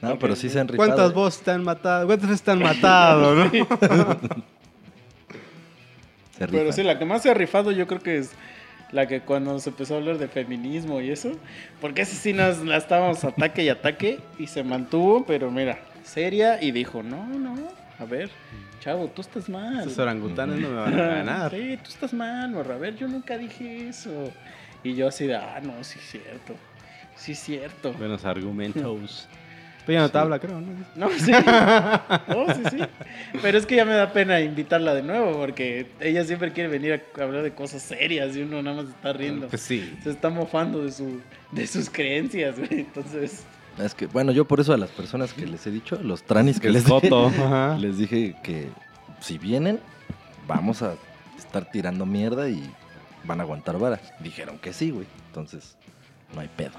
[0.00, 0.88] No, pero sí se han rifado.
[0.88, 2.06] ¿Cuántas voces están matadas?
[2.06, 3.50] ¿Cuántas veces están matados, no?
[6.38, 8.32] Se Pero sí, la que más se ha rifado yo creo que es
[8.90, 11.32] la que cuando se empezó a hablar de feminismo y eso,
[11.80, 16.62] porque esa sí nos la estábamos ataque y ataque y se mantuvo, pero mira, seria
[16.62, 17.56] y dijo, no, no,
[17.98, 18.30] a ver,
[18.80, 19.80] chavo, tú estás mal.
[19.80, 21.50] Esos orangutanes no me van a ganar.
[21.50, 24.32] Sí, tú estás mal, morra, a ver, yo nunca dije eso.
[24.84, 26.54] Y yo así de, ah, no, sí es cierto,
[27.16, 27.92] sí es cierto.
[27.94, 29.28] Buenos argumentos.
[29.86, 30.72] Pero ya no te habla, creo, ¿no?
[30.94, 31.32] No, sí.
[32.28, 32.78] No, sí, sí.
[33.40, 36.92] Pero es que ya me da pena invitarla de nuevo porque ella siempre quiere venir
[36.92, 39.48] a hablar de cosas serias y uno nada más está riendo.
[39.48, 39.98] Pues sí.
[40.04, 41.20] Se está mofando de, su,
[41.50, 42.80] de sus creencias, güey.
[42.80, 43.44] Entonces,
[43.78, 46.60] Es que, bueno, yo por eso a las personas que les he dicho, los tranis
[46.60, 48.68] que les es dije, les dije que
[49.20, 49.80] si vienen,
[50.46, 50.94] vamos a
[51.38, 52.62] estar tirando mierda y
[53.24, 54.00] van a aguantar vara.
[54.20, 55.06] Dijeron que sí, güey.
[55.28, 55.76] Entonces,
[56.34, 56.72] no hay pedo.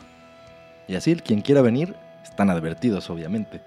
[0.88, 3.62] Y así, quien quiera venir, están advertidos, obviamente.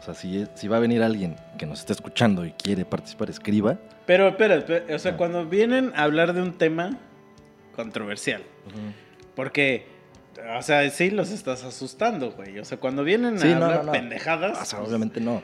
[0.00, 3.30] O sea, si, si va a venir alguien que nos esté escuchando y quiere participar,
[3.30, 3.78] escriba.
[4.04, 5.16] pero espera, espera, o sea, Ah.
[5.16, 6.98] cuando vienen a hablar de un tema
[7.74, 8.42] controversial,
[9.34, 9.86] porque,
[10.58, 12.58] o sea, sí los estás asustando, güey.
[12.58, 13.92] O sea, cuando vienen Sí, a no, hablar no, no.
[13.92, 15.42] pendejadas, O sea, pues, obviamente no.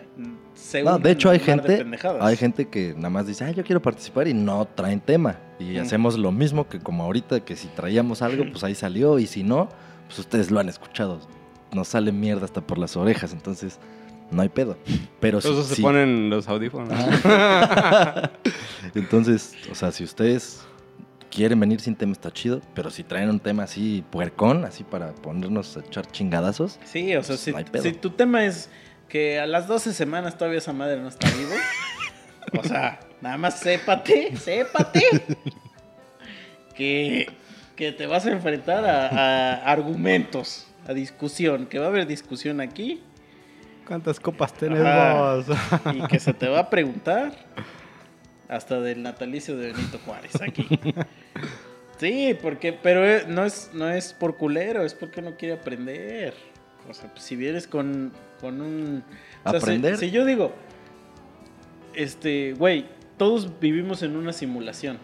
[0.98, 2.22] de hecho hay gente, pendejadas.
[2.22, 5.36] hay gente que nada más dice, ah, yo quiero participar y no traen tema.
[5.58, 5.82] Y Mm.
[5.82, 9.18] hacemos lo mismo que como ahorita, que si traíamos algo, pues ahí salió.
[9.18, 9.68] Y si no,
[10.06, 11.20] pues ustedes lo han escuchado.
[11.72, 13.78] Nos sale mierda hasta por las orejas, entonces
[14.30, 14.76] no hay pedo.
[15.20, 16.90] Pero si, Todos se si- ponen los audífonos.
[18.94, 20.62] Entonces, o sea, si ustedes
[21.32, 25.12] quieren venir sin tema está chido, pero si traen un tema así puercón, así para
[25.12, 27.36] ponernos a echar chingadazos, Sí, o sea,
[27.70, 28.68] Pues, si, no tu tema es
[29.08, 31.54] que a las 12 semanas todavía esa madre no está vivo,
[32.60, 35.02] o sea, nada más sépate, sépate,
[36.74, 37.30] que,
[37.76, 42.60] que te vas a enfrentar a, a argumentos, a discusión, que va a haber discusión
[42.60, 43.02] aquí
[43.86, 45.14] ¿Cuántas copas tenés Ajá.
[45.34, 45.46] vos?
[45.94, 47.32] y que se te va a preguntar
[48.52, 50.66] hasta del natalicio de Benito Juárez aquí.
[51.98, 56.34] Sí, porque, pero eh, no es, no es por culero, es porque no quiere aprender.
[56.90, 59.04] O sea, pues, si vienes con, con un...
[59.44, 59.96] o sea, si- ¿Aprender?
[59.98, 60.52] Si, yo digo,
[61.94, 62.86] este, güey,
[63.18, 64.98] todos vivimos en una simulación.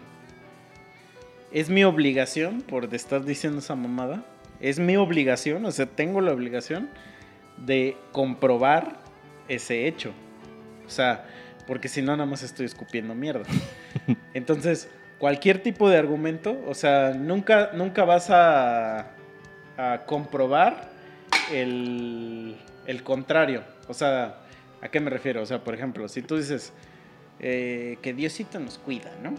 [1.53, 4.25] Es mi obligación, por estar diciendo esa mamada,
[4.59, 6.89] es mi obligación, o sea, tengo la obligación
[7.65, 8.97] de comprobar
[9.47, 10.11] ese hecho.
[10.85, 11.25] O sea,
[11.69, 13.45] porque si no, nada más estoy escupiendo mierda.
[14.33, 14.89] Entonces,
[15.19, 19.11] cualquier tipo de argumento, o sea, nunca, nunca vas a,
[19.77, 20.89] a comprobar
[21.53, 23.63] el, el contrario.
[23.87, 24.39] O sea,
[24.81, 25.43] ¿a qué me refiero?
[25.43, 26.73] O sea, por ejemplo, si tú dices,
[27.39, 29.35] eh, que Diosito nos cuida, ¿no?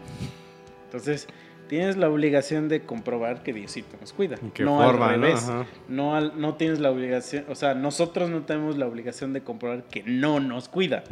[0.85, 1.27] Entonces,
[1.71, 4.35] tienes la obligación de comprobar que Diosito nos cuida.
[4.43, 5.27] ¿En qué no forma, al no?
[5.29, 5.49] revés.
[5.89, 9.85] No, al- no tienes la obligación, o sea, nosotros no tenemos la obligación de comprobar
[9.85, 11.05] que no nos cuida.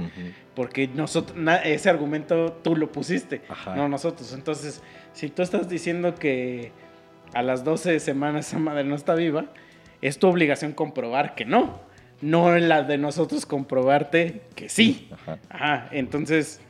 [0.56, 3.76] Porque nosotros, na- ese argumento tú lo pusiste, Ajá.
[3.76, 4.32] no nosotros.
[4.32, 4.82] Entonces,
[5.12, 6.72] si tú estás diciendo que
[7.34, 9.44] a las 12 semanas esa madre no está viva,
[10.02, 11.86] es tu obligación comprobar que no.
[12.20, 15.08] No la de nosotros comprobarte que sí.
[15.12, 15.38] Ajá.
[15.50, 16.60] Ajá, entonces,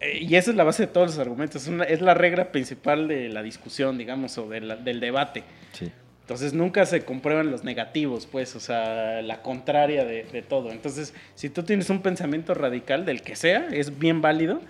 [0.00, 1.62] y esa es la base de todos los argumentos.
[1.62, 5.42] Es, una- es la regla principal de la discusión, digamos, o de la- del debate.
[5.72, 5.90] Sí.
[6.22, 10.70] Entonces nunca se comprueban los negativos, pues, o sea, la contraria de, de todo.
[10.70, 14.60] Entonces, si tú tienes un pensamiento radical del que sea, es bien válido,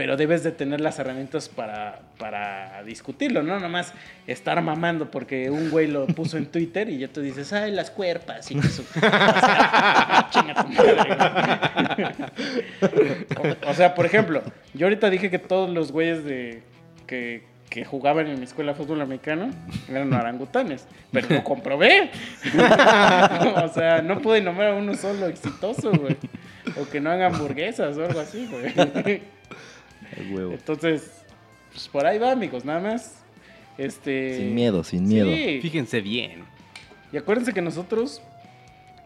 [0.00, 3.60] pero debes de tener las herramientas para, para discutirlo, ¿no?
[3.60, 3.92] Nomás
[4.26, 7.90] estar mamando porque un güey lo puso en Twitter y ya tú dices, ay, las
[7.90, 8.82] cuerpas y eso.
[8.82, 10.94] O sea, chinga tu madre,
[13.36, 13.56] güey.
[13.66, 16.62] O, o sea, por ejemplo, yo ahorita dije que todos los güeyes de
[17.06, 19.50] que, que jugaban en mi escuela de fútbol americano
[19.86, 22.10] eran orangutanes, pero lo comprobé.
[23.64, 26.16] o sea, no pude nombrar a uno solo exitoso, güey.
[26.80, 29.39] O que no hagan hamburguesas o algo así, güey.
[30.16, 30.52] El huevo.
[30.52, 31.24] Entonces,
[31.72, 33.22] pues por ahí va, amigos, nada más.
[33.78, 34.36] Este...
[34.36, 35.34] Sin miedo, sin miedo.
[35.34, 35.60] Sí.
[35.62, 36.44] Fíjense bien.
[37.12, 38.22] Y acuérdense que nosotros,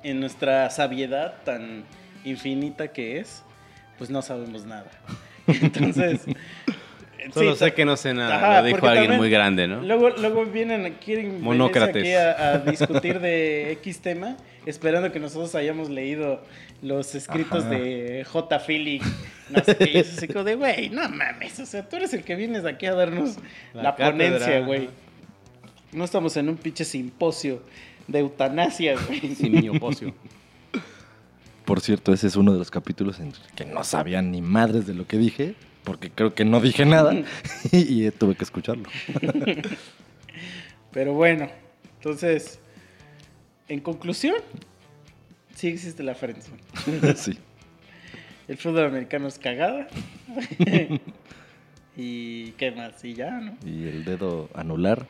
[0.02, 1.84] en nuestra sabiedad tan
[2.24, 3.42] infinita que es,
[3.98, 4.90] pues no sabemos nada.
[5.46, 6.22] Entonces,
[7.32, 8.36] Solo sí, sé que no sé nada.
[8.36, 9.80] Ajá, lo dijo alguien muy grande, ¿no?
[9.80, 11.96] Luego, luego vienen, quieren Monócrates.
[11.96, 14.36] aquí a, a discutir de X tema,
[14.66, 16.42] esperando que nosotros hayamos leído
[16.82, 17.74] los escritos Ajá.
[17.74, 18.58] de J.
[18.60, 19.00] Philly.
[19.50, 22.14] No sé qué, y es así como de, güey, no mames, o sea, tú eres
[22.14, 23.36] el que vienes aquí a darnos
[23.72, 24.88] la, La ponencia, güey.
[25.92, 27.62] No estamos en un pinche simposio
[28.08, 29.20] de eutanasia, güey.
[29.36, 30.14] Simio pocio.
[31.64, 34.94] Por cierto, ese es uno de los capítulos en que no sabían ni madres de
[34.94, 37.14] lo que dije, porque creo que no dije nada
[37.72, 38.88] y, y tuve que escucharlo.
[40.90, 41.48] Pero bueno,
[41.96, 42.58] entonces,
[43.68, 44.36] en conclusión,
[45.54, 46.58] sí existe la friendzone.
[47.16, 47.38] sí.
[48.46, 49.88] El fútbol americano es cagada.
[51.96, 53.56] y qué más, y ya, ¿no?
[53.64, 55.06] Y el dedo anular,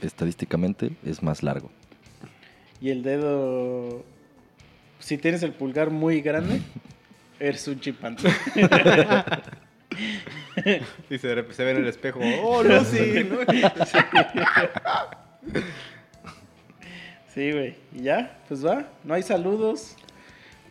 [0.00, 1.70] estadísticamente, es más largo.
[2.80, 4.04] Y el dedo,
[4.98, 6.60] si tienes el pulgar muy grande,
[7.38, 8.28] eres un chimpancé.
[11.08, 12.20] Y se ve en el espejo.
[12.42, 13.24] ¡Oh, Lucy!
[13.24, 13.38] ¿no?
[17.34, 17.74] Sí, güey.
[17.94, 18.84] Y ya, pues va.
[19.04, 19.94] No hay saludos.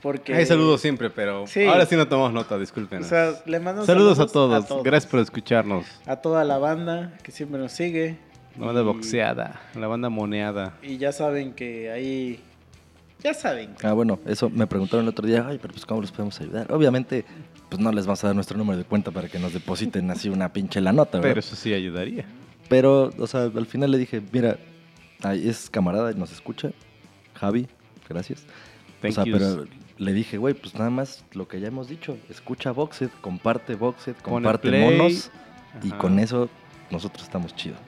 [0.01, 0.33] Porque.
[0.33, 1.63] Hay saludos siempre, pero Sí.
[1.65, 3.07] ahora sí no tomamos nota, O discúlpenos.
[3.07, 4.83] sea, le mandamos saludos, a, todos.
[4.83, 5.85] Gracias por escucharnos.
[6.05, 8.17] A toda la banda que siempre nos sigue.
[8.57, 10.73] La banda Y- boxeada, la banda moneada.
[10.81, 12.39] Y ya saben que ahí.
[13.21, 13.71] Ya saben.
[13.83, 16.71] Ah, bueno, eso me preguntaron el otro día, ay, pero pues ¿cómo los podemos ayudar?
[16.71, 17.25] Obviamente,
[17.67, 20.29] pues no les vamos a dar nuestro número de cuenta para que nos depositen así
[20.29, 21.31] una pinche la nota, ¿verdad?
[21.31, 22.23] Pero eso sí ayudaría.
[22.69, 24.57] Pero, o sea, al final le dije, mira,
[25.23, 26.71] ahí es camarada y nos escucha,
[27.35, 27.67] Javi,
[28.07, 28.45] gracias.
[29.01, 29.39] Thank o sea, yous.
[29.39, 29.67] pero
[29.97, 34.15] le dije, güey, pues nada más lo que ya hemos dicho, escucha Boxed, comparte Boxed,
[34.17, 34.97] comparte play.
[34.97, 35.31] monos
[35.83, 36.49] y con eso
[36.89, 37.79] nosotros estamos chidos.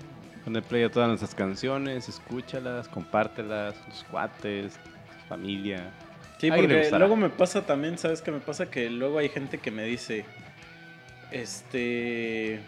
[0.44, 5.92] Pone play a todas nuestras canciones, escúchalas, compártelas, sus cuates, su familia.
[6.40, 8.70] Sí, porque luego me pasa también, ¿sabes qué me pasa?
[8.70, 10.26] Que luego hay gente que me dice,
[11.32, 12.60] este...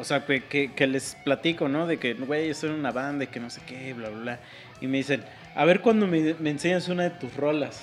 [0.00, 1.86] O sea, que, que- que les platico, ¿no?
[1.86, 4.38] De que, güey, yo soy una banda y que no sé qué, bla, bla, bla.
[4.80, 5.22] Y me dicen,
[5.54, 7.82] a ver cuando me, me enseñas una de tus rolas.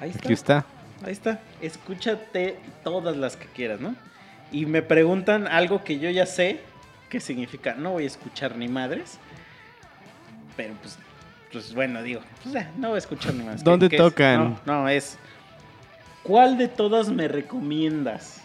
[0.00, 0.20] Ahí está.
[0.24, 0.66] Aquí está.
[1.04, 1.40] Ahí está.
[1.62, 3.94] Escúchate todas las que quieras, ¿no?
[4.52, 6.60] Y me preguntan algo que yo ya sé
[7.08, 9.18] que significa no voy a escuchar ni madres.
[10.56, 10.98] Pero pues,
[11.52, 13.64] pues bueno, digo, pues ya, no voy a escuchar ni madres.
[13.64, 14.08] ¿Dónde ¿Qué- qué es?
[14.10, 14.58] tocan?
[14.66, 15.16] No, no, es.
[16.22, 18.42] ¿Cuál de todas me recomiendas?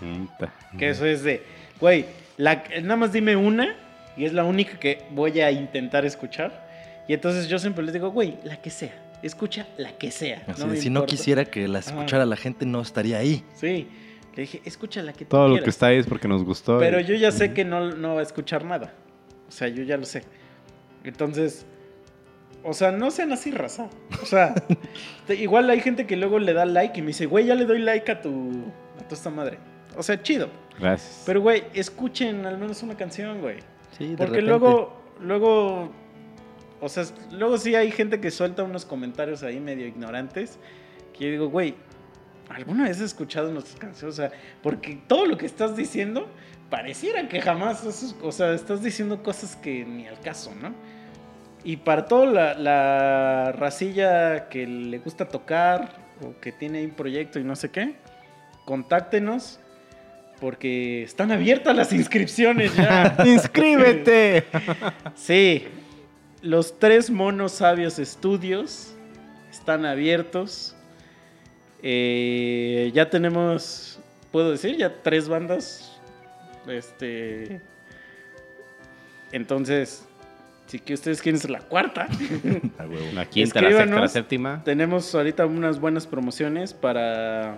[0.77, 1.43] Que eso es de,
[1.79, 2.05] güey,
[2.37, 3.75] la- nada más dime una
[4.17, 6.65] y es la única que voy a intentar escuchar.
[7.07, 8.93] Y entonces yo siempre les digo, güey, la que sea.
[9.21, 10.43] Escucha la que sea.
[10.47, 11.79] Así no de, me si no quisiera que Ajá.
[11.79, 13.43] escuchara la gente, no estaría ahí.
[13.55, 13.87] Sí.
[14.35, 15.75] Le dije, escucha la que tú Todo lo que quieras".
[15.75, 16.77] está ahí es porque nos gustó.
[16.79, 18.93] Pero y- yo ya sé que no, no va a escuchar nada.
[19.47, 20.23] O sea, yo ya lo sé.
[21.03, 21.65] Entonces,
[22.63, 23.89] o sea, no sean así, raza.
[24.21, 24.53] O sea,
[25.29, 27.79] igual hay gente que luego le da like y me dice, güey, ya le doy
[27.79, 28.51] like a tu,
[28.99, 29.57] a tu esta madre.
[29.97, 30.49] O sea, chido.
[30.79, 31.23] Gracias.
[31.25, 33.57] Pero, güey, escuchen al menos una canción, güey.
[33.97, 34.49] Sí, de Porque repente.
[34.49, 35.91] luego, luego,
[36.81, 40.59] o sea, luego sí hay gente que suelta unos comentarios ahí medio ignorantes.
[41.13, 41.75] Que yo digo, güey,
[42.49, 44.13] ¿alguna vez has escuchado nuestras canciones?
[44.13, 44.31] O sea,
[44.61, 46.27] porque todo lo que estás diciendo
[46.69, 50.73] pareciera que jamás, has- o sea, estás diciendo cosas que ni al caso, ¿no?
[51.63, 56.91] Y para toda la, la racilla que le gusta tocar o que tiene ahí un
[56.91, 57.95] proyecto y no sé qué,
[58.65, 59.59] contáctenos
[60.45, 63.17] porque están abiertas las inscripciones ya.
[63.25, 64.43] ¡Inscríbete!
[65.15, 65.65] Sí,
[66.43, 68.93] los tres monos sabios estudios
[69.49, 70.75] están abiertos.
[71.81, 73.99] Eh, ya tenemos,
[74.31, 75.99] puedo decir, ya tres bandas.
[76.67, 77.59] Este.
[79.31, 80.05] Entonces,
[80.67, 82.07] si que ustedes quieren ser la cuarta.
[83.15, 84.61] La quinta, la sexta, la séptima.
[84.63, 87.57] tenemos ahorita unas buenas promociones para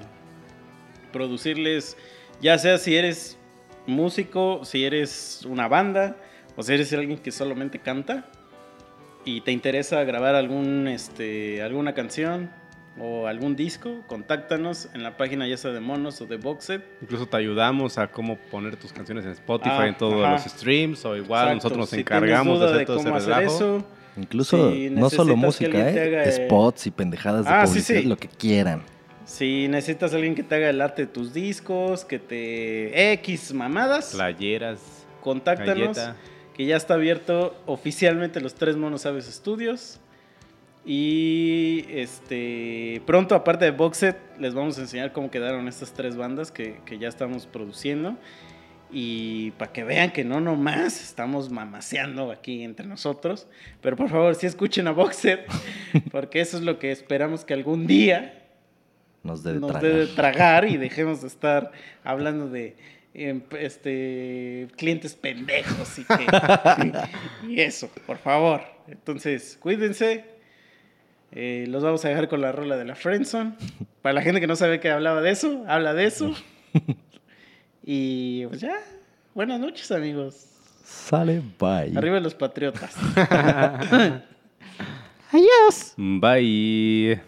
[1.11, 1.97] producirles,
[2.41, 3.38] ya sea si eres
[3.85, 6.18] músico, si eres una banda
[6.55, 8.26] o si eres alguien que solamente canta
[9.26, 12.49] y te interesa grabar algún, este, alguna canción
[12.99, 16.84] o algún disco, contáctanos en la página ya sea de Monos o de Boxet.
[17.01, 20.34] Incluso te ayudamos a cómo poner tus canciones en Spotify, Ah, en todos ajá.
[20.34, 21.55] los streams, o igual Exacto.
[21.55, 23.85] nosotros nos Si encargamos de hacer todo ese cómo hacer eso,
[24.19, 26.01] Incluso Si no solo música, ¿eh?
[26.07, 28.07] haga, eh, spots y pendejadas de Ah, sí, publicidad, sí.
[28.07, 28.81] lo que quieran.
[29.27, 34.13] Si necesitas alguien que te haga el arte de tus discos, que te X mamadas,
[34.15, 35.97] Playeras, contáctanos.
[35.97, 36.15] galleta.
[36.53, 39.99] Que ya está abierto oficialmente los tres Monos Aves Studios.
[40.85, 46.49] Y este pronto, aparte de Boxet, les vamos a enseñar cómo quedaron estas tres bandas
[46.49, 48.15] que, que ya estamos produciendo.
[48.89, 53.49] Y para que vean que no nomás estamos mamaseando aquí entre nosotros.
[53.81, 55.45] Pero por favor, sí escuchen a Boxet,
[56.11, 58.46] porque eso es lo que esperamos que algún día
[59.27, 59.91] Nos debe nos tragar.
[59.91, 61.71] debe tragar y dejemos de estar
[62.03, 62.75] hablando de
[63.13, 66.93] em, este clientes pendejos y, que-
[67.47, 68.61] y eso, por favor.
[68.87, 70.25] Entonces, cuídense.
[71.33, 73.53] Eh, los vamos a dejar con la rola de la Friendzone.
[74.01, 76.33] Para la gente que no sabe que hablaba de eso, habla de eso.
[77.89, 78.77] Y pues ya,
[79.33, 80.45] buenas noches amigos.
[80.83, 81.97] Sale, bye.
[81.97, 82.93] Arriba los patriotas.
[85.97, 87.21] Bye.